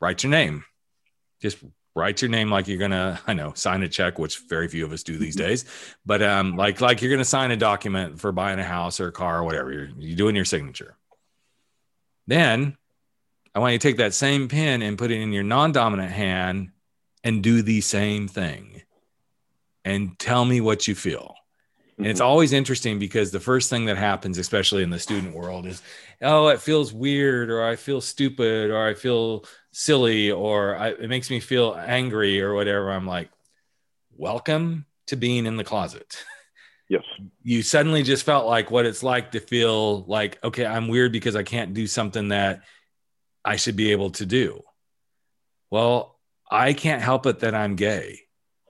write 0.00 0.22
your 0.22 0.30
name. 0.30 0.64
Just 1.40 1.58
write 1.94 2.22
your 2.22 2.30
name 2.30 2.50
like 2.50 2.68
you're 2.68 2.78
gonna, 2.78 3.20
I 3.26 3.34
know, 3.34 3.52
sign 3.54 3.82
a 3.82 3.88
check, 3.88 4.18
which 4.18 4.40
very 4.48 4.68
few 4.68 4.84
of 4.84 4.92
us 4.92 5.02
do 5.02 5.16
these 5.16 5.36
days, 5.46 5.64
but 6.04 6.22
um, 6.22 6.56
like 6.56 6.80
like 6.80 7.02
you're 7.02 7.10
gonna 7.10 7.24
sign 7.24 7.50
a 7.50 7.56
document 7.56 8.20
for 8.20 8.32
buying 8.32 8.58
a 8.58 8.64
house 8.64 9.00
or 9.00 9.08
a 9.08 9.12
car 9.12 9.38
or 9.38 9.44
whatever. 9.44 9.72
You're, 9.72 9.88
you're 9.98 10.16
doing 10.16 10.36
your 10.36 10.44
signature. 10.44 10.96
Then 12.26 12.76
I 13.54 13.58
want 13.58 13.72
you 13.72 13.78
to 13.78 13.88
take 13.88 13.96
that 13.96 14.14
same 14.14 14.48
pen 14.48 14.82
and 14.82 14.98
put 14.98 15.10
it 15.10 15.20
in 15.20 15.32
your 15.32 15.42
non-dominant 15.42 16.12
hand 16.12 16.70
and 17.24 17.42
do 17.42 17.62
the 17.62 17.80
same 17.80 18.28
thing 18.28 18.82
and 19.84 20.18
tell 20.18 20.44
me 20.44 20.60
what 20.60 20.88
you 20.88 20.94
feel. 20.94 21.34
And 21.98 22.06
it's 22.06 22.20
mm-hmm. 22.20 22.28
always 22.28 22.52
interesting 22.54 22.98
because 22.98 23.30
the 23.30 23.40
first 23.40 23.68
thing 23.68 23.84
that 23.86 23.98
happens, 23.98 24.38
especially 24.38 24.82
in 24.82 24.90
the 24.90 24.98
student 24.98 25.34
world, 25.34 25.66
is, 25.66 25.82
oh, 26.22 26.48
it 26.48 26.60
feels 26.60 26.94
weird, 26.94 27.50
or 27.50 27.62
I 27.62 27.76
feel 27.76 28.00
stupid, 28.00 28.70
or 28.70 28.86
I 28.86 28.94
feel 28.94 29.44
silly, 29.72 30.30
or 30.30 30.76
I, 30.76 30.88
it 30.90 31.08
makes 31.08 31.28
me 31.28 31.40
feel 31.40 31.74
angry, 31.78 32.40
or 32.40 32.54
whatever. 32.54 32.90
I'm 32.90 33.06
like, 33.06 33.28
welcome 34.16 34.86
to 35.08 35.16
being 35.16 35.44
in 35.44 35.56
the 35.56 35.64
closet. 35.64 36.24
Yes. 36.88 37.04
You 37.42 37.62
suddenly 37.62 38.02
just 38.02 38.24
felt 38.24 38.46
like 38.46 38.70
what 38.70 38.86
it's 38.86 39.02
like 39.02 39.32
to 39.32 39.40
feel 39.40 40.04
like, 40.04 40.42
okay, 40.42 40.64
I'm 40.64 40.88
weird 40.88 41.12
because 41.12 41.36
I 41.36 41.42
can't 41.42 41.74
do 41.74 41.86
something 41.86 42.28
that 42.28 42.62
I 43.44 43.56
should 43.56 43.76
be 43.76 43.92
able 43.92 44.10
to 44.12 44.26
do. 44.26 44.62
Well, 45.70 46.18
I 46.50 46.72
can't 46.72 47.02
help 47.02 47.26
it 47.26 47.40
that 47.40 47.54
I'm 47.54 47.76
gay. 47.76 48.20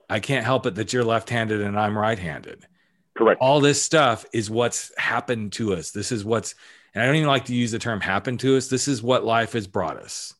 I 0.09 0.19
can't 0.19 0.45
help 0.45 0.65
it 0.65 0.75
that 0.75 0.93
you're 0.93 1.03
left 1.03 1.29
handed 1.29 1.61
and 1.61 1.79
I'm 1.79 1.97
right 1.97 2.19
handed. 2.19 2.67
Correct. 3.17 3.41
All 3.41 3.61
this 3.61 3.81
stuff 3.81 4.25
is 4.33 4.49
what's 4.49 4.91
happened 4.97 5.53
to 5.53 5.73
us. 5.73 5.91
This 5.91 6.11
is 6.11 6.23
what's, 6.23 6.55
and 6.93 7.01
I 7.01 7.05
don't 7.05 7.15
even 7.15 7.27
like 7.27 7.45
to 7.45 7.55
use 7.55 7.71
the 7.71 7.79
term 7.79 8.01
happened 8.01 8.39
to 8.41 8.57
us. 8.57 8.67
This 8.67 8.87
is 8.87 9.01
what 9.01 9.23
life 9.23 9.53
has 9.53 9.67
brought 9.67 9.97
us. 9.97 10.33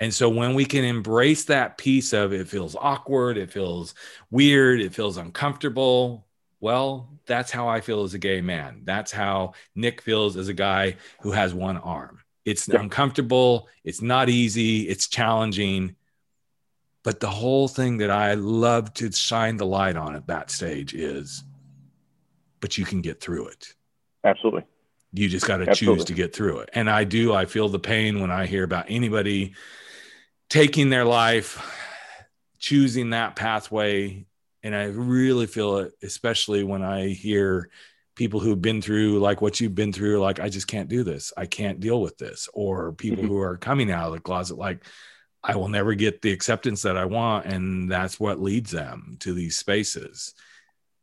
And 0.00 0.12
so 0.12 0.30
when 0.30 0.54
we 0.54 0.64
can 0.64 0.84
embrace 0.84 1.44
that 1.44 1.76
piece 1.76 2.14
of 2.14 2.32
it 2.32 2.48
feels 2.48 2.74
awkward, 2.74 3.36
it 3.36 3.52
feels 3.52 3.94
weird, 4.30 4.80
it 4.80 4.94
feels 4.94 5.18
uncomfortable. 5.18 6.26
Well, 6.58 7.10
that's 7.26 7.50
how 7.50 7.68
I 7.68 7.82
feel 7.82 8.02
as 8.02 8.14
a 8.14 8.18
gay 8.18 8.40
man. 8.40 8.82
That's 8.84 9.12
how 9.12 9.52
Nick 9.74 10.00
feels 10.00 10.38
as 10.38 10.48
a 10.48 10.54
guy 10.54 10.96
who 11.20 11.32
has 11.32 11.52
one 11.52 11.76
arm. 11.76 12.20
It's 12.46 12.66
yeah. 12.66 12.80
uncomfortable, 12.80 13.68
it's 13.84 14.00
not 14.00 14.30
easy, 14.30 14.88
it's 14.88 15.08
challenging, 15.08 15.96
but 17.02 17.20
the 17.20 17.30
whole 17.30 17.68
thing 17.68 17.98
that 17.98 18.10
I 18.10 18.34
love 18.34 18.92
to 18.94 19.10
shine 19.12 19.56
the 19.56 19.66
light 19.66 19.96
on 19.96 20.14
at 20.14 20.26
that 20.26 20.50
stage 20.50 20.94
is, 20.94 21.42
but 22.60 22.76
you 22.76 22.84
can 22.84 23.00
get 23.00 23.20
through 23.20 23.48
it. 23.48 23.74
Absolutely. 24.22 24.64
You 25.12 25.28
just 25.28 25.46
got 25.46 25.56
to 25.56 25.74
choose 25.74 26.04
to 26.04 26.12
get 26.12 26.34
through 26.34 26.58
it. 26.58 26.70
And 26.74 26.88
I 26.88 27.04
do, 27.04 27.32
I 27.32 27.46
feel 27.46 27.68
the 27.68 27.78
pain 27.78 28.20
when 28.20 28.30
I 28.30 28.46
hear 28.46 28.62
about 28.62 28.86
anybody 28.88 29.54
taking 30.48 30.90
their 30.90 31.04
life, 31.04 31.58
choosing 32.58 33.10
that 33.10 33.34
pathway. 33.34 34.26
And 34.62 34.74
I 34.74 34.84
really 34.84 35.46
feel 35.46 35.78
it, 35.78 35.94
especially 36.02 36.62
when 36.64 36.82
I 36.82 37.08
hear 37.08 37.70
people 38.14 38.40
who've 38.40 38.60
been 38.60 38.82
through 38.82 39.18
like 39.20 39.40
what 39.40 39.58
you've 39.58 39.74
been 39.74 39.92
through, 39.92 40.20
like, 40.20 40.38
I 40.38 40.50
just 40.50 40.68
can't 40.68 40.88
do 40.88 41.02
this. 41.02 41.32
I 41.36 41.46
can't 41.46 41.80
deal 41.80 42.00
with 42.00 42.18
this. 42.18 42.48
Or 42.52 42.92
people 42.92 43.24
mm-hmm. 43.24 43.32
who 43.32 43.38
are 43.40 43.56
coming 43.56 43.90
out 43.90 44.08
of 44.08 44.12
the 44.12 44.20
closet, 44.20 44.58
like, 44.58 44.84
I 45.42 45.56
will 45.56 45.68
never 45.68 45.94
get 45.94 46.22
the 46.22 46.32
acceptance 46.32 46.82
that 46.82 46.96
I 46.96 47.06
want. 47.06 47.46
And 47.46 47.90
that's 47.90 48.20
what 48.20 48.40
leads 48.40 48.70
them 48.70 49.16
to 49.20 49.32
these 49.32 49.56
spaces. 49.56 50.34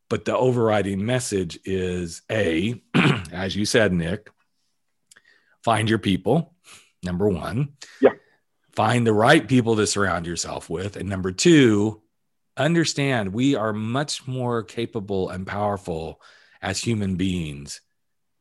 But 0.10 0.26
the 0.26 0.38
overriding 0.38 1.06
message 1.06 1.60
is 1.66 2.22
A, 2.32 2.82
as 3.32 3.56
you 3.56 3.66
said, 3.66 3.92
Nick, 3.92 4.30
find 5.64 5.90
your 5.90 6.00
people, 6.00 6.54
number 7.04 7.28
one. 7.28 7.74
Yeah. 8.00 8.12
Find 8.74 9.06
the 9.06 9.14
right 9.14 9.46
people 9.46 9.76
to 9.78 9.88
surround 9.88 10.26
yourself 10.26 10.70
with. 10.70 10.96
And 10.96 11.10
number 11.10 11.32
two, 11.32 12.02
understand 12.56 13.34
we 13.34 13.56
are 13.56 13.74
much 13.74 14.28
more 14.28 14.64
capable 14.64 15.30
and 15.30 15.46
powerful 15.46 16.22
as 16.62 16.80
human 16.80 17.16
beings 17.16 17.82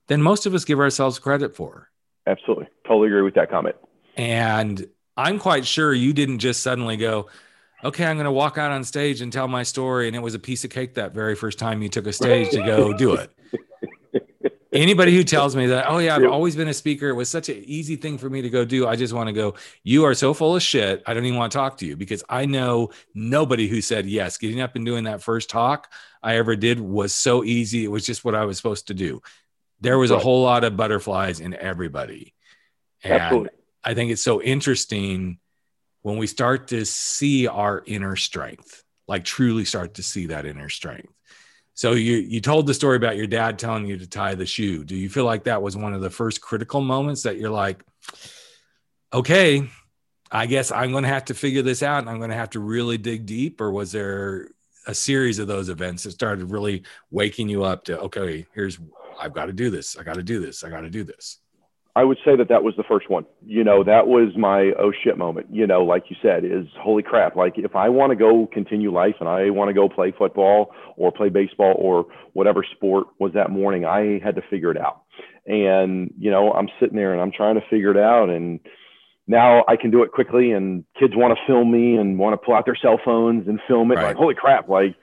than 0.09 0.23
most 0.23 0.47
of 0.47 0.55
us 0.55 0.65
give 0.65 0.79
ourselves 0.79 1.19
credit 1.19 1.57
for. 1.57 1.91
Absolutely. 2.27 2.69
Totally 2.87 3.09
agree 3.09 3.23
with 3.23 3.35
that 3.35 3.51
comment. 3.51 3.77
And 4.17 4.87
I'm 5.17 5.39
quite 5.39 5.67
sure 5.67 5.95
you 5.95 6.13
didn't 6.13 6.41
just 6.41 6.63
suddenly 6.63 6.97
go, 6.97 7.29
okay, 7.85 8.05
I'm 8.05 8.17
going 8.17 8.27
to 8.27 8.33
walk 8.33 8.59
out 8.59 8.73
on 8.73 8.85
stage 8.85 9.21
and 9.21 9.33
tell 9.33 9.49
my 9.49 9.63
story. 9.63 10.07
And 10.07 10.17
it 10.17 10.21
was 10.21 10.35
a 10.35 10.39
piece 10.39 10.65
of 10.65 10.71
cake 10.71 10.95
that 10.95 11.15
very 11.15 11.35
first 11.35 11.59
time 11.59 11.83
you 11.83 11.89
took 11.89 12.07
a 12.07 12.13
stage 12.13 12.51
to 12.51 12.59
go 12.59 12.93
do 12.93 13.15
it. 13.15 13.31
Anybody 14.73 15.17
who 15.17 15.25
tells 15.25 15.57
me 15.57 15.67
that, 15.69 15.87
oh, 15.89 15.99
yeah, 15.99 16.17
I've 16.17 16.31
always 16.31 16.55
been 16.55 16.69
a 16.69 16.75
speaker, 16.75 17.09
it 17.09 17.15
was 17.15 17.31
such 17.31 17.49
an 17.49 17.63
easy 17.65 17.97
thing 17.97 18.19
for 18.19 18.29
me 18.29 18.43
to 18.43 18.51
go 18.51 18.65
do. 18.67 18.87
I 18.87 18.95
just 18.95 19.15
want 19.15 19.29
to 19.29 19.33
go, 19.33 19.55
you 19.85 20.05
are 20.05 20.13
so 20.13 20.35
full 20.35 20.55
of 20.55 20.63
shit. 20.63 21.03
I 21.07 21.15
don't 21.15 21.25
even 21.25 21.39
want 21.39 21.53
to 21.53 21.57
talk 21.57 21.79
to 21.79 21.87
you 21.87 21.97
because 21.97 22.23
I 22.29 22.45
know 22.45 22.91
nobody 23.15 23.69
who 23.69 23.81
said 23.81 24.05
yes. 24.05 24.37
Getting 24.37 24.61
up 24.61 24.77
and 24.77 24.85
doing 24.85 25.05
that 25.05 25.23
first 25.23 25.49
talk 25.49 25.91
I 26.23 26.37
ever 26.37 26.57
did 26.57 26.79
was 26.79 27.15
so 27.15 27.43
easy. 27.43 27.85
It 27.85 27.91
was 27.91 28.05
just 28.05 28.23
what 28.23 28.35
I 28.35 28.45
was 28.45 28.59
supposed 28.59 28.89
to 28.89 28.95
do. 28.95 29.23
There 29.81 29.97
was 29.97 30.11
right. 30.11 30.21
a 30.21 30.23
whole 30.23 30.43
lot 30.43 30.65
of 30.65 30.77
butterflies 30.77 31.41
in 31.41 31.55
everybody. 31.55 32.35
And 33.03 33.15
Absolutely 33.15 33.56
I 33.87 33.95
think 33.95 34.11
it's 34.11 34.23
so 34.23 34.43
interesting 34.43 35.39
when 36.03 36.19
we 36.19 36.27
start 36.27 36.69
to 36.69 36.85
see 36.85 37.47
our 37.47 37.83
inner 37.87 38.17
strength, 38.17 38.83
like 39.07 39.25
truly 39.25 39.65
start 39.65 39.95
to 39.95 40.03
see 40.03 40.27
that 40.27 40.45
inner 40.45 40.69
strength. 40.69 41.13
So 41.75 41.93
you 41.93 42.17
you 42.17 42.41
told 42.41 42.67
the 42.67 42.75
story 42.75 42.97
about 42.97 43.17
your 43.17 43.27
dad 43.27 43.59
telling 43.59 43.87
you 43.87 43.97
to 43.99 44.07
tie 44.09 44.35
the 44.35 44.47
shoe. 44.47 44.85
Do 44.85 44.97
you 44.97 45.09
feel 45.09 45.25
like 45.25 45.45
that 45.45 45.63
was 45.63 45.77
one 45.77 45.95
of 45.95 46.01
the 46.01 46.11
first 46.11 46.41
critical 46.41 46.81
moments 46.81 47.23
that 47.23 47.39
you're 47.39 47.51
like, 47.51 47.85
okay, 49.13 49.69
I 50.33 50.47
guess 50.47 50.73
I'm 50.73 50.91
going 50.91 51.05
to 51.05 51.09
have 51.09 51.27
to 51.27 51.35
figure 51.35 51.63
this 51.63 51.83
out 51.83 52.01
and 52.01 52.11
I'm 52.11 52.19
going 52.19 52.31
to 52.31 52.37
have 52.37 52.51
to 52.51 52.61
really 52.61 52.99
dig 52.99 53.27
deep? 53.27 53.61
Or 53.61 53.71
was 53.71 53.93
there 53.93 54.49
a 54.87 54.95
series 54.95 55.39
of 55.39 55.49
those 55.49 55.69
events 55.69 56.03
that 56.05 56.13
started 56.13 56.51
really 56.51 56.83
waking 57.11 57.49
you 57.49 57.65
up 57.65 57.85
to, 57.85 58.01
okay, 58.01 58.47
here's, 58.55 58.79
I've 59.21 59.35
got 59.35 59.47
to 59.47 59.53
do 59.53 59.71
this. 59.71 59.97
I 59.97 60.03
got 60.03 60.15
to 60.15 60.23
do 60.23 60.41
this. 60.41 60.65
I 60.65 60.71
got 60.71 60.81
to 60.81 60.91
do 60.91 61.05
this. 61.05 61.39
I 61.97 62.05
would 62.05 62.19
say 62.27 62.37
that 62.37 62.51
that 62.51 62.63
was 62.63 62.75
the 62.77 62.85
first 62.87 63.09
one. 63.09 63.25
You 63.47 63.65
know, 63.65 63.83
that 63.83 64.07
was 64.07 64.37
my 64.37 64.73
oh 64.79 64.93
shit 65.03 65.17
moment. 65.17 65.47
You 65.51 65.67
know, 65.67 65.83
like 65.83 66.05
you 66.11 66.17
said, 66.21 66.45
is 66.45 66.67
holy 66.79 67.03
crap. 67.03 67.37
Like 67.37 67.55
if 67.57 67.75
I 67.75 67.89
want 67.89 68.11
to 68.11 68.17
go 68.17 68.47
continue 68.53 68.93
life 68.93 69.15
and 69.19 69.27
I 69.27 69.49
want 69.49 69.71
to 69.71 69.73
go 69.73 69.89
play 69.89 70.13
football 70.17 70.73
or 70.99 71.11
play 71.11 71.31
baseball 71.31 71.75
or 71.79 72.05
whatever 72.35 72.63
sport 72.71 73.07
was 73.19 73.33
that 73.33 73.51
morning, 73.51 73.87
I 73.87 74.21
had 74.23 74.35
to 74.35 74.43
figure 74.51 74.71
it 74.71 74.77
out. 74.77 75.05
And 75.47 76.13
you 76.19 76.31
know, 76.31 76.53
I'm 76.53 76.69
sitting 76.79 76.97
there 76.97 77.15
and 77.15 77.23
I'm 77.23 77.33
trying 77.33 77.55
to 77.55 77.63
figure 77.71 77.93
it 77.93 77.97
out, 77.97 78.29
and 78.29 78.61
now 79.27 79.65
I 79.67 79.77
can 79.77 79.91
do 79.91 80.03
it 80.03 80.13
quickly. 80.13 80.53
And 80.53 80.85
kids 81.01 81.15
want 81.17 81.33
to 81.35 81.47
film 81.47 81.73
me 81.73 81.97
and 81.97 82.19
want 82.19 82.35
to 82.35 82.45
pull 82.45 82.55
out 82.55 82.67
their 82.67 82.77
cell 82.77 83.01
phones 83.03 83.49
and 83.49 83.59
film 83.67 83.91
it. 83.91 83.95
Right. 83.95 84.09
Like 84.09 84.17
holy 84.17 84.35
crap! 84.35 84.69
Like 84.69 84.97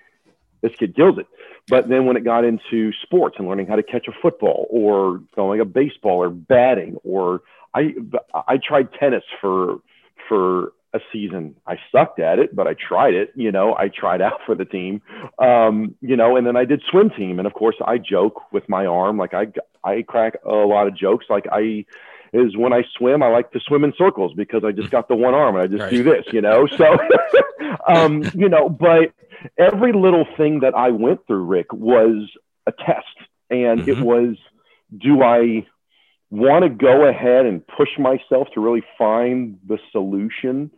this 0.63 0.73
kid 0.75 0.95
kills 0.95 1.19
it. 1.19 1.27
But 1.67 1.87
then 1.87 2.05
when 2.05 2.17
it 2.17 2.23
got 2.23 2.43
into 2.43 2.91
sports 3.03 3.35
and 3.37 3.47
learning 3.47 3.67
how 3.67 3.75
to 3.75 3.83
catch 3.83 4.07
a 4.07 4.11
football 4.21 4.65
or 4.69 5.21
throwing 5.35 5.59
a 5.59 5.65
baseball 5.65 6.23
or 6.23 6.29
batting, 6.29 6.97
or 7.03 7.41
I 7.75 7.93
I 8.33 8.57
tried 8.57 8.93
tennis 8.93 9.23
for 9.39 9.79
for 10.27 10.73
a 10.93 10.99
season. 11.11 11.55
I 11.65 11.77
sucked 11.91 12.19
at 12.19 12.39
it, 12.39 12.55
but 12.55 12.67
I 12.67 12.75
tried 12.75 13.15
it. 13.15 13.33
You 13.35 13.51
know, 13.51 13.75
I 13.75 13.89
tried 13.89 14.21
out 14.21 14.41
for 14.45 14.55
the 14.55 14.65
team. 14.65 15.01
Um, 15.39 15.95
you 16.01 16.15
know, 16.15 16.35
and 16.35 16.45
then 16.45 16.55
I 16.55 16.65
did 16.65 16.83
swim 16.89 17.09
team, 17.09 17.39
and 17.39 17.47
of 17.47 17.53
course 17.53 17.75
I 17.85 17.97
joke 17.97 18.41
with 18.51 18.69
my 18.69 18.85
arm. 18.85 19.17
Like 19.17 19.33
I 19.33 19.47
I 19.83 20.03
crack 20.03 20.35
a 20.45 20.51
lot 20.51 20.87
of 20.87 20.95
jokes. 20.95 21.25
Like 21.29 21.45
I 21.51 21.85
is 22.33 22.57
when 22.57 22.73
I 22.73 22.83
swim, 22.97 23.21
I 23.21 23.27
like 23.27 23.51
to 23.51 23.59
swim 23.59 23.83
in 23.83 23.93
circles 23.97 24.33
because 24.35 24.63
I 24.65 24.71
just 24.71 24.89
got 24.89 25.07
the 25.07 25.15
one 25.15 25.33
arm 25.33 25.55
and 25.55 25.63
I 25.63 25.67
just 25.67 25.81
right. 25.81 25.91
do 25.91 26.03
this, 26.03 26.25
you 26.33 26.41
know. 26.41 26.67
So, 26.67 26.97
um, 27.87 28.23
you 28.33 28.49
know, 28.49 28.69
but 28.69 29.13
every 29.57 29.93
little 29.93 30.25
thing 30.35 30.61
that 30.61 30.73
I 30.75 30.89
went 30.89 31.25
through, 31.27 31.43
Rick, 31.45 31.71
was 31.71 32.29
a 32.65 32.71
test, 32.71 33.05
and 33.49 33.81
mm-hmm. 33.81 33.89
it 33.89 33.99
was, 33.99 34.35
do 34.97 35.21
I 35.21 35.65
want 36.31 36.63
to 36.63 36.69
go 36.69 37.07
ahead 37.07 37.45
and 37.45 37.65
push 37.65 37.89
myself 37.99 38.47
to 38.55 38.59
really 38.59 38.83
find 38.97 39.59
the 39.67 39.77
solution 39.91 40.71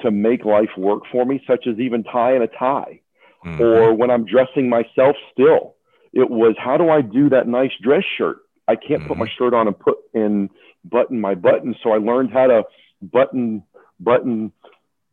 to 0.00 0.10
make 0.10 0.44
life 0.44 0.70
work 0.76 1.02
for 1.12 1.24
me, 1.24 1.42
such 1.46 1.66
as 1.66 1.78
even 1.78 2.02
tying 2.02 2.42
a 2.42 2.48
tie, 2.48 3.00
mm-hmm. 3.44 3.60
or 3.60 3.94
when 3.94 4.10
I'm 4.10 4.24
dressing 4.24 4.68
myself 4.68 5.16
still. 5.32 5.76
It 6.12 6.28
was 6.28 6.56
how 6.58 6.76
do 6.76 6.88
I 6.88 7.02
do 7.02 7.28
that 7.28 7.46
nice 7.46 7.70
dress 7.80 8.02
shirt? 8.18 8.38
I 8.66 8.74
can't 8.74 9.00
mm-hmm. 9.00 9.08
put 9.08 9.18
my 9.18 9.26
mm-hmm. 9.26 9.44
shirt 9.44 9.54
on 9.54 9.68
and 9.68 9.78
put 9.78 9.98
in 10.12 10.50
button 10.84 11.20
my 11.20 11.34
button. 11.34 11.74
So 11.82 11.92
I 11.92 11.98
learned 11.98 12.32
how 12.32 12.46
to 12.46 12.64
button 13.02 13.62
button 13.98 14.52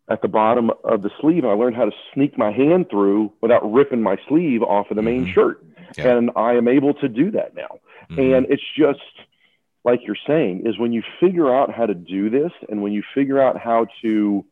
at 0.09 0.21
the 0.21 0.27
bottom 0.27 0.71
of 0.83 1.01
the 1.01 1.09
sleeve. 1.19 1.43
And 1.43 1.51
I 1.51 1.55
learned 1.55 1.75
how 1.75 1.85
to 1.85 1.91
sneak 2.13 2.37
my 2.37 2.51
hand 2.51 2.89
through 2.89 3.33
without 3.41 3.71
ripping 3.71 4.01
my 4.01 4.17
sleeve 4.27 4.63
off 4.63 4.89
of 4.89 4.95
the 4.95 5.01
main 5.01 5.23
mm-hmm. 5.23 5.33
shirt. 5.33 5.63
Yeah. 5.97 6.17
And 6.17 6.31
I 6.35 6.53
am 6.53 6.67
able 6.67 6.93
to 6.95 7.07
do 7.07 7.31
that 7.31 7.55
now. 7.55 7.79
Mm-hmm. 8.09 8.19
And 8.19 8.45
it's 8.49 8.63
just 8.77 8.99
like 9.83 10.01
you're 10.05 10.17
saying, 10.27 10.63
is 10.65 10.77
when 10.77 10.91
you 10.91 11.03
figure 11.19 11.53
out 11.53 11.73
how 11.73 11.85
to 11.85 11.93
do 11.93 12.29
this 12.29 12.51
and 12.69 12.81
when 12.81 12.91
you 12.91 13.03
figure 13.13 13.41
out 13.41 13.57
how 13.57 13.87
to 14.01 14.45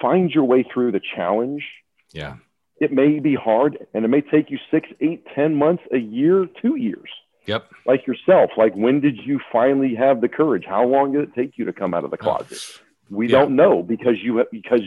find 0.00 0.30
your 0.30 0.44
way 0.44 0.62
through 0.62 0.92
the 0.92 1.00
challenge. 1.14 1.64
Yeah. 2.12 2.36
It 2.78 2.92
may 2.92 3.20
be 3.20 3.34
hard 3.34 3.86
and 3.94 4.04
it 4.04 4.08
may 4.08 4.20
take 4.20 4.50
you 4.50 4.58
six, 4.70 4.88
eight, 5.00 5.24
ten 5.34 5.54
months, 5.54 5.82
a 5.92 5.98
year, 5.98 6.46
two 6.60 6.76
years. 6.76 7.08
Yep. 7.46 7.70
Like 7.86 8.06
yourself, 8.06 8.50
like 8.56 8.74
when 8.74 9.00
did 9.00 9.18
you 9.24 9.40
finally 9.52 9.94
have 9.94 10.20
the 10.20 10.28
courage? 10.28 10.64
How 10.66 10.84
long 10.84 11.12
did 11.12 11.22
it 11.22 11.34
take 11.34 11.56
you 11.56 11.64
to 11.64 11.72
come 11.72 11.94
out 11.94 12.04
of 12.04 12.10
the 12.10 12.18
oh. 12.20 12.22
closet? 12.22 12.60
We 13.08 13.28
yeah. 13.28 13.40
don't 13.40 13.56
know 13.56 13.82
because 13.82 14.16
you 14.22 14.44
because 14.50 14.80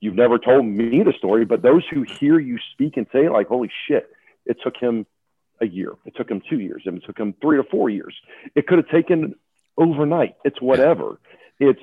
you've 0.00 0.14
never 0.14 0.38
told 0.38 0.66
me 0.66 1.02
the 1.02 1.14
story, 1.16 1.44
but 1.44 1.62
those 1.62 1.82
who 1.90 2.02
hear 2.02 2.38
you 2.38 2.58
speak 2.72 2.96
and 2.96 3.06
say 3.12 3.28
like, 3.28 3.48
"Holy 3.48 3.70
shit!" 3.88 4.10
It 4.44 4.58
took 4.62 4.76
him 4.76 5.06
a 5.60 5.66
year. 5.66 5.92
It 6.04 6.14
took 6.16 6.30
him 6.30 6.42
two 6.48 6.60
years. 6.60 6.82
It 6.84 7.04
took 7.06 7.18
him 7.18 7.34
three 7.40 7.56
or 7.56 7.64
four 7.64 7.88
years. 7.88 8.14
It 8.54 8.66
could 8.66 8.78
have 8.78 8.88
taken 8.88 9.34
overnight. 9.78 10.36
It's 10.44 10.60
whatever. 10.60 11.18
Yeah. 11.58 11.70
It's 11.70 11.80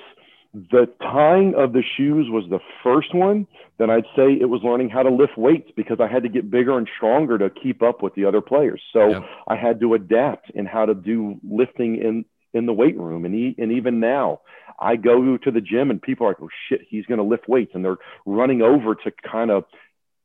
the 0.53 0.87
tying 0.99 1.53
of 1.55 1.73
the 1.73 1.83
shoes 1.83 2.27
was 2.29 2.45
the 2.49 2.59
first 2.83 3.13
one. 3.13 3.45
Then 3.77 3.89
I'd 3.89 4.05
say 4.15 4.31
it 4.31 4.49
was 4.49 4.61
learning 4.63 4.89
how 4.89 5.03
to 5.03 5.09
lift 5.11 5.37
weights 5.37 5.71
because 5.75 5.99
I 5.99 6.07
had 6.07 6.23
to 6.23 6.29
get 6.29 6.49
bigger 6.49 6.77
and 6.77 6.89
stronger 6.97 7.37
to 7.37 7.49
keep 7.49 7.83
up 7.83 8.01
with 8.01 8.15
the 8.15 8.25
other 8.25 8.41
players. 8.41 8.81
So 8.91 9.09
yeah. 9.09 9.19
I 9.47 9.55
had 9.55 9.79
to 9.81 9.93
adapt 9.93 10.49
in 10.51 10.65
how 10.65 10.85
to 10.85 10.95
do 10.95 11.39
lifting 11.43 11.97
in 11.97 12.25
in 12.53 12.65
the 12.65 12.73
weight 12.73 12.97
room. 12.97 13.25
And 13.25 13.33
he, 13.33 13.55
and 13.59 13.71
even 13.71 13.99
now, 13.99 14.41
I 14.79 14.95
go 14.95 15.37
to 15.37 15.51
the 15.51 15.61
gym 15.61 15.91
and 15.91 16.01
people 16.01 16.25
are 16.25 16.31
like, 16.31 16.41
"Oh 16.41 16.49
shit, 16.67 16.81
he's 16.87 17.05
going 17.05 17.19
to 17.19 17.23
lift 17.23 17.47
weights," 17.47 17.71
and 17.75 17.85
they're 17.85 17.97
running 18.25 18.61
over 18.63 18.95
to 18.95 19.11
kind 19.11 19.51
of 19.51 19.65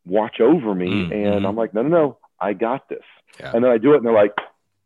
watch 0.06 0.40
over 0.40 0.74
me. 0.74 0.88
Mm-hmm. 0.88 1.12
And 1.12 1.46
I'm 1.46 1.56
like, 1.56 1.74
"No, 1.74 1.82
no, 1.82 1.88
no, 1.88 2.18
I 2.40 2.54
got 2.54 2.88
this." 2.88 3.04
Yeah. 3.38 3.52
And 3.54 3.62
then 3.62 3.70
I 3.70 3.78
do 3.78 3.92
it, 3.92 3.98
and 3.98 4.06
they're 4.06 4.12
like, 4.12 4.32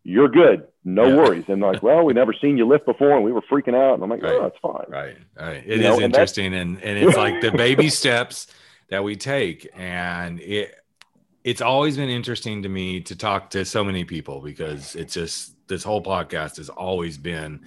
"You're 0.05 0.29
good." 0.29 0.69
no 0.89 1.09
yeah. 1.09 1.17
worries. 1.17 1.45
And 1.49 1.61
like, 1.61 1.83
well, 1.83 2.05
we 2.05 2.15
never 2.15 2.33
seen 2.33 2.57
you 2.57 2.67
lift 2.67 2.87
before, 2.87 3.15
and 3.15 3.25
we 3.25 3.31
were 3.31 3.43
freaking 3.43 3.75
out. 3.75 3.95
And 3.95 4.03
I'm 4.03 4.11
like, 4.11 4.23
right. 4.23 4.33
oh, 4.33 4.43
that's 4.43 4.59
fine. 4.61 4.87
Right, 4.89 5.17
right. 5.39 5.63
It 5.65 5.67
you 5.67 5.75
is 5.75 5.81
know, 5.83 6.01
interesting, 6.01 6.55
and, 6.55 6.83
and 6.83 6.99
it's 6.99 7.17
like 7.17 7.41
the 7.41 7.53
baby 7.53 7.89
steps 7.91 8.47
that 8.89 9.05
we 9.05 9.15
take, 9.15 9.69
and 9.75 10.41
it 10.41 10.75
it's 11.45 11.61
always 11.61 11.97
been 11.97 12.09
interesting 12.09 12.63
to 12.63 12.69
me 12.69 13.01
to 13.01 13.17
talk 13.17 13.51
to 13.51 13.65
so 13.65 13.85
many 13.85 14.05
people 14.05 14.41
because 14.41 14.97
it's 14.97 15.15
just 15.15 15.55
this 15.69 15.85
whole 15.85 16.03
podcast 16.03 16.57
has 16.57 16.69
always 16.69 17.17
been 17.17 17.65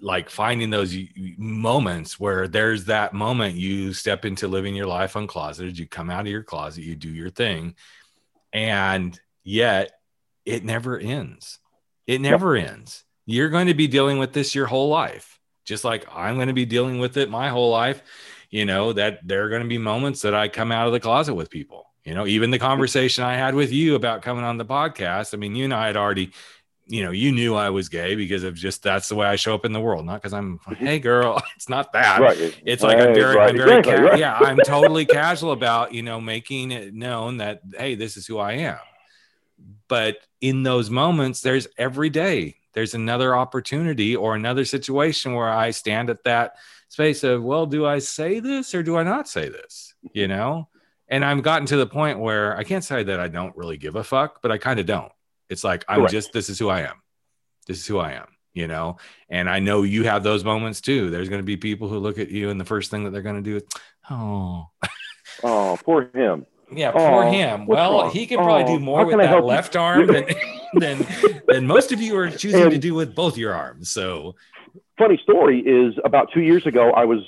like 0.00 0.30
finding 0.30 0.70
those 0.70 0.96
moments 1.36 2.20
where 2.20 2.46
there's 2.46 2.84
that 2.84 3.12
moment 3.12 3.56
you 3.56 3.92
step 3.92 4.24
into 4.24 4.46
living 4.46 4.74
your 4.74 4.86
life 4.86 5.14
uncloseted, 5.14 5.76
you 5.76 5.86
come 5.86 6.08
out 6.08 6.20
of 6.20 6.28
your 6.28 6.44
closet, 6.44 6.84
you 6.84 6.94
do 6.94 7.10
your 7.10 7.30
thing, 7.30 7.74
and 8.52 9.18
yet 9.42 9.97
it 10.48 10.64
never 10.64 10.98
ends 10.98 11.58
it 12.08 12.22
never 12.22 12.56
yep. 12.56 12.70
ends. 12.70 13.04
You're 13.26 13.50
going 13.50 13.66
to 13.66 13.74
be 13.74 13.86
dealing 13.86 14.18
with 14.18 14.32
this 14.32 14.54
your 14.54 14.66
whole 14.66 14.88
life, 14.88 15.38
just 15.64 15.84
like 15.84 16.06
I'm 16.12 16.36
going 16.36 16.48
to 16.48 16.54
be 16.54 16.64
dealing 16.64 16.98
with 16.98 17.18
it 17.18 17.30
my 17.30 17.50
whole 17.50 17.70
life. 17.70 18.02
You 18.50 18.64
know, 18.64 18.94
that 18.94 19.20
there 19.28 19.44
are 19.44 19.50
going 19.50 19.62
to 19.62 19.68
be 19.68 19.76
moments 19.76 20.22
that 20.22 20.34
I 20.34 20.48
come 20.48 20.72
out 20.72 20.86
of 20.86 20.94
the 20.94 21.00
closet 21.00 21.34
with 21.34 21.50
people. 21.50 21.84
You 22.04 22.14
know, 22.14 22.26
even 22.26 22.50
the 22.50 22.58
conversation 22.58 23.22
I 23.24 23.34
had 23.34 23.54
with 23.54 23.70
you 23.70 23.94
about 23.94 24.22
coming 24.22 24.42
on 24.42 24.56
the 24.56 24.64
podcast. 24.64 25.34
I 25.34 25.36
mean, 25.36 25.54
you 25.54 25.64
and 25.64 25.74
I 25.74 25.86
had 25.86 25.98
already, 25.98 26.32
you 26.86 27.04
know, 27.04 27.10
you 27.10 27.30
knew 27.30 27.54
I 27.54 27.68
was 27.68 27.90
gay 27.90 28.14
because 28.14 28.42
of 28.42 28.54
just 28.54 28.82
that's 28.82 29.10
the 29.10 29.14
way 29.14 29.26
I 29.26 29.36
show 29.36 29.54
up 29.54 29.66
in 29.66 29.74
the 29.74 29.80
world. 29.80 30.06
Not 30.06 30.22
because 30.22 30.32
I'm, 30.32 30.60
mm-hmm. 30.60 30.82
hey 30.82 30.98
girl, 30.98 31.42
it's 31.56 31.68
not 31.68 31.92
that. 31.92 32.22
Right. 32.22 32.58
It's 32.64 32.82
like 32.82 32.96
right, 32.96 33.08
I'm 33.08 33.14
very, 33.14 33.36
right. 33.36 33.50
I'm 33.50 33.56
very, 33.58 33.80
exactly, 33.80 34.08
ca- 34.08 34.16
yeah, 34.16 34.38
I'm 34.38 34.56
totally 34.64 35.04
casual 35.04 35.52
about 35.52 35.92
you 35.92 36.02
know 36.02 36.18
making 36.18 36.70
it 36.70 36.94
known 36.94 37.36
that 37.36 37.60
hey, 37.76 37.96
this 37.96 38.16
is 38.16 38.26
who 38.26 38.38
I 38.38 38.52
am 38.52 38.78
but 39.88 40.18
in 40.40 40.62
those 40.62 40.90
moments 40.90 41.40
there's 41.40 41.66
every 41.76 42.10
day 42.10 42.54
there's 42.74 42.94
another 42.94 43.34
opportunity 43.34 44.14
or 44.14 44.34
another 44.34 44.64
situation 44.64 45.34
where 45.34 45.48
i 45.48 45.70
stand 45.70 46.10
at 46.10 46.22
that 46.24 46.56
space 46.88 47.24
of 47.24 47.42
well 47.42 47.66
do 47.66 47.86
i 47.86 47.98
say 47.98 48.40
this 48.40 48.74
or 48.74 48.82
do 48.82 48.96
i 48.96 49.02
not 49.02 49.28
say 49.28 49.48
this? 49.48 49.94
You 50.12 50.28
know? 50.28 50.68
And 51.08 51.24
i've 51.24 51.42
gotten 51.42 51.66
to 51.66 51.76
the 51.76 51.86
point 51.86 52.18
where 52.18 52.56
i 52.56 52.64
can't 52.64 52.84
say 52.84 53.02
that 53.02 53.20
i 53.20 53.28
don't 53.28 53.56
really 53.56 53.78
give 53.78 53.96
a 53.96 54.04
fuck 54.04 54.42
but 54.42 54.52
i 54.52 54.58
kind 54.58 54.78
of 54.78 54.86
don't. 54.86 55.12
It's 55.48 55.64
like 55.64 55.84
i'm 55.88 56.00
Correct. 56.00 56.12
just 56.12 56.32
this 56.32 56.50
is 56.50 56.58
who 56.58 56.68
i 56.68 56.82
am. 56.82 57.02
This 57.66 57.78
is 57.78 57.86
who 57.86 57.98
i 57.98 58.12
am 58.12 58.28
you 58.54 58.66
know? 58.66 58.96
And 59.28 59.48
i 59.48 59.58
know 59.58 59.82
you 59.82 60.04
have 60.04 60.22
those 60.22 60.44
moments 60.44 60.80
too. 60.80 61.10
There's 61.10 61.28
going 61.28 61.40
to 61.40 61.46
be 61.46 61.56
people 61.56 61.88
who 61.88 61.98
look 61.98 62.18
at 62.18 62.30
you 62.30 62.50
and 62.50 62.60
the 62.60 62.64
first 62.64 62.90
thing 62.90 63.04
that 63.04 63.10
they're 63.10 63.22
going 63.22 63.42
to 63.42 63.50
do 63.50 63.56
is 63.56 63.62
oh. 64.10 64.66
Oh 65.42 65.78
poor 65.84 66.10
him 66.14 66.46
yeah, 66.72 66.92
for 66.92 67.24
him. 67.30 67.66
Well, 67.66 68.02
wrong? 68.02 68.10
he 68.10 68.26
can 68.26 68.38
probably 68.38 68.76
do 68.76 68.80
more 68.80 69.06
with 69.06 69.18
that 69.18 69.44
left 69.44 69.74
you? 69.74 69.80
arm 69.80 70.06
than, 70.06 70.24
than 70.74 71.06
than 71.46 71.66
most 71.66 71.92
of 71.92 72.00
you 72.00 72.16
are 72.16 72.30
choosing 72.30 72.62
and, 72.62 72.70
to 72.70 72.78
do 72.78 72.94
with 72.94 73.14
both 73.14 73.36
your 73.36 73.52
arms. 73.54 73.90
So, 73.90 74.34
funny 74.98 75.18
story 75.22 75.60
is 75.60 75.94
about 76.04 76.28
two 76.32 76.42
years 76.42 76.66
ago, 76.66 76.90
I 76.92 77.04
was 77.04 77.20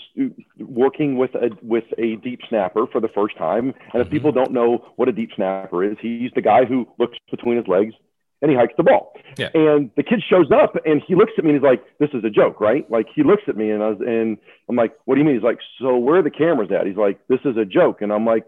working 0.59 1.16
with 1.16 1.35
a 1.35 1.50
with 1.62 1.85
a 1.98 2.16
deep 2.16 2.40
snapper 2.48 2.87
for 2.87 3.00
the 3.00 3.09
first 3.09 3.37
time. 3.38 3.74
And 3.92 4.00
if 4.00 4.07
mm-hmm. 4.07 4.11
people 4.11 4.33
don't 4.33 4.53
know 4.53 4.92
what 4.96 5.09
a 5.09 5.12
deep 5.12 5.31
snapper 5.35 5.85
is, 5.85 5.96
he's 6.00 6.31
the 6.35 6.42
guy 6.42 6.64
who 6.64 6.87
looks 6.98 7.16
between 7.31 7.57
his 7.57 7.66
legs 7.66 7.94
and 8.42 8.50
he 8.50 8.57
hikes 8.57 8.72
the 8.76 8.83
ball. 8.83 9.12
Yeah. 9.37 9.50
And 9.55 9.90
the 9.96 10.03
kid 10.03 10.22
shows 10.29 10.50
up 10.50 10.74
and 10.85 11.03
he 11.07 11.14
looks 11.14 11.33
at 11.37 11.44
me 11.44 11.50
and 11.50 11.59
he's 11.59 11.64
like, 11.64 11.85
"This 11.98 12.11
is 12.12 12.24
a 12.24 12.31
joke, 12.31 12.61
right?" 12.61 12.90
Like 12.90 13.07
he 13.14 13.22
looks 13.22 13.42
at 13.48 13.57
me 13.57 13.70
and 13.70 13.83
I 13.83 13.90
was 13.90 14.00
and 14.00 14.38
I'm 14.68 14.76
like, 14.76 14.94
"What 15.05 15.14
do 15.14 15.20
you 15.20 15.26
mean?" 15.26 15.35
He's 15.35 15.44
like, 15.44 15.59
"So 15.81 15.96
where 15.96 16.16
are 16.18 16.22
the 16.22 16.31
cameras 16.31 16.70
at?" 16.72 16.87
He's 16.87 16.96
like, 16.96 17.20
"This 17.29 17.40
is 17.44 17.57
a 17.57 17.64
joke," 17.64 18.03
and 18.03 18.12
I'm 18.12 18.24
like 18.24 18.46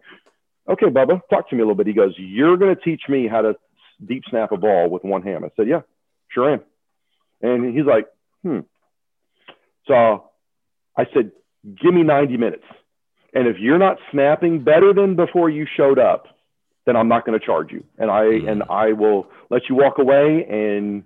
okay, 0.72 0.86
Bubba, 0.86 1.20
talk 1.30 1.48
to 1.50 1.56
me 1.56 1.62
a 1.62 1.64
little 1.64 1.74
bit. 1.74 1.86
He 1.86 1.92
goes, 1.92 2.14
you're 2.16 2.56
going 2.56 2.74
to 2.74 2.80
teach 2.80 3.02
me 3.08 3.28
how 3.28 3.42
to 3.42 3.56
deep 4.04 4.24
snap 4.28 4.52
a 4.52 4.56
ball 4.56 4.88
with 4.88 5.04
one 5.04 5.22
hand. 5.22 5.44
I 5.44 5.50
said, 5.56 5.68
yeah, 5.68 5.80
sure 6.28 6.54
am. 6.54 6.60
And 7.40 7.74
he's 7.74 7.86
like, 7.86 8.06
hmm, 8.42 8.60
So 9.86 10.30
I 10.96 11.06
said, 11.12 11.32
give 11.80 11.92
me 11.92 12.02
90 12.02 12.36
minutes. 12.36 12.64
And 13.34 13.48
if 13.48 13.56
you're 13.58 13.78
not 13.78 13.98
snapping 14.10 14.62
better 14.62 14.92
than 14.92 15.16
before 15.16 15.48
you 15.48 15.66
showed 15.76 15.98
up, 15.98 16.26
then 16.84 16.96
I'm 16.96 17.08
not 17.08 17.24
going 17.24 17.38
to 17.38 17.44
charge 17.44 17.70
you. 17.70 17.84
And 17.98 18.10
I 18.10 18.24
mm. 18.24 18.50
and 18.50 18.62
I 18.68 18.92
will 18.92 19.28
let 19.50 19.62
you 19.68 19.76
walk 19.76 19.98
away. 19.98 20.44
And 20.48 21.04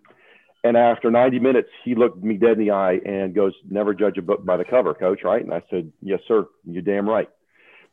and 0.65 0.77
after 0.77 1.11
90 1.11 1.39
minutes, 1.39 1.69
he 1.85 1.95
looked 1.95 2.23
me 2.23 2.37
dead 2.37 2.53
in 2.53 2.59
the 2.59 2.71
eye 2.73 2.99
and 3.05 3.35
goes, 3.35 3.53
"Never 3.71 3.95
judge 3.95 4.19
a 4.19 4.23
book 4.23 4.45
by 4.45 4.57
the 4.57 4.65
cover, 4.65 4.95
coach." 4.95 5.21
Right? 5.23 5.45
And 5.45 5.53
I 5.53 5.63
said, 5.71 5.93
"Yes, 6.01 6.21
sir. 6.27 6.47
You're 6.65 6.83
damn 6.83 7.09
right." 7.09 7.29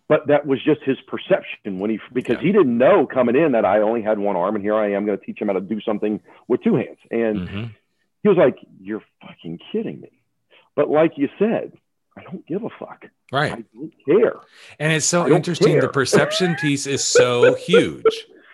But 0.10 0.28
that 0.28 0.46
was 0.46 0.62
just 0.63 0.82
his 0.84 0.98
perception 1.08 1.80
when 1.80 1.89
he 1.89 2.00
because 2.12 2.36
yeah. 2.36 2.42
he 2.42 2.52
didn't 2.52 2.78
know 2.78 3.08
coming 3.08 3.36
in 3.36 3.54
that 3.54 3.66
I 3.66 3.80
only 3.80 4.02
had 4.02 4.20
one 4.20 4.36
arm, 4.36 4.56
and 4.56 4.63
here 4.63 4.76
I 4.76 4.92
am 4.92 5.06
going 5.06 5.18
to 5.18 5.26
teach 5.26 5.39
him 5.42 5.48
how 5.48 5.54
to 5.54 5.62
do 5.62 5.80
something 5.82 6.20
with 6.48 6.62
two 6.62 6.76
hands. 6.76 6.98
And 7.10 7.48
mm-hmm. 7.48 7.63
he 8.22 8.30
was 8.30 8.38
like, 8.38 8.58
"You're 8.80 9.04
fucking 9.22 9.60
kidding 9.72 10.02
me." 10.02 10.12
But 10.76 10.89
like 10.89 11.13
you 11.18 11.30
said, 11.39 11.72
I 12.18 12.24
don't 12.24 12.46
give 12.46 12.63
a 12.63 12.70
fuck. 12.80 13.06
Right. 13.32 13.52
I 13.52 13.63
don't 13.74 13.94
care. 14.06 14.36
And 14.80 14.92
it's 14.92 15.06
so 15.06 15.28
interesting. 15.28 15.74
Care. 15.74 15.82
The 15.82 15.89
perception 15.89 16.56
piece 16.56 16.86
is 16.86 17.04
so 17.04 17.56
huge. 17.56 18.04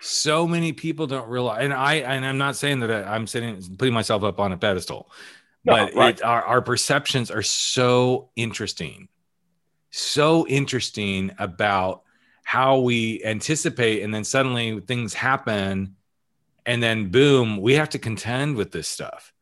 So 0.00 0.46
many 0.46 0.72
people 0.72 1.06
don't 1.06 1.28
realize, 1.28 1.62
and 1.62 1.74
I 1.74 1.96
and 1.96 2.24
I'm 2.24 2.38
not 2.38 2.56
saying 2.56 2.80
that 2.80 3.06
I'm 3.06 3.26
sitting 3.26 3.60
putting 3.76 3.92
myself 3.92 4.24
up 4.24 4.40
on 4.40 4.50
a 4.50 4.56
pedestal, 4.56 5.10
but 5.62 5.94
no, 5.94 6.00
right. 6.00 6.14
it, 6.14 6.24
our, 6.24 6.42
our 6.42 6.62
perceptions 6.62 7.30
are 7.30 7.42
so 7.42 8.30
interesting, 8.34 9.08
so 9.90 10.46
interesting 10.46 11.32
about 11.38 12.02
how 12.44 12.80
we 12.80 13.22
anticipate, 13.24 14.02
and 14.02 14.12
then 14.12 14.24
suddenly 14.24 14.80
things 14.80 15.14
happen, 15.14 15.96
and 16.66 16.82
then 16.82 17.10
boom, 17.10 17.58
we 17.58 17.74
have 17.74 17.90
to 17.90 17.98
contend 17.98 18.56
with 18.56 18.72
this 18.72 18.88
stuff 18.88 19.32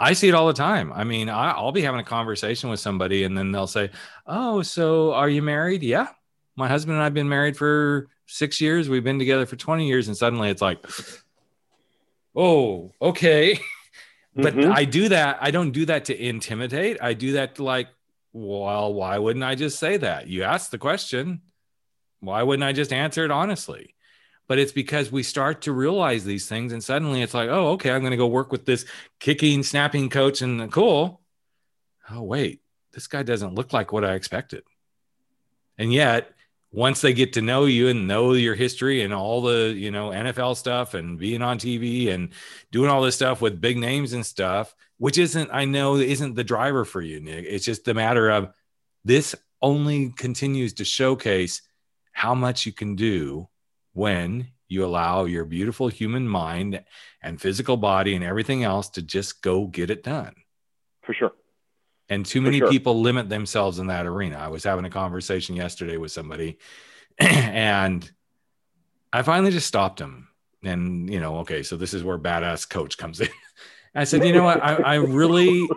I 0.00 0.12
see 0.12 0.28
it 0.28 0.34
all 0.34 0.46
the 0.46 0.52
time. 0.52 0.92
I 0.92 1.04
mean, 1.04 1.28
I, 1.28 1.60
will 1.60 1.72
be 1.72 1.82
having 1.82 2.00
a 2.00 2.04
conversation 2.04 2.70
with 2.70 2.80
somebody, 2.80 3.24
and 3.24 3.36
then 3.36 3.50
they'll 3.50 3.66
say, 3.66 3.90
"Oh, 4.26 4.62
so 4.62 5.12
are 5.12 5.28
you 5.28 5.42
married?" 5.42 5.82
Yeah, 5.82 6.08
my 6.56 6.68
husband 6.68 6.96
and 6.96 7.04
I've 7.04 7.14
been 7.14 7.28
married 7.28 7.56
for 7.56 8.08
six 8.26 8.60
years. 8.60 8.88
We've 8.88 9.04
been 9.04 9.18
together 9.18 9.46
for 9.46 9.56
twenty 9.56 9.88
years, 9.88 10.06
and 10.08 10.16
suddenly 10.16 10.50
it's 10.50 10.62
like, 10.62 10.78
"Oh, 12.34 12.94
okay." 13.02 13.58
but 14.36 14.54
mm-hmm. 14.54 14.72
I 14.72 14.84
do 14.84 15.08
that. 15.08 15.38
I 15.40 15.50
don't 15.50 15.72
do 15.72 15.86
that 15.86 16.06
to 16.06 16.16
intimidate. 16.16 16.98
I 17.02 17.14
do 17.14 17.32
that 17.32 17.56
to 17.56 17.64
like, 17.64 17.88
well, 18.32 18.92
why 18.92 19.18
wouldn't 19.18 19.44
I 19.44 19.54
just 19.54 19.78
say 19.78 19.96
that? 19.98 20.28
You 20.28 20.44
asked 20.44 20.70
the 20.70 20.78
question. 20.78 21.42
Why 22.20 22.42
wouldn't 22.42 22.64
I 22.64 22.72
just 22.72 22.92
answer 22.92 23.24
it 23.24 23.30
honestly? 23.30 23.94
but 24.48 24.58
it's 24.58 24.72
because 24.72 25.12
we 25.12 25.22
start 25.22 25.62
to 25.62 25.72
realize 25.72 26.24
these 26.24 26.48
things 26.48 26.72
and 26.72 26.82
suddenly 26.82 27.22
it's 27.22 27.34
like 27.34 27.48
oh 27.48 27.68
okay 27.72 27.92
i'm 27.92 28.00
going 28.00 28.10
to 28.10 28.16
go 28.16 28.26
work 28.26 28.50
with 28.50 28.64
this 28.64 28.84
kicking 29.20 29.62
snapping 29.62 30.08
coach 30.08 30.42
and 30.42 30.72
cool 30.72 31.20
oh 32.10 32.22
wait 32.22 32.60
this 32.92 33.06
guy 33.06 33.22
doesn't 33.22 33.54
look 33.54 33.72
like 33.72 33.92
what 33.92 34.04
i 34.04 34.14
expected 34.14 34.64
and 35.76 35.92
yet 35.92 36.32
once 36.70 37.00
they 37.00 37.12
get 37.12 37.32
to 37.32 37.42
know 37.42 37.64
you 37.64 37.88
and 37.88 38.06
know 38.06 38.32
your 38.32 38.54
history 38.54 39.02
and 39.02 39.14
all 39.14 39.40
the 39.40 39.72
you 39.76 39.90
know 39.90 40.10
nfl 40.10 40.56
stuff 40.56 40.94
and 40.94 41.18
being 41.18 41.42
on 41.42 41.58
tv 41.58 42.10
and 42.10 42.30
doing 42.70 42.90
all 42.90 43.02
this 43.02 43.14
stuff 43.14 43.40
with 43.40 43.60
big 43.60 43.78
names 43.78 44.12
and 44.12 44.24
stuff 44.24 44.74
which 44.98 45.16
isn't 45.18 45.48
i 45.52 45.64
know 45.64 45.96
isn't 45.96 46.34
the 46.34 46.44
driver 46.44 46.84
for 46.84 47.00
you 47.00 47.20
nick 47.20 47.44
it's 47.48 47.64
just 47.64 47.84
the 47.84 47.94
matter 47.94 48.28
of 48.28 48.50
this 49.04 49.34
only 49.62 50.10
continues 50.10 50.74
to 50.74 50.84
showcase 50.84 51.62
how 52.12 52.34
much 52.34 52.66
you 52.66 52.72
can 52.72 52.96
do 52.96 53.48
when 53.92 54.48
you 54.68 54.84
allow 54.84 55.24
your 55.24 55.44
beautiful 55.44 55.88
human 55.88 56.28
mind 56.28 56.84
and 57.22 57.40
physical 57.40 57.76
body 57.76 58.14
and 58.14 58.24
everything 58.24 58.64
else 58.64 58.90
to 58.90 59.02
just 59.02 59.42
go 59.42 59.66
get 59.66 59.90
it 59.90 60.02
done. 60.02 60.34
For 61.02 61.14
sure. 61.14 61.32
And 62.08 62.24
too 62.24 62.40
many 62.40 62.58
sure. 62.58 62.70
people 62.70 63.00
limit 63.00 63.28
themselves 63.28 63.78
in 63.78 63.88
that 63.88 64.06
arena. 64.06 64.36
I 64.36 64.48
was 64.48 64.64
having 64.64 64.84
a 64.86 64.90
conversation 64.90 65.56
yesterday 65.56 65.98
with 65.98 66.10
somebody 66.10 66.58
and 67.18 68.10
I 69.12 69.22
finally 69.22 69.50
just 69.50 69.66
stopped 69.66 70.00
him. 70.00 70.28
And, 70.62 71.12
you 71.12 71.20
know, 71.20 71.38
okay, 71.38 71.62
so 71.62 71.76
this 71.76 71.94
is 71.94 72.02
where 72.02 72.18
badass 72.18 72.68
coach 72.68 72.98
comes 72.98 73.20
in. 73.20 73.28
I 73.94 74.04
said, 74.04 74.24
you 74.24 74.32
know 74.32 74.44
what? 74.44 74.62
I, 74.62 74.74
I 74.74 74.94
really, 74.96 75.68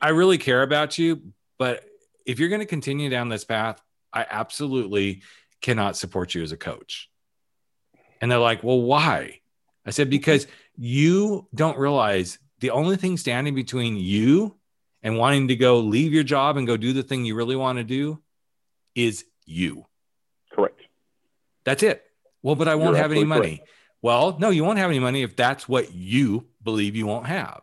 I 0.00 0.10
really 0.10 0.38
care 0.38 0.62
about 0.62 0.98
you, 0.98 1.22
but 1.58 1.84
if 2.26 2.38
you're 2.38 2.50
going 2.50 2.60
to 2.60 2.66
continue 2.66 3.08
down 3.08 3.28
this 3.28 3.44
path, 3.44 3.82
I 4.12 4.26
absolutely 4.28 5.22
cannot 5.60 5.96
support 5.96 6.34
you 6.34 6.42
as 6.42 6.52
a 6.52 6.56
coach. 6.56 7.10
And 8.20 8.30
they're 8.30 8.38
like, 8.38 8.62
well, 8.62 8.80
why? 8.80 9.40
I 9.86 9.90
said, 9.90 10.10
because 10.10 10.46
you 10.76 11.48
don't 11.54 11.78
realize 11.78 12.38
the 12.60 12.70
only 12.70 12.96
thing 12.96 13.16
standing 13.16 13.54
between 13.54 13.96
you 13.96 14.57
and 15.02 15.18
wanting 15.18 15.48
to 15.48 15.56
go 15.56 15.80
leave 15.80 16.12
your 16.12 16.24
job 16.24 16.56
and 16.56 16.66
go 16.66 16.76
do 16.76 16.92
the 16.92 17.02
thing 17.02 17.24
you 17.24 17.34
really 17.34 17.56
want 17.56 17.78
to 17.78 17.84
do 17.84 18.20
is 18.94 19.24
you. 19.46 19.86
Correct. 20.52 20.80
That's 21.64 21.82
it. 21.82 22.04
Well, 22.42 22.54
but 22.54 22.68
I 22.68 22.74
won't 22.74 22.94
You're 22.94 23.02
have 23.02 23.12
any 23.12 23.24
money. 23.24 23.56
Correct. 23.56 23.70
Well, 24.00 24.36
no, 24.38 24.50
you 24.50 24.64
won't 24.64 24.78
have 24.78 24.90
any 24.90 25.00
money 25.00 25.22
if 25.22 25.34
that's 25.36 25.68
what 25.68 25.92
you 25.92 26.46
believe 26.62 26.94
you 26.94 27.06
won't 27.06 27.26
have. 27.26 27.62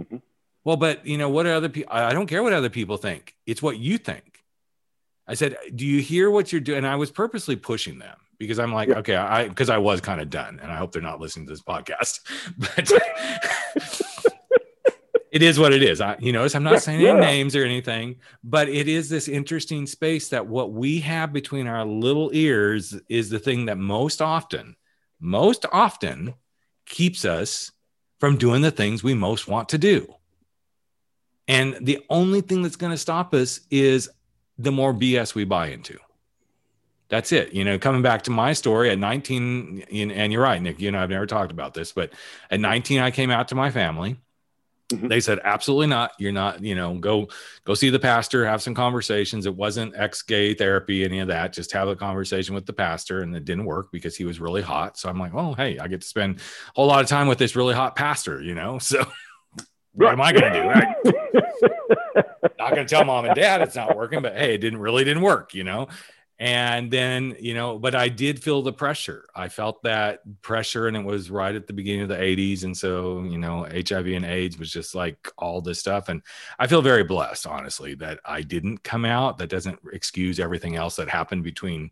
Mm-hmm. 0.00 0.16
Well, 0.64 0.76
but 0.76 1.06
you 1.06 1.16
know, 1.16 1.28
what 1.28 1.46
are 1.46 1.54
other 1.54 1.68
people? 1.68 1.92
I 1.92 2.12
don't 2.12 2.26
care 2.26 2.42
what 2.42 2.52
other 2.52 2.70
people 2.70 2.96
think. 2.96 3.36
It's 3.46 3.62
what 3.62 3.78
you 3.78 3.98
think. 3.98 4.42
I 5.28 5.34
said, 5.34 5.56
do 5.74 5.86
you 5.86 6.00
hear 6.00 6.30
what 6.30 6.52
you're 6.52 6.60
doing? 6.60 6.78
And 6.78 6.86
I 6.86 6.96
was 6.96 7.10
purposely 7.10 7.56
pushing 7.56 7.98
them 7.98 8.16
because 8.38 8.58
I'm 8.58 8.72
like, 8.72 8.88
yeah. 8.88 8.98
okay, 8.98 9.16
I 9.16 9.48
because 9.48 9.70
I 9.70 9.78
was 9.78 10.00
kind 10.00 10.20
of 10.20 10.30
done, 10.30 10.58
and 10.60 10.70
I 10.70 10.76
hope 10.76 10.92
they're 10.92 11.02
not 11.02 11.20
listening 11.20 11.46
to 11.46 11.52
this 11.52 11.62
podcast, 11.62 12.20
but 12.58 12.90
it 15.36 15.42
is 15.42 15.58
what 15.58 15.74
it 15.74 15.82
is. 15.82 16.00
I, 16.00 16.16
you 16.18 16.32
notice 16.32 16.54
I'm 16.54 16.62
not 16.62 16.72
yeah, 16.72 16.78
saying 16.78 17.00
yeah. 17.00 17.10
any 17.10 17.20
names 17.20 17.54
or 17.54 17.62
anything, 17.62 18.16
but 18.42 18.68
it 18.68 18.88
is 18.88 19.10
this 19.10 19.28
interesting 19.28 19.86
space 19.86 20.30
that 20.30 20.46
what 20.46 20.72
we 20.72 21.00
have 21.00 21.32
between 21.32 21.66
our 21.66 21.84
little 21.84 22.30
ears 22.32 22.98
is 23.08 23.28
the 23.28 23.38
thing 23.38 23.66
that 23.66 23.76
most 23.76 24.22
often, 24.22 24.76
most 25.20 25.66
often 25.70 26.34
keeps 26.86 27.26
us 27.26 27.70
from 28.18 28.38
doing 28.38 28.62
the 28.62 28.70
things 28.70 29.04
we 29.04 29.12
most 29.12 29.46
want 29.46 29.68
to 29.68 29.78
do. 29.78 30.14
And 31.46 31.76
the 31.82 32.02
only 32.08 32.40
thing 32.40 32.62
that's 32.62 32.76
going 32.76 32.92
to 32.92 32.98
stop 32.98 33.34
us 33.34 33.60
is 33.70 34.08
the 34.56 34.72
more 34.72 34.94
BS 34.94 35.34
we 35.34 35.44
buy 35.44 35.68
into 35.68 35.98
that's 37.08 37.32
it. 37.32 37.52
You 37.52 37.64
know, 37.64 37.78
coming 37.78 38.02
back 38.02 38.22
to 38.22 38.30
my 38.30 38.52
story 38.52 38.90
at 38.90 38.98
19, 38.98 39.84
and 39.92 40.32
you're 40.32 40.42
right, 40.42 40.60
Nick, 40.60 40.80
you 40.80 40.90
know, 40.90 40.98
I've 40.98 41.10
never 41.10 41.26
talked 41.26 41.52
about 41.52 41.74
this, 41.74 41.92
but 41.92 42.12
at 42.50 42.60
19, 42.60 43.00
I 43.00 43.10
came 43.10 43.30
out 43.30 43.48
to 43.48 43.54
my 43.54 43.70
family. 43.70 44.16
Mm-hmm. 44.92 45.08
They 45.08 45.20
said, 45.20 45.40
absolutely 45.42 45.88
not. 45.88 46.12
You're 46.18 46.32
not, 46.32 46.62
you 46.62 46.76
know, 46.76 46.94
go, 46.98 47.28
go 47.64 47.74
see 47.74 47.90
the 47.90 47.98
pastor, 47.98 48.46
have 48.46 48.62
some 48.62 48.74
conversations. 48.74 49.44
It 49.44 49.54
wasn't 49.54 49.94
ex 49.96 50.22
gay 50.22 50.54
therapy, 50.54 51.04
any 51.04 51.18
of 51.18 51.28
that. 51.28 51.52
Just 51.52 51.72
have 51.72 51.88
a 51.88 51.96
conversation 51.96 52.54
with 52.54 52.66
the 52.66 52.72
pastor. 52.72 53.22
And 53.22 53.34
it 53.34 53.44
didn't 53.44 53.64
work 53.64 53.90
because 53.90 54.16
he 54.16 54.24
was 54.24 54.38
really 54.38 54.62
hot. 54.62 54.96
So 54.96 55.08
I'm 55.08 55.18
like, 55.18 55.34
well, 55.34 55.54
hey, 55.54 55.78
I 55.78 55.88
get 55.88 56.02
to 56.02 56.06
spend 56.06 56.38
a 56.38 56.42
whole 56.76 56.86
lot 56.86 57.02
of 57.02 57.08
time 57.08 57.26
with 57.26 57.38
this 57.38 57.56
really 57.56 57.74
hot 57.74 57.96
pastor, 57.96 58.40
you 58.40 58.54
know? 58.54 58.78
So 58.86 59.04
what 59.94 60.12
am 60.12 60.20
I 60.20 60.32
going 60.32 60.52
to 60.52 60.60
do? 60.60 61.52
Not 62.58 62.74
going 62.74 62.86
to 62.86 62.94
tell 62.94 63.04
mom 63.04 63.24
and 63.24 63.34
dad 63.34 63.62
it's 63.62 63.74
not 63.74 63.96
working, 63.96 64.22
but 64.22 64.36
hey, 64.36 64.54
it 64.54 64.58
didn't 64.58 64.78
really 64.78 65.04
didn't 65.04 65.22
work, 65.22 65.54
you 65.54 65.64
know? 65.64 65.88
And 66.38 66.90
then 66.90 67.34
you 67.40 67.54
know 67.54 67.78
but 67.78 67.94
i 67.94 68.08
did 68.08 68.42
feel 68.42 68.62
the 68.62 68.72
pressure. 68.72 69.26
I 69.34 69.48
felt 69.48 69.82
that 69.82 70.20
pressure 70.42 70.86
and 70.86 70.96
it 70.96 71.04
was 71.04 71.30
right 71.30 71.54
at 71.54 71.66
the 71.66 71.72
beginning 71.72 72.02
of 72.02 72.08
the 72.08 72.16
80s 72.16 72.64
and 72.64 72.76
so 72.76 73.22
you 73.22 73.38
know 73.38 73.64
hiv 73.64 74.06
and 74.06 74.24
aids 74.24 74.58
was 74.58 74.70
just 74.70 74.94
like 74.94 75.30
all 75.38 75.60
this 75.60 75.78
stuff. 75.78 76.08
And 76.08 76.22
i 76.58 76.66
feel 76.66 76.82
very 76.82 77.04
blessed 77.04 77.46
honestly 77.46 77.94
that 77.96 78.20
i 78.24 78.42
didn't 78.42 78.82
come 78.82 79.04
out. 79.04 79.38
That 79.38 79.48
doesn't 79.48 79.78
excuse 79.92 80.38
everything 80.38 80.76
else 80.76 80.96
that 80.96 81.08
happened 81.08 81.42
between 81.42 81.90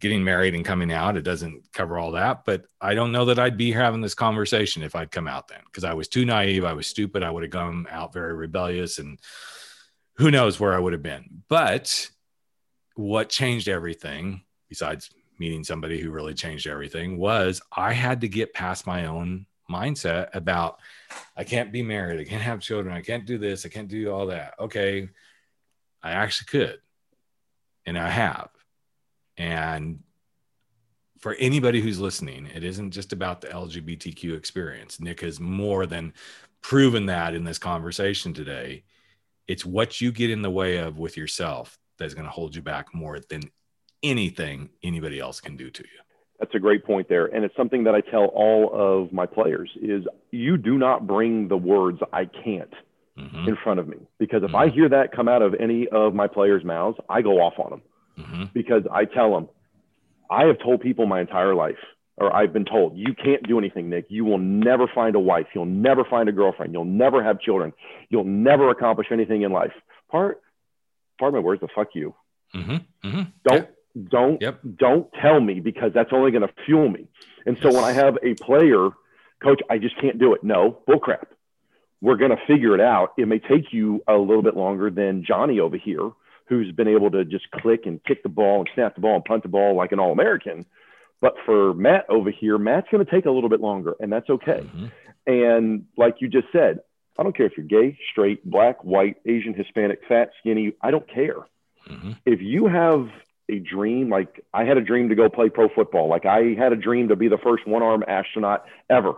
getting 0.00 0.24
married 0.24 0.54
and 0.54 0.64
coming 0.64 0.92
out. 0.92 1.16
It 1.16 1.22
doesn't 1.22 1.72
cover 1.72 1.98
all 1.98 2.12
that. 2.12 2.44
But 2.46 2.64
i 2.80 2.94
don't 2.94 3.12
know 3.12 3.26
that 3.26 3.38
i'd 3.38 3.58
be 3.58 3.72
having 3.72 4.00
this 4.00 4.14
conversation 4.14 4.82
if 4.82 4.96
i'd 4.96 5.10
come 5.10 5.28
out 5.28 5.48
then 5.48 5.60
because 5.66 5.84
i 5.84 5.92
was 5.92 6.08
too 6.08 6.24
naive. 6.24 6.64
I 6.64 6.72
was 6.72 6.86
stupid. 6.86 7.22
I 7.22 7.30
would 7.30 7.42
have 7.42 7.52
gone 7.52 7.86
out 7.90 8.14
very 8.14 8.32
rebellious 8.32 8.98
and 8.98 9.18
who 10.16 10.30
knows 10.30 10.58
where 10.58 10.72
i 10.72 10.78
would 10.78 10.94
have 10.94 11.02
been. 11.02 11.42
But 11.48 12.10
what 12.94 13.28
changed 13.28 13.68
everything, 13.68 14.42
besides 14.68 15.10
meeting 15.38 15.64
somebody 15.64 16.00
who 16.00 16.10
really 16.10 16.34
changed 16.34 16.66
everything, 16.66 17.18
was 17.18 17.60
I 17.76 17.92
had 17.92 18.20
to 18.20 18.28
get 18.28 18.54
past 18.54 18.86
my 18.86 19.06
own 19.06 19.46
mindset 19.70 20.28
about 20.34 20.78
I 21.36 21.44
can't 21.44 21.72
be 21.72 21.82
married, 21.82 22.20
I 22.20 22.24
can't 22.24 22.42
have 22.42 22.60
children, 22.60 22.94
I 22.94 23.00
can't 23.00 23.26
do 23.26 23.38
this, 23.38 23.64
I 23.64 23.68
can't 23.68 23.88
do 23.88 24.10
all 24.10 24.26
that. 24.26 24.54
Okay, 24.58 25.08
I 26.02 26.12
actually 26.12 26.46
could, 26.46 26.80
and 27.86 27.98
I 27.98 28.08
have. 28.08 28.50
And 29.36 30.00
for 31.18 31.34
anybody 31.34 31.80
who's 31.80 32.00
listening, 32.00 32.46
it 32.46 32.64
isn't 32.64 32.90
just 32.90 33.12
about 33.12 33.40
the 33.40 33.48
LGBTQ 33.48 34.36
experience. 34.36 35.00
Nick 35.00 35.20
has 35.20 35.40
more 35.40 35.86
than 35.86 36.12
proven 36.60 37.06
that 37.06 37.34
in 37.34 37.44
this 37.44 37.58
conversation 37.58 38.34
today. 38.34 38.82
It's 39.48 39.64
what 39.64 40.00
you 40.00 40.12
get 40.12 40.30
in 40.30 40.42
the 40.42 40.50
way 40.50 40.78
of 40.78 40.98
with 40.98 41.16
yourself 41.16 41.78
that's 42.02 42.14
going 42.14 42.26
to 42.26 42.30
hold 42.30 42.54
you 42.54 42.62
back 42.62 42.94
more 42.94 43.18
than 43.30 43.42
anything 44.02 44.68
anybody 44.82 45.20
else 45.20 45.40
can 45.40 45.56
do 45.56 45.70
to 45.70 45.82
you. 45.82 46.00
That's 46.38 46.54
a 46.54 46.58
great 46.58 46.84
point 46.84 47.08
there. 47.08 47.26
And 47.26 47.44
it's 47.44 47.56
something 47.56 47.84
that 47.84 47.94
I 47.94 48.00
tell 48.00 48.24
all 48.24 48.70
of 48.74 49.12
my 49.12 49.26
players 49.26 49.70
is 49.80 50.04
you 50.32 50.56
do 50.56 50.76
not 50.76 51.06
bring 51.06 51.48
the 51.48 51.56
words 51.56 52.00
I 52.12 52.24
can't 52.24 52.74
mm-hmm. 53.16 53.48
in 53.48 53.56
front 53.62 53.78
of 53.78 53.86
me. 53.86 53.98
Because 54.18 54.42
if 54.42 54.48
mm-hmm. 54.48 54.56
I 54.56 54.68
hear 54.68 54.88
that 54.88 55.12
come 55.12 55.28
out 55.28 55.42
of 55.42 55.54
any 55.60 55.86
of 55.88 56.14
my 56.14 56.26
players' 56.26 56.64
mouths, 56.64 56.98
I 57.08 57.22
go 57.22 57.38
off 57.38 57.54
on 57.58 57.70
them 57.70 57.82
mm-hmm. 58.18 58.44
because 58.52 58.82
I 58.90 59.04
tell 59.04 59.32
them, 59.32 59.48
I 60.30 60.46
have 60.46 60.58
told 60.58 60.80
people 60.80 61.06
my 61.06 61.20
entire 61.20 61.54
life, 61.54 61.78
or 62.16 62.34
I've 62.34 62.52
been 62.52 62.64
told, 62.64 62.96
you 62.96 63.14
can't 63.14 63.46
do 63.46 63.58
anything, 63.58 63.88
Nick. 63.88 64.06
You 64.08 64.24
will 64.24 64.38
never 64.38 64.86
find 64.92 65.14
a 65.14 65.20
wife. 65.20 65.46
You'll 65.54 65.66
never 65.66 66.04
find 66.04 66.28
a 66.28 66.32
girlfriend. 66.32 66.72
You'll 66.72 66.84
never 66.84 67.22
have 67.22 67.40
children. 67.40 67.72
You'll 68.10 68.24
never 68.24 68.70
accomplish 68.70 69.08
anything 69.10 69.42
in 69.42 69.52
life. 69.52 69.72
Part, 70.10 70.40
part 71.18 71.30
of 71.30 71.34
my 71.34 71.40
words, 71.40 71.60
the 71.60 71.68
fuck 71.74 71.88
you. 71.94 72.14
Mm-hmm. 72.54 73.06
Mm-hmm. 73.06 73.22
Don't, 73.44 73.68
yeah. 73.94 74.02
don't, 74.08 74.42
yep. 74.42 74.60
don't 74.76 75.12
tell 75.20 75.40
me 75.40 75.60
because 75.60 75.92
that's 75.94 76.10
only 76.12 76.30
going 76.30 76.46
to 76.46 76.52
fuel 76.64 76.88
me. 76.88 77.08
And 77.46 77.56
so 77.62 77.68
yes. 77.68 77.74
when 77.74 77.84
I 77.84 77.92
have 77.92 78.18
a 78.22 78.34
player, 78.34 78.90
coach, 79.42 79.60
I 79.70 79.78
just 79.78 80.00
can't 80.00 80.18
do 80.18 80.34
it. 80.34 80.44
No, 80.44 80.78
bullcrap. 80.88 81.26
We're 82.00 82.16
going 82.16 82.30
to 82.30 82.46
figure 82.46 82.74
it 82.74 82.80
out. 82.80 83.12
It 83.16 83.28
may 83.28 83.38
take 83.38 83.72
you 83.72 84.02
a 84.08 84.14
little 84.14 84.42
bit 84.42 84.56
longer 84.56 84.90
than 84.90 85.24
Johnny 85.24 85.60
over 85.60 85.76
here, 85.76 86.10
who's 86.48 86.72
been 86.72 86.88
able 86.88 87.10
to 87.12 87.24
just 87.24 87.50
click 87.50 87.86
and 87.86 88.02
kick 88.04 88.22
the 88.22 88.28
ball 88.28 88.60
and 88.60 88.70
snap 88.74 88.94
the 88.94 89.00
ball 89.00 89.14
and 89.14 89.24
punt 89.24 89.42
the 89.44 89.48
ball 89.48 89.76
like 89.76 89.92
an 89.92 90.00
All 90.00 90.12
American. 90.12 90.66
But 91.20 91.34
for 91.46 91.72
Matt 91.74 92.06
over 92.08 92.30
here, 92.30 92.58
Matt's 92.58 92.88
going 92.90 93.04
to 93.04 93.10
take 93.10 93.26
a 93.26 93.30
little 93.30 93.48
bit 93.48 93.60
longer, 93.60 93.94
and 94.00 94.12
that's 94.12 94.28
okay. 94.28 94.64
Mm-hmm. 94.64 94.86
And 95.26 95.84
like 95.96 96.16
you 96.18 96.28
just 96.28 96.48
said, 96.50 96.80
I 97.18 97.22
don't 97.22 97.36
care 97.36 97.46
if 97.46 97.52
you're 97.56 97.66
gay, 97.66 97.98
straight, 98.10 98.44
black, 98.48 98.82
white, 98.84 99.16
Asian, 99.26 99.54
Hispanic, 99.54 100.00
fat, 100.08 100.30
skinny. 100.40 100.72
I 100.80 100.90
don't 100.90 101.08
care. 101.08 101.36
Mm-hmm. 101.88 102.12
If 102.24 102.40
you 102.40 102.66
have 102.66 103.08
a 103.50 103.58
dream, 103.58 104.08
like 104.08 104.44
I 104.54 104.64
had 104.64 104.78
a 104.78 104.80
dream 104.80 105.08
to 105.10 105.14
go 105.14 105.28
play 105.28 105.50
pro 105.50 105.68
football, 105.68 106.08
like 106.08 106.24
I 106.24 106.54
had 106.58 106.72
a 106.72 106.76
dream 106.76 107.08
to 107.08 107.16
be 107.16 107.28
the 107.28 107.38
first 107.38 107.66
one 107.66 107.82
arm 107.82 108.02
astronaut 108.06 108.64
ever. 108.88 109.14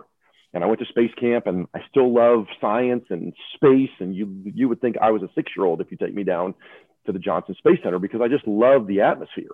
And 0.53 0.63
I 0.63 0.67
went 0.67 0.79
to 0.79 0.85
space 0.85 1.11
camp 1.19 1.47
and 1.47 1.67
I 1.73 1.79
still 1.89 2.13
love 2.13 2.45
science 2.61 3.05
and 3.09 3.33
space. 3.55 3.89
And 3.99 4.15
you, 4.15 4.41
you 4.45 4.69
would 4.69 4.81
think 4.81 4.95
I 5.01 5.11
was 5.11 5.21
a 5.21 5.29
six 5.35 5.51
year 5.55 5.65
old 5.65 5.81
if 5.81 5.91
you 5.91 5.97
take 5.97 6.13
me 6.13 6.23
down 6.23 6.53
to 7.05 7.11
the 7.11 7.19
Johnson 7.19 7.55
Space 7.57 7.79
Center 7.83 7.99
because 7.99 8.21
I 8.21 8.27
just 8.27 8.47
love 8.47 8.87
the 8.87 9.01
atmosphere. 9.01 9.51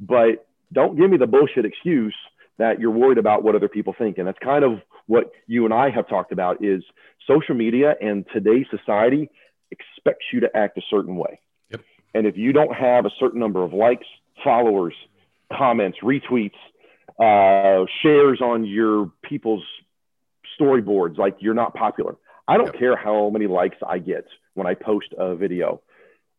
But 0.00 0.46
don't 0.72 0.96
give 0.96 1.10
me 1.10 1.16
the 1.16 1.26
bullshit 1.26 1.64
excuse 1.64 2.16
that 2.60 2.78
you're 2.78 2.90
worried 2.90 3.18
about 3.18 3.42
what 3.42 3.54
other 3.56 3.68
people 3.68 3.94
think. 3.96 4.18
And 4.18 4.28
that's 4.28 4.38
kind 4.38 4.64
of 4.64 4.80
what 5.06 5.32
you 5.46 5.64
and 5.64 5.72
I 5.72 5.88
have 5.88 6.06
talked 6.08 6.30
about 6.30 6.62
is 6.62 6.82
social 7.26 7.54
media 7.54 7.94
and 8.00 8.26
today's 8.32 8.66
society 8.70 9.30
expects 9.70 10.26
you 10.30 10.40
to 10.40 10.54
act 10.54 10.76
a 10.76 10.82
certain 10.90 11.16
way. 11.16 11.40
Yep. 11.70 11.80
And 12.14 12.26
if 12.26 12.36
you 12.36 12.52
don't 12.52 12.74
have 12.74 13.06
a 13.06 13.10
certain 13.18 13.40
number 13.40 13.64
of 13.64 13.72
likes, 13.72 14.06
followers, 14.44 14.94
comments, 15.50 15.98
retweets, 16.02 16.52
uh, 17.18 17.86
shares 18.02 18.40
on 18.42 18.66
your 18.66 19.10
people's 19.22 19.64
storyboards, 20.60 21.16
like 21.16 21.36
you're 21.40 21.54
not 21.54 21.74
popular. 21.74 22.16
I 22.46 22.58
don't 22.58 22.66
yep. 22.66 22.78
care 22.78 22.96
how 22.96 23.30
many 23.30 23.46
likes 23.46 23.76
I 23.86 23.98
get 23.98 24.26
when 24.52 24.66
I 24.66 24.74
post 24.74 25.14
a 25.16 25.34
video. 25.34 25.80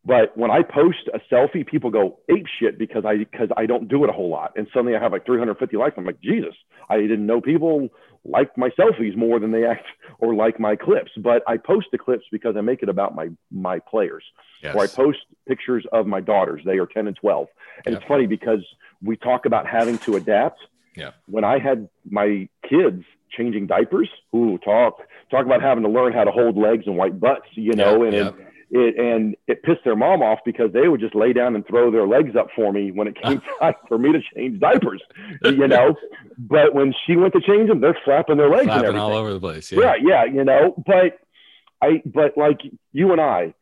But 0.03 0.35
when 0.35 0.49
I 0.49 0.63
post 0.63 1.09
a 1.13 1.19
selfie, 1.31 1.65
people 1.65 1.91
go 1.91 2.17
ape 2.27 2.47
shit 2.59 2.79
because 2.79 3.03
I 3.05 3.17
because 3.17 3.49
I 3.55 3.67
don't 3.67 3.87
do 3.87 4.03
it 4.03 4.09
a 4.09 4.13
whole 4.13 4.29
lot, 4.29 4.53
and 4.55 4.67
suddenly 4.73 4.95
I 4.95 4.99
have 4.99 5.11
like 5.11 5.25
350 5.25 5.77
likes. 5.77 5.95
I'm 5.95 6.05
like, 6.05 6.19
Jesus, 6.21 6.55
I 6.89 6.97
didn't 6.97 7.25
know 7.25 7.39
people 7.39 7.89
like 8.25 8.55
my 8.57 8.69
selfies 8.69 9.15
more 9.15 9.39
than 9.39 9.51
they 9.51 9.65
act 9.65 9.85
or 10.19 10.33
like 10.33 10.59
my 10.59 10.75
clips. 10.75 11.11
But 11.17 11.43
I 11.47 11.57
post 11.57 11.87
the 11.91 11.99
clips 11.99 12.25
because 12.31 12.55
I 12.57 12.61
make 12.61 12.81
it 12.81 12.89
about 12.89 13.13
my 13.13 13.29
my 13.51 13.77
players. 13.77 14.23
Yes. 14.63 14.75
Or 14.75 14.83
I 14.83 14.87
post 14.87 15.19
pictures 15.47 15.85
of 15.91 16.07
my 16.07 16.19
daughters. 16.19 16.61
They 16.65 16.77
are 16.79 16.87
10 16.87 17.07
and 17.07 17.15
12, 17.15 17.47
and 17.85 17.93
yep. 17.93 18.01
it's 18.01 18.07
funny 18.07 18.25
because 18.25 18.65
we 19.03 19.17
talk 19.17 19.45
about 19.45 19.67
having 19.67 19.99
to 19.99 20.15
adapt. 20.15 20.59
Yeah. 20.95 21.11
When 21.27 21.43
I 21.43 21.59
had 21.59 21.87
my 22.09 22.49
kids 22.67 23.03
changing 23.29 23.67
diapers, 23.67 24.09
ooh, 24.35 24.57
talk 24.57 25.01
talk 25.29 25.45
about 25.45 25.61
having 25.61 25.83
to 25.83 25.89
learn 25.89 26.11
how 26.11 26.23
to 26.23 26.31
hold 26.31 26.57
legs 26.57 26.85
and 26.87 26.97
wipe 26.97 27.19
butts, 27.19 27.45
you 27.53 27.75
know, 27.75 28.03
and. 28.03 28.15
It, 28.15 28.35
it, 28.71 28.97
and 28.97 29.35
it 29.47 29.63
pissed 29.63 29.83
their 29.83 29.97
mom 29.97 30.21
off 30.21 30.39
because 30.45 30.71
they 30.71 30.87
would 30.87 31.01
just 31.01 31.13
lay 31.13 31.33
down 31.33 31.55
and 31.55 31.67
throw 31.67 31.91
their 31.91 32.07
legs 32.07 32.35
up 32.37 32.47
for 32.55 32.71
me 32.71 32.91
when 32.91 33.07
it 33.07 33.21
came 33.21 33.41
time 33.59 33.73
for 33.87 33.97
me 33.97 34.13
to 34.13 34.21
change 34.33 34.59
diapers, 34.59 35.01
you 35.43 35.67
know. 35.67 35.95
But 36.37 36.73
when 36.73 36.93
she 37.05 37.17
went 37.17 37.33
to 37.33 37.41
change 37.41 37.67
them, 37.67 37.81
they're 37.81 37.97
flapping 38.05 38.37
their 38.37 38.49
legs 38.49 38.65
flapping 38.65 38.89
and 38.89 38.97
all 38.97 39.13
over 39.13 39.33
the 39.33 39.39
place. 39.39 39.71
Yeah. 39.71 39.95
yeah, 39.95 39.95
yeah, 40.01 40.23
you 40.23 40.43
know. 40.45 40.73
But 40.85 41.19
I, 41.81 42.01
but 42.05 42.37
like 42.37 42.61
you 42.93 43.11
and 43.11 43.19
I, 43.19 43.53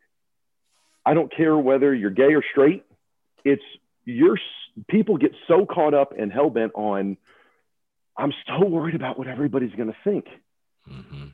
I 1.04 1.14
don't 1.14 1.34
care 1.34 1.58
whether 1.58 1.92
you're 1.92 2.10
gay 2.10 2.34
or 2.34 2.44
straight. 2.48 2.84
It's 3.44 3.62
your 4.04 4.38
people 4.88 5.16
get 5.16 5.32
so 5.48 5.66
caught 5.66 5.92
up 5.92 6.14
and 6.16 6.32
hell 6.32 6.50
bent 6.50 6.72
on. 6.74 7.16
I'm 8.16 8.32
so 8.46 8.64
worried 8.64 8.94
about 8.94 9.18
what 9.18 9.26
everybody's 9.26 9.74
going 9.74 9.88
to 9.88 9.96
think. 10.04 10.26
Mm-hmm. 10.88 11.28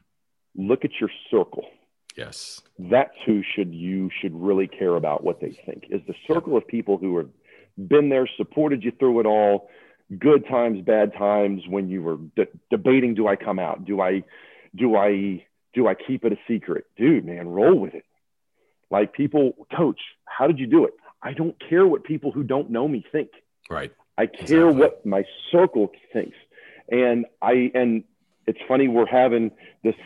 Look 0.56 0.86
at 0.86 0.92
your 0.98 1.10
circle 1.30 1.66
Yes. 2.16 2.62
That's 2.78 3.14
who 3.26 3.42
should 3.42 3.74
you 3.74 4.10
should 4.20 4.34
really 4.34 4.66
care 4.66 4.96
about 4.96 5.22
what 5.22 5.40
they 5.40 5.58
think 5.66 5.86
is 5.90 6.00
the 6.06 6.14
circle 6.26 6.52
yeah. 6.52 6.58
of 6.58 6.66
people 6.66 6.96
who 6.96 7.18
have 7.18 7.28
been 7.76 8.08
there, 8.08 8.28
supported 8.36 8.82
you 8.82 8.90
through 8.98 9.20
it 9.20 9.26
all, 9.26 9.68
good 10.18 10.46
times, 10.48 10.80
bad 10.84 11.12
times, 11.12 11.62
when 11.68 11.88
you 11.88 12.02
were 12.02 12.16
de- 12.34 12.48
debating, 12.70 13.14
do 13.14 13.28
I 13.28 13.36
come 13.36 13.58
out? 13.58 13.84
Do 13.84 14.00
I, 14.00 14.24
do 14.74 14.96
I, 14.96 15.44
do 15.74 15.86
I 15.86 15.94
keep 15.94 16.24
it 16.24 16.32
a 16.32 16.38
secret? 16.48 16.86
Dude, 16.96 17.26
man, 17.26 17.48
roll 17.48 17.78
with 17.78 17.94
it. 17.94 18.04
Like 18.90 19.12
people, 19.12 19.66
coach, 19.76 20.00
how 20.24 20.46
did 20.46 20.58
you 20.58 20.66
do 20.66 20.86
it? 20.86 20.94
I 21.22 21.34
don't 21.34 21.56
care 21.68 21.86
what 21.86 22.04
people 22.04 22.30
who 22.32 22.42
don't 22.44 22.70
know 22.70 22.88
me 22.88 23.04
think. 23.12 23.30
Right. 23.68 23.92
I 24.16 24.26
care 24.26 24.70
exactly. 24.70 24.80
what 24.80 25.04
my 25.04 25.24
circle 25.52 25.90
thinks. 26.12 26.36
And 26.88 27.26
I, 27.42 27.70
and 27.74 28.04
it's 28.46 28.60
funny, 28.66 28.88
we're 28.88 29.06
having 29.06 29.50
this, 29.82 29.96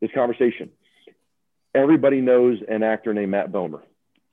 this 0.00 0.10
conversation 0.14 0.70
everybody 1.76 2.20
knows 2.20 2.58
an 2.66 2.82
actor 2.82 3.14
named 3.14 3.30
Matt 3.30 3.52
Bomer. 3.52 3.82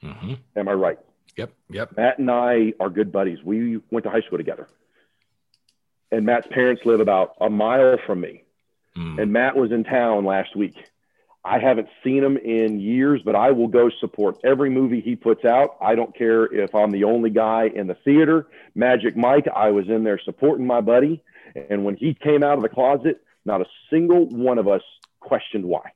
Mm-hmm. 0.04 0.34
Am 0.56 0.68
I 0.68 0.74
right? 0.74 1.00
Yep. 1.38 1.52
Yep. 1.70 1.98
Matt 1.98 2.20
and 2.20 2.32
I 2.32 2.74
are 2.80 2.90
good 2.90 3.12
buddies. 3.12 3.40
We 3.44 3.80
went 3.92 4.06
to 4.06 4.10
high 4.10 4.22
school 4.22 4.38
together. 4.38 4.68
And 6.12 6.26
Matt's 6.26 6.48
parents 6.48 6.84
live 6.86 7.00
about 7.00 7.34
a 7.42 7.50
mile 7.50 7.98
from 8.06 8.22
me. 8.22 8.44
Mm. 8.96 9.22
And 9.22 9.34
Matt 9.34 9.56
was 9.56 9.72
in 9.72 9.84
town 9.84 10.26
last 10.26 10.56
week. 10.56 10.76
I 11.46 11.60
haven't 11.60 11.90
seen 12.04 12.24
him 12.24 12.38
in 12.38 12.80
years, 12.80 13.22
but 13.26 13.36
I 13.36 13.52
will 13.52 13.68
go 13.68 13.90
support 14.00 14.38
every 14.46 14.70
movie 14.70 15.02
he 15.02 15.16
puts 15.16 15.44
out. 15.44 15.76
I 15.82 15.96
don't 15.96 16.16
care 16.16 16.46
if 16.46 16.74
I'm 16.74 16.92
the 16.92 17.04
only 17.04 17.32
guy 17.32 17.70
in 17.74 17.88
the 17.88 17.96
theater. 17.96 18.48
Magic 18.76 19.18
Mike, 19.18 19.48
I 19.54 19.72
was 19.72 19.90
in 19.90 20.04
there 20.04 20.20
supporting 20.24 20.66
my 20.66 20.80
buddy. 20.80 21.22
And 21.70 21.84
when 21.84 21.98
he 21.98 22.14
came 22.14 22.44
out 22.44 22.58
of 22.58 22.62
the 22.62 22.70
closet, 22.70 23.22
not 23.44 23.60
a 23.60 23.66
single 23.90 24.28
one 24.28 24.58
of 24.58 24.68
us 24.70 24.84
questioned 25.20 25.66
why. 25.66 25.92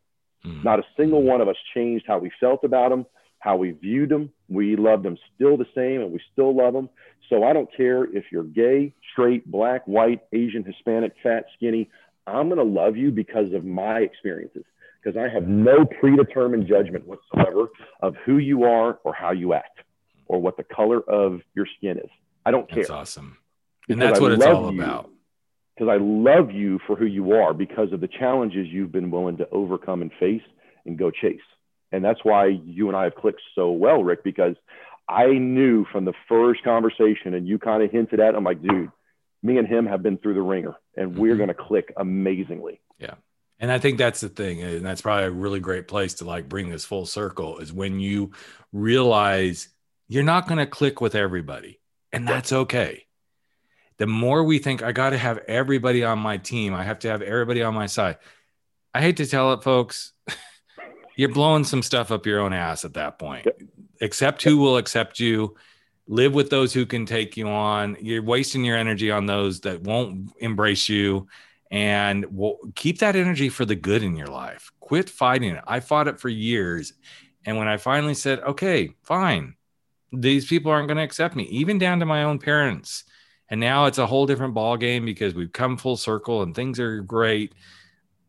Mm. 0.47 0.63
Not 0.63 0.79
a 0.79 0.83
single 0.95 1.23
one 1.23 1.41
of 1.41 1.47
us 1.47 1.55
changed 1.73 2.05
how 2.07 2.19
we 2.19 2.31
felt 2.39 2.63
about 2.63 2.89
them, 2.89 3.05
how 3.39 3.57
we 3.57 3.71
viewed 3.71 4.09
them. 4.09 4.31
We 4.49 4.75
loved 4.75 5.03
them 5.03 5.17
still 5.35 5.57
the 5.57 5.67
same 5.75 6.01
and 6.01 6.11
we 6.11 6.21
still 6.31 6.55
love 6.55 6.73
them. 6.73 6.89
So 7.29 7.43
I 7.43 7.53
don't 7.53 7.69
care 7.75 8.05
if 8.05 8.25
you're 8.31 8.43
gay, 8.43 8.93
straight, 9.11 9.49
black, 9.49 9.85
white, 9.85 10.21
Asian, 10.31 10.63
Hispanic, 10.63 11.13
fat, 11.21 11.45
skinny. 11.55 11.89
I'm 12.25 12.49
going 12.49 12.57
to 12.57 12.63
love 12.81 12.95
you 12.95 13.11
because 13.11 13.53
of 13.53 13.65
my 13.65 13.99
experiences, 13.99 14.63
because 15.01 15.17
I 15.17 15.27
have 15.33 15.47
no 15.47 15.85
predetermined 15.85 16.67
judgment 16.67 17.05
whatsoever 17.05 17.67
of 18.01 18.15
who 18.25 18.37
you 18.37 18.63
are 18.63 18.99
or 19.03 19.13
how 19.13 19.31
you 19.31 19.53
act 19.53 19.79
or 20.27 20.39
what 20.39 20.57
the 20.57 20.63
color 20.63 21.01
of 21.01 21.41
your 21.53 21.67
skin 21.77 21.97
is. 21.97 22.09
I 22.45 22.51
don't 22.51 22.69
care. 22.69 22.83
That's 22.83 22.89
awesome. 22.89 23.37
And 23.89 24.01
that's 24.01 24.19
what 24.19 24.33
it's 24.33 24.45
all 24.45 24.71
you. 24.73 24.81
about 24.81 25.09
because 25.77 25.91
I 25.91 25.97
love 26.03 26.51
you 26.51 26.79
for 26.87 26.95
who 26.95 27.05
you 27.05 27.33
are 27.33 27.53
because 27.53 27.91
of 27.93 28.01
the 28.01 28.07
challenges 28.07 28.67
you've 28.67 28.91
been 28.91 29.11
willing 29.11 29.37
to 29.37 29.49
overcome 29.49 30.01
and 30.01 30.11
face 30.19 30.41
and 30.85 30.97
go 30.97 31.11
chase. 31.11 31.39
And 31.91 32.03
that's 32.03 32.19
why 32.23 32.47
you 32.47 32.87
and 32.87 32.97
I 32.97 33.03
have 33.03 33.15
clicked 33.15 33.41
so 33.53 33.71
well, 33.71 34.03
Rick, 34.03 34.23
because 34.23 34.55
I 35.07 35.27
knew 35.27 35.85
from 35.91 36.05
the 36.05 36.13
first 36.27 36.63
conversation 36.63 37.33
and 37.33 37.47
you 37.47 37.59
kind 37.59 37.83
of 37.83 37.91
hinted 37.91 38.19
at, 38.19 38.35
I'm 38.35 38.43
like, 38.43 38.61
dude, 38.61 38.91
me 39.43 39.57
and 39.57 39.67
him 39.67 39.85
have 39.85 40.01
been 40.01 40.17
through 40.17 40.33
the 40.33 40.41
ringer 40.41 40.75
and 40.95 41.11
mm-hmm. 41.11 41.21
we're 41.21 41.37
going 41.37 41.49
to 41.49 41.53
click 41.53 41.93
amazingly. 41.95 42.81
Yeah. 42.97 43.13
And 43.59 43.71
I 43.71 43.77
think 43.77 43.97
that's 43.97 44.21
the 44.21 44.29
thing. 44.29 44.61
And 44.61 44.85
that's 44.85 45.01
probably 45.01 45.25
a 45.25 45.31
really 45.31 45.59
great 45.59 45.87
place 45.87 46.15
to 46.15 46.25
like 46.25 46.49
bring 46.49 46.69
this 46.69 46.85
full 46.85 47.05
circle 47.05 47.59
is 47.59 47.71
when 47.71 47.99
you 47.99 48.31
realize 48.73 49.69
you're 50.07 50.23
not 50.23 50.47
going 50.47 50.59
to 50.59 50.67
click 50.67 51.01
with 51.01 51.15
everybody 51.15 51.79
and 52.11 52.27
that's 52.27 52.51
okay 52.51 53.06
the 53.97 54.07
more 54.07 54.43
we 54.43 54.59
think 54.59 54.83
I 54.83 54.91
got 54.91 55.11
to 55.11 55.17
have 55.17 55.39
everybody 55.47 56.03
on 56.03 56.19
my 56.19 56.37
team, 56.37 56.73
I 56.73 56.83
have 56.83 56.99
to 56.99 57.09
have 57.09 57.21
everybody 57.21 57.63
on 57.63 57.73
my 57.73 57.87
side. 57.87 58.17
I 58.93 59.01
hate 59.01 59.17
to 59.17 59.25
tell 59.25 59.53
it, 59.53 59.63
folks, 59.63 60.13
you're 61.15 61.29
blowing 61.29 61.63
some 61.63 61.81
stuff 61.81 62.11
up 62.11 62.25
your 62.25 62.39
own 62.39 62.53
ass 62.53 62.85
at 62.85 62.93
that 62.93 63.19
point. 63.19 63.45
Yep. 63.45 63.61
Accept 64.01 64.43
who 64.43 64.57
will 64.57 64.77
accept 64.77 65.19
you. 65.19 65.55
Live 66.07 66.33
with 66.33 66.49
those 66.49 66.73
who 66.73 66.85
can 66.85 67.05
take 67.05 67.35
you 67.35 67.49
on. 67.49 67.97
You're 67.99 68.23
wasting 68.23 68.63
your 68.63 68.77
energy 68.77 69.11
on 69.11 69.25
those 69.25 69.61
that 69.61 69.81
won't 69.81 70.31
embrace 70.39 70.87
you. 70.87 71.27
And 71.69 72.25
we'll 72.29 72.59
keep 72.75 72.99
that 72.99 73.15
energy 73.15 73.49
for 73.49 73.65
the 73.65 73.75
good 73.75 74.03
in 74.03 74.15
your 74.15 74.27
life. 74.27 74.71
Quit 74.79 75.09
fighting 75.09 75.55
it. 75.55 75.63
I 75.67 75.81
fought 75.81 76.07
it 76.07 76.19
for 76.19 76.29
years. 76.29 76.93
And 77.45 77.57
when 77.57 77.67
I 77.67 77.77
finally 77.77 78.13
said, 78.13 78.39
okay, 78.39 78.91
fine, 79.03 79.55
these 80.13 80.45
people 80.45 80.71
aren't 80.71 80.87
going 80.87 80.97
to 80.97 81.03
accept 81.03 81.35
me, 81.35 81.43
even 81.45 81.77
down 81.77 81.99
to 81.99 82.05
my 82.05 82.23
own 82.23 82.39
parents 82.39 83.03
and 83.49 83.59
now 83.59 83.85
it's 83.85 83.97
a 83.97 84.07
whole 84.07 84.25
different 84.25 84.53
ball 84.53 84.77
game 84.77 85.05
because 85.05 85.33
we've 85.33 85.53
come 85.53 85.77
full 85.77 85.97
circle 85.97 86.43
and 86.43 86.53
things 86.53 86.79
are 86.79 87.01
great. 87.01 87.53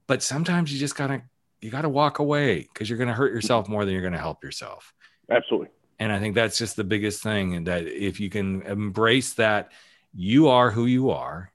But 0.07 0.23
sometimes 0.23 0.73
you 0.73 0.79
just 0.79 0.97
gotta 0.97 1.23
you 1.61 1.71
got 1.71 1.83
to 1.83 1.89
walk 1.89 2.19
away 2.19 2.69
because 2.73 2.89
you're 2.89 2.99
to 3.09 3.15
hurt 3.15 3.33
yourself 3.33 3.69
more 3.69 3.85
than 3.85 3.93
you're 3.93 4.03
to 4.13 4.19
help 4.19 4.45
yourself. 4.45 4.93
Absolutely. 5.31 5.69
And 5.99 6.13
I 6.13 6.21
think 6.21 6.35
that's 6.35 6.59
just 6.59 6.77
the 6.77 6.85
biggest 6.85 7.23
thing. 7.23 7.55
And 7.55 7.67
that 7.67 7.87
if 7.87 8.21
you 8.21 8.31
can 8.31 8.63
embrace 8.63 9.35
that 9.35 9.73
you 10.15 10.49
are 10.49 10.71
who 10.71 10.87
you 10.87 11.11
are, 11.11 11.53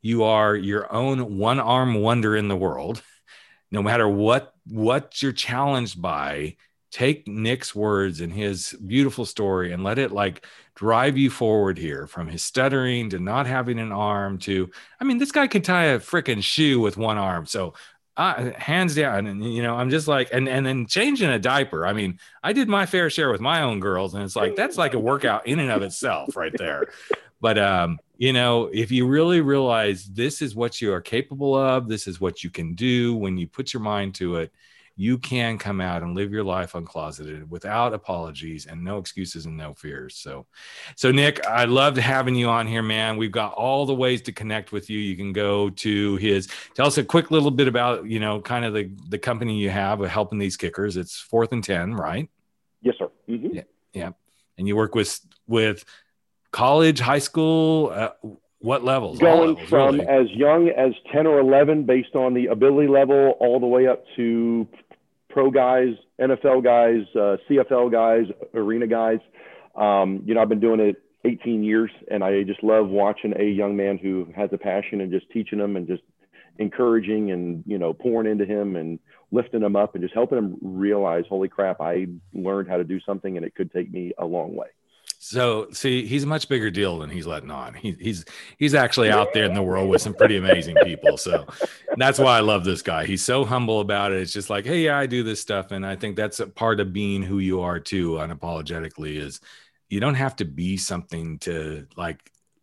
you 0.00 0.24
are 0.24 0.54
your 0.54 0.92
own 0.92 1.38
one 1.38 1.60
arm 1.60 1.94
wonder 1.94 2.36
in 2.36 2.48
the 2.48 2.56
world, 2.56 3.02
no 3.70 3.82
matter 3.82 4.08
what 4.08 4.54
what 4.68 5.20
you're 5.20 5.32
challenged 5.32 6.00
by, 6.00 6.56
take 6.90 7.26
Nick's 7.26 7.74
words 7.74 8.20
and 8.20 8.32
his 8.32 8.74
beautiful 8.86 9.24
story 9.24 9.72
and 9.72 9.82
let 9.82 9.98
it 9.98 10.12
like 10.12 10.46
drive 10.74 11.16
you 11.16 11.30
forward 11.30 11.78
here 11.78 12.06
from 12.06 12.28
his 12.28 12.42
stuttering 12.42 13.10
to 13.10 13.18
not 13.18 13.46
having 13.46 13.78
an 13.78 13.92
arm 13.92 14.38
to, 14.38 14.70
I 15.00 15.04
mean, 15.04 15.18
this 15.18 15.32
guy 15.32 15.46
can 15.46 15.62
tie 15.62 15.84
a 15.86 15.98
freaking 15.98 16.42
shoe 16.42 16.80
with 16.80 16.96
one 16.96 17.18
arm. 17.18 17.46
So 17.46 17.74
uh, 18.16 18.50
hands 18.58 18.94
down 18.94 19.26
and 19.26 19.42
you 19.54 19.62
know 19.62 19.74
i'm 19.74 19.88
just 19.88 20.06
like 20.06 20.28
and 20.32 20.46
and 20.46 20.66
then 20.66 20.84
changing 20.84 21.30
a 21.30 21.38
diaper 21.38 21.86
i 21.86 21.94
mean 21.94 22.18
i 22.42 22.52
did 22.52 22.68
my 22.68 22.84
fair 22.84 23.08
share 23.08 23.30
with 23.30 23.40
my 23.40 23.62
own 23.62 23.80
girls 23.80 24.12
and 24.12 24.22
it's 24.22 24.36
like 24.36 24.54
that's 24.54 24.76
like 24.76 24.92
a 24.92 24.98
workout 24.98 25.46
in 25.46 25.58
and 25.58 25.70
of 25.70 25.80
itself 25.80 26.36
right 26.36 26.52
there 26.58 26.88
but 27.40 27.56
um 27.56 27.98
you 28.18 28.30
know 28.30 28.68
if 28.72 28.90
you 28.90 29.06
really 29.06 29.40
realize 29.40 30.04
this 30.04 30.42
is 30.42 30.54
what 30.54 30.78
you 30.78 30.92
are 30.92 31.00
capable 31.00 31.54
of 31.54 31.88
this 31.88 32.06
is 32.06 32.20
what 32.20 32.44
you 32.44 32.50
can 32.50 32.74
do 32.74 33.14
when 33.14 33.38
you 33.38 33.46
put 33.46 33.72
your 33.72 33.82
mind 33.82 34.14
to 34.14 34.36
it 34.36 34.52
you 34.96 35.18
can 35.18 35.58
come 35.58 35.80
out 35.80 36.02
and 36.02 36.14
live 36.14 36.32
your 36.32 36.44
life 36.44 36.72
uncloseted 36.72 37.48
without 37.48 37.94
apologies 37.94 38.66
and 38.66 38.84
no 38.84 38.98
excuses 38.98 39.46
and 39.46 39.56
no 39.56 39.74
fears. 39.74 40.16
So, 40.16 40.46
so 40.96 41.10
Nick, 41.10 41.46
I 41.46 41.64
loved 41.64 41.96
having 41.96 42.34
you 42.34 42.48
on 42.48 42.66
here, 42.66 42.82
man. 42.82 43.16
We've 43.16 43.32
got 43.32 43.54
all 43.54 43.86
the 43.86 43.94
ways 43.94 44.22
to 44.22 44.32
connect 44.32 44.72
with 44.72 44.90
you. 44.90 44.98
You 44.98 45.16
can 45.16 45.32
go 45.32 45.70
to 45.70 46.16
his. 46.16 46.48
Tell 46.74 46.86
us 46.86 46.98
a 46.98 47.04
quick 47.04 47.30
little 47.30 47.50
bit 47.50 47.68
about 47.68 48.06
you 48.06 48.20
know 48.20 48.40
kind 48.40 48.64
of 48.64 48.74
the 48.74 48.90
the 49.08 49.18
company 49.18 49.58
you 49.58 49.70
have 49.70 50.00
of 50.00 50.10
helping 50.10 50.38
these 50.38 50.56
kickers. 50.56 50.96
It's 50.96 51.18
Fourth 51.18 51.52
and 51.52 51.64
Ten, 51.64 51.94
right? 51.94 52.28
Yes, 52.82 52.96
sir. 52.98 53.08
Mm-hmm. 53.28 53.54
Yeah, 53.54 53.62
yeah. 53.92 54.10
And 54.58 54.68
you 54.68 54.76
work 54.76 54.94
with 54.94 55.18
with 55.46 55.84
college, 56.50 57.00
high 57.00 57.18
school. 57.18 57.90
Uh, 57.94 58.10
what 58.62 58.84
levels? 58.84 59.18
Going 59.18 59.54
levels, 59.54 59.68
from 59.68 59.96
really. 59.96 60.06
as 60.06 60.30
young 60.30 60.68
as 60.68 60.92
10 61.12 61.26
or 61.26 61.40
11 61.40 61.84
based 61.84 62.14
on 62.14 62.32
the 62.32 62.46
ability 62.46 62.86
level 62.86 63.34
all 63.40 63.58
the 63.58 63.66
way 63.66 63.88
up 63.88 64.04
to 64.14 64.68
pro 65.32 65.50
guys, 65.50 65.94
NFL 66.20 66.62
guys, 66.62 67.06
uh, 67.16 67.36
CFL 67.48 67.90
guys, 67.90 68.26
arena 68.54 68.86
guys. 68.86 69.18
Um, 69.74 70.22
you 70.26 70.34
know, 70.34 70.42
I've 70.42 70.48
been 70.48 70.60
doing 70.60 70.80
it 70.80 71.02
18 71.24 71.64
years 71.64 71.90
and 72.10 72.22
I 72.22 72.42
just 72.42 72.62
love 72.62 72.88
watching 72.88 73.32
a 73.38 73.44
young 73.44 73.76
man 73.76 73.98
who 73.98 74.28
has 74.36 74.50
a 74.52 74.58
passion 74.58 75.00
and 75.00 75.10
just 75.10 75.30
teaching 75.30 75.58
them 75.58 75.76
and 75.76 75.86
just 75.86 76.02
encouraging 76.58 77.30
and, 77.30 77.64
you 77.66 77.78
know, 77.78 77.94
pouring 77.94 78.30
into 78.30 78.44
him 78.44 78.76
and 78.76 78.98
lifting 79.30 79.62
him 79.62 79.74
up 79.74 79.94
and 79.94 80.02
just 80.02 80.14
helping 80.14 80.36
him 80.36 80.58
realize, 80.60 81.24
holy 81.28 81.48
crap, 81.48 81.80
I 81.80 82.08
learned 82.34 82.68
how 82.68 82.76
to 82.76 82.84
do 82.84 83.00
something 83.00 83.36
and 83.36 83.46
it 83.46 83.54
could 83.54 83.72
take 83.72 83.90
me 83.90 84.12
a 84.18 84.26
long 84.26 84.54
way. 84.54 84.68
So 85.24 85.68
see, 85.70 86.04
he's 86.04 86.24
a 86.24 86.26
much 86.26 86.48
bigger 86.48 86.68
deal 86.68 86.98
than 86.98 87.08
he's 87.08 87.28
letting 87.28 87.52
on. 87.52 87.74
He, 87.74 87.92
he's 87.92 88.24
he's 88.58 88.74
actually 88.74 89.12
out 89.12 89.32
there 89.32 89.44
in 89.44 89.54
the 89.54 89.62
world 89.62 89.88
with 89.88 90.02
some 90.02 90.14
pretty 90.14 90.36
amazing 90.36 90.74
people. 90.82 91.16
So 91.16 91.46
that's 91.96 92.18
why 92.18 92.36
I 92.36 92.40
love 92.40 92.64
this 92.64 92.82
guy. 92.82 93.06
He's 93.06 93.22
so 93.22 93.44
humble 93.44 93.78
about 93.78 94.10
it. 94.10 94.20
It's 94.20 94.32
just 94.32 94.50
like, 94.50 94.66
hey, 94.66 94.80
yeah, 94.80 94.98
I 94.98 95.06
do 95.06 95.22
this 95.22 95.40
stuff, 95.40 95.70
and 95.70 95.86
I 95.86 95.94
think 95.94 96.16
that's 96.16 96.40
a 96.40 96.48
part 96.48 96.80
of 96.80 96.92
being 96.92 97.22
who 97.22 97.38
you 97.38 97.60
are 97.60 97.78
too, 97.78 98.14
unapologetically. 98.14 99.16
Is 99.16 99.40
you 99.88 100.00
don't 100.00 100.16
have 100.16 100.34
to 100.36 100.44
be 100.44 100.76
something 100.76 101.38
to 101.38 101.86
like 101.96 102.18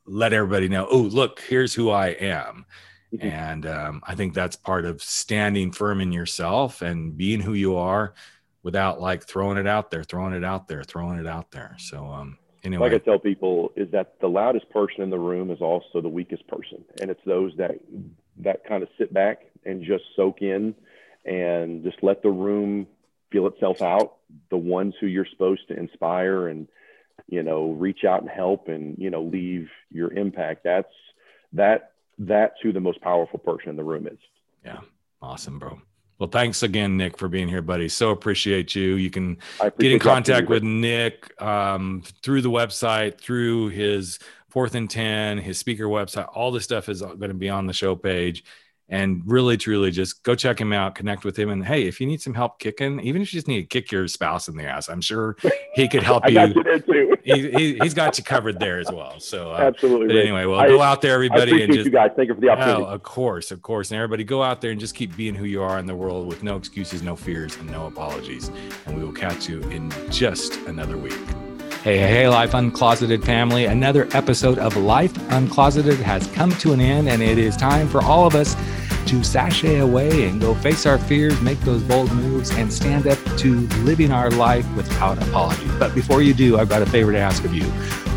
let 0.06 0.34
everybody 0.34 0.68
know. 0.68 0.86
Oh, 0.92 0.98
look, 0.98 1.40
here's 1.40 1.74
who 1.74 1.90
I 1.92 2.08
am. 2.08 2.66
Mm-hmm. 3.14 3.26
And 3.26 3.66
um, 3.68 4.02
I 4.06 4.16
think 4.16 4.34
that's 4.34 4.58
part 4.58 4.84
of 4.84 5.02
standing 5.02 5.72
firm 5.72 6.02
in 6.02 6.12
yourself 6.12 6.82
and 6.82 7.16
being 7.16 7.40
who 7.40 7.54
you 7.54 7.78
are 7.78 8.16
without 8.64 9.00
like 9.00 9.26
throwing 9.26 9.58
it 9.58 9.66
out 9.66 9.92
there, 9.92 10.04
throwing 10.04 10.34
it 10.34 10.44
out 10.44 10.68
there, 10.68 10.84
throwing 10.84 11.20
it 11.20 11.26
out 11.26 11.52
there. 11.52 11.78
So, 11.80 12.06
um, 12.06 12.38
anyway. 12.64 12.90
Like 12.90 13.02
I 13.02 13.04
tell 13.04 13.20
people, 13.20 13.72
is 13.76 13.92
that 13.92 14.20
the 14.20 14.28
loudest 14.28 14.70
person 14.70 15.02
in 15.02 15.10
the 15.10 15.20
room 15.20 15.52
is 15.52 15.62
also 15.62 16.02
the 16.02 16.10
weakest 16.10 16.48
person, 16.48 16.84
and 17.02 17.10
it's 17.10 17.22
those 17.26 17.54
that 17.58 17.80
that 18.38 18.66
kind 18.66 18.84
of 18.84 18.90
sit 18.98 19.14
back 19.14 19.42
and 19.66 19.84
just 19.84 20.04
soak 20.16 20.42
in 20.42 20.74
and 21.26 21.84
just 21.84 21.98
let 22.02 22.24
the 22.24 22.30
room 22.30 22.88
feel 23.32 23.48
itself 23.48 23.82
out. 23.82 24.18
The 24.50 24.58
ones 24.58 24.96
who 25.00 25.08
you're 25.08 25.28
supposed 25.30 25.68
to 25.68 25.78
inspire 25.78 26.48
and 26.48 26.68
you 27.28 27.44
know 27.44 27.72
reach 27.72 28.04
out 28.04 28.22
and 28.22 28.30
help 28.30 28.68
and 28.68 28.98
you 28.98 29.10
know 29.10 29.24
leave 29.24 29.70
your 29.92 30.12
impact. 30.14 30.64
That's 30.64 30.94
that 31.54 31.94
that's 32.18 32.56
who 32.62 32.72
the 32.74 32.80
most 32.80 33.02
powerful 33.02 33.40
person 33.40 33.70
in 33.70 33.76
the 33.76 33.84
room 33.84 34.08
is. 34.08 34.20
Yeah, 34.66 34.82
awesome, 35.22 35.60
bro. 35.60 35.82
Well, 36.20 36.30
thanks 36.30 36.64
again, 36.64 36.98
Nick, 36.98 37.18
for 37.18 37.30
being 37.30 37.48
here, 37.48 37.62
buddy. 37.62 37.88
So 37.88 38.12
appreciate 38.12 38.76
you. 38.76 38.96
You 38.96 39.10
can 39.10 39.38
get 39.80 39.92
in 39.94 40.00
contact 40.00 40.50
with 40.50 40.64
Nick 40.64 41.42
um, 41.42 42.04
through 42.22 42.42
the 42.42 42.52
website, 42.52 43.20
through 43.22 43.70
his 43.70 44.20
fourth 44.50 44.76
and 44.76 44.90
10, 44.90 45.38
his 45.38 45.58
speaker 45.58 45.86
website. 45.86 46.28
All 46.36 46.52
this 46.52 46.66
stuff 46.66 46.90
is 46.90 47.02
going 47.02 47.30
to 47.30 47.34
be 47.34 47.48
on 47.48 47.68
the 47.68 47.74
show 47.74 47.96
page 47.96 48.44
and 48.90 49.22
really 49.26 49.58
truly 49.58 49.92
just 49.92 50.24
go 50.24 50.36
check 50.36 50.60
him 50.60 50.74
out 50.74 50.96
connect 50.96 51.24
with 51.24 51.38
him 51.38 51.50
and 51.50 51.66
hey 51.66 51.84
if 51.84 52.02
you 52.02 52.08
need 52.08 52.22
some 52.22 52.34
help 52.34 52.60
kicking 52.60 53.00
even 53.02 53.22
if 53.22 53.34
you 53.34 53.38
just 53.38 53.48
need 53.48 53.62
to 53.62 53.68
kick 53.68 53.92
your 53.92 54.08
spouse 54.08 54.48
in 54.48 54.58
the 54.58 54.66
ass 54.66 54.90
i'm 54.90 55.02
sure 55.02 55.36
he 55.74 55.88
could 55.88 56.04
help 56.04 56.28
you, 56.30 56.54
you 57.26 57.50
he, 57.58 57.78
has 57.80 57.94
got 57.94 58.18
you 58.18 58.24
covered 58.24 58.60
there 58.60 58.80
as 58.80 58.92
well 58.92 59.20
so 59.20 59.52
uh, 59.52 59.58
absolutely 59.58 60.08
but 60.08 60.16
anyway 60.18 60.46
well 60.46 60.60
I, 60.60 60.68
go 60.68 60.82
out 60.82 61.02
there 61.02 61.14
everybody 61.14 61.64
and 61.64 61.74
just 61.74 61.86
you 61.86 61.92
guys. 61.92 62.12
Thank 62.16 62.30
you 62.30 62.36
for 62.36 62.42
the 62.42 62.50
opportunity. 62.50 62.84
oh, 62.84 62.86
of 62.86 63.04
course 63.04 63.52
of 63.52 63.62
course. 63.62 63.92
And 63.92 63.98
everybody 63.98 64.24
go 64.24 64.44
out 64.44 64.62
there 64.62 64.72
and 64.72 64.80
just 64.80 64.96
keep 64.96 65.16
being 65.16 65.36
who 65.36 65.46
you 65.46 65.62
are 65.62 65.80
in 65.80 65.86
the 65.86 65.96
world 65.96 66.28
with 66.28 66.44
no 66.44 66.56
excuses 66.56 67.02
no 67.02 67.16
fears 67.16 67.56
and 67.58 67.70
no 67.70 67.88
apologies. 67.88 68.50
And 68.86 68.98
we 68.98 69.04
will 69.04 69.14
catch 69.14 69.48
you 69.48 69.62
in 69.70 69.92
just 70.10 70.56
another 70.68 70.98
week 70.98 71.20
Hey, 71.90 71.98
hey, 71.98 72.30
Life 72.30 72.52
Uncloseted 72.52 73.26
family. 73.26 73.66
Another 73.66 74.08
episode 74.12 74.60
of 74.60 74.78
Life 74.78 75.12
Uncloseted 75.32 75.98
has 75.98 76.28
come 76.28 76.52
to 76.58 76.72
an 76.72 76.80
end, 76.80 77.10
and 77.10 77.20
it 77.20 77.40
is 77.40 77.58
time 77.58 77.88
for 77.88 78.00
all 78.04 78.28
of 78.28 78.36
us 78.36 78.56
to 79.08 79.24
sashay 79.24 79.80
away 79.80 80.30
and 80.30 80.40
go 80.40 80.54
face 80.54 80.86
our 80.86 81.00
fears, 81.00 81.42
make 81.42 81.60
those 81.62 81.82
bold 81.82 82.12
moves, 82.12 82.52
and 82.52 82.72
stand 82.72 83.08
up 83.08 83.18
to 83.40 83.62
living 83.80 84.12
our 84.12 84.30
life 84.30 84.72
without 84.76 85.18
apology. 85.30 85.68
But 85.80 85.96
before 85.96 86.22
you 86.22 86.36
do, 86.36 86.60
I've 86.60 86.70
got 86.70 86.84
a 86.84 86.86
favor 86.86 87.12
to 87.12 87.18
ask 87.18 87.44
of 87.44 87.56
you. 87.56 87.66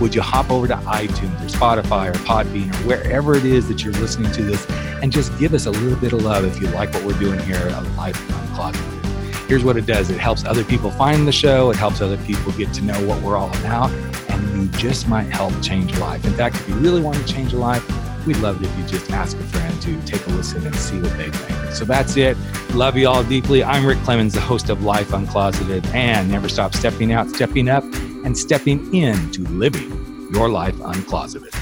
Would 0.02 0.14
you 0.14 0.20
hop 0.20 0.50
over 0.50 0.68
to 0.68 0.76
iTunes 0.76 1.40
or 1.40 1.48
Spotify 1.48 2.10
or 2.10 2.18
Podbean 2.26 2.74
or 2.74 2.86
wherever 2.86 3.34
it 3.36 3.46
is 3.46 3.68
that 3.68 3.82
you're 3.82 3.94
listening 3.94 4.30
to 4.32 4.42
this 4.42 4.68
and 5.00 5.10
just 5.10 5.38
give 5.38 5.54
us 5.54 5.64
a 5.64 5.70
little 5.70 5.98
bit 5.98 6.12
of 6.12 6.22
love 6.22 6.44
if 6.44 6.60
you 6.60 6.66
like 6.68 6.92
what 6.92 7.04
we're 7.04 7.18
doing 7.18 7.40
here 7.40 7.56
at 7.56 7.96
Life 7.96 8.20
Uncloseted? 8.28 9.01
Here's 9.48 9.64
what 9.64 9.76
it 9.76 9.86
does 9.86 10.10
it 10.10 10.18
helps 10.18 10.44
other 10.44 10.64
people 10.64 10.90
find 10.90 11.26
the 11.26 11.32
show, 11.32 11.70
it 11.70 11.76
helps 11.76 12.00
other 12.00 12.16
people 12.18 12.52
get 12.52 12.72
to 12.74 12.82
know 12.82 13.06
what 13.06 13.20
we're 13.22 13.36
all 13.36 13.50
about, 13.58 13.90
and 14.30 14.62
you 14.62 14.68
just 14.78 15.08
might 15.08 15.24
help 15.24 15.52
change 15.62 15.96
life. 15.98 16.24
In 16.24 16.32
fact, 16.34 16.56
if 16.56 16.68
you 16.68 16.74
really 16.76 17.02
want 17.02 17.16
to 17.18 17.24
change 17.32 17.52
a 17.52 17.58
life, 17.58 17.84
we'd 18.26 18.38
love 18.38 18.62
it 18.62 18.66
if 18.66 18.78
you 18.78 18.84
just 18.86 19.10
ask 19.10 19.36
a 19.36 19.42
friend 19.44 19.82
to 19.82 20.00
take 20.02 20.24
a 20.26 20.30
listen 20.30 20.64
and 20.66 20.74
see 20.76 21.00
what 21.00 21.16
they 21.18 21.30
think. 21.30 21.72
So 21.72 21.84
that's 21.84 22.16
it. 22.16 22.36
Love 22.74 22.96
you 22.96 23.08
all 23.08 23.24
deeply. 23.24 23.62
I'm 23.64 23.84
Rick 23.84 23.98
Clemons, 23.98 24.32
the 24.32 24.40
host 24.40 24.70
of 24.70 24.82
Life 24.84 25.08
Uncloseted, 25.08 25.84
and 25.92 26.30
never 26.30 26.48
stop 26.48 26.74
stepping 26.74 27.12
out, 27.12 27.28
stepping 27.28 27.68
up, 27.68 27.84
and 28.24 28.36
stepping 28.38 28.94
into 28.94 29.42
living 29.48 30.28
your 30.32 30.48
life 30.48 30.76
uncloseted. 30.76 31.61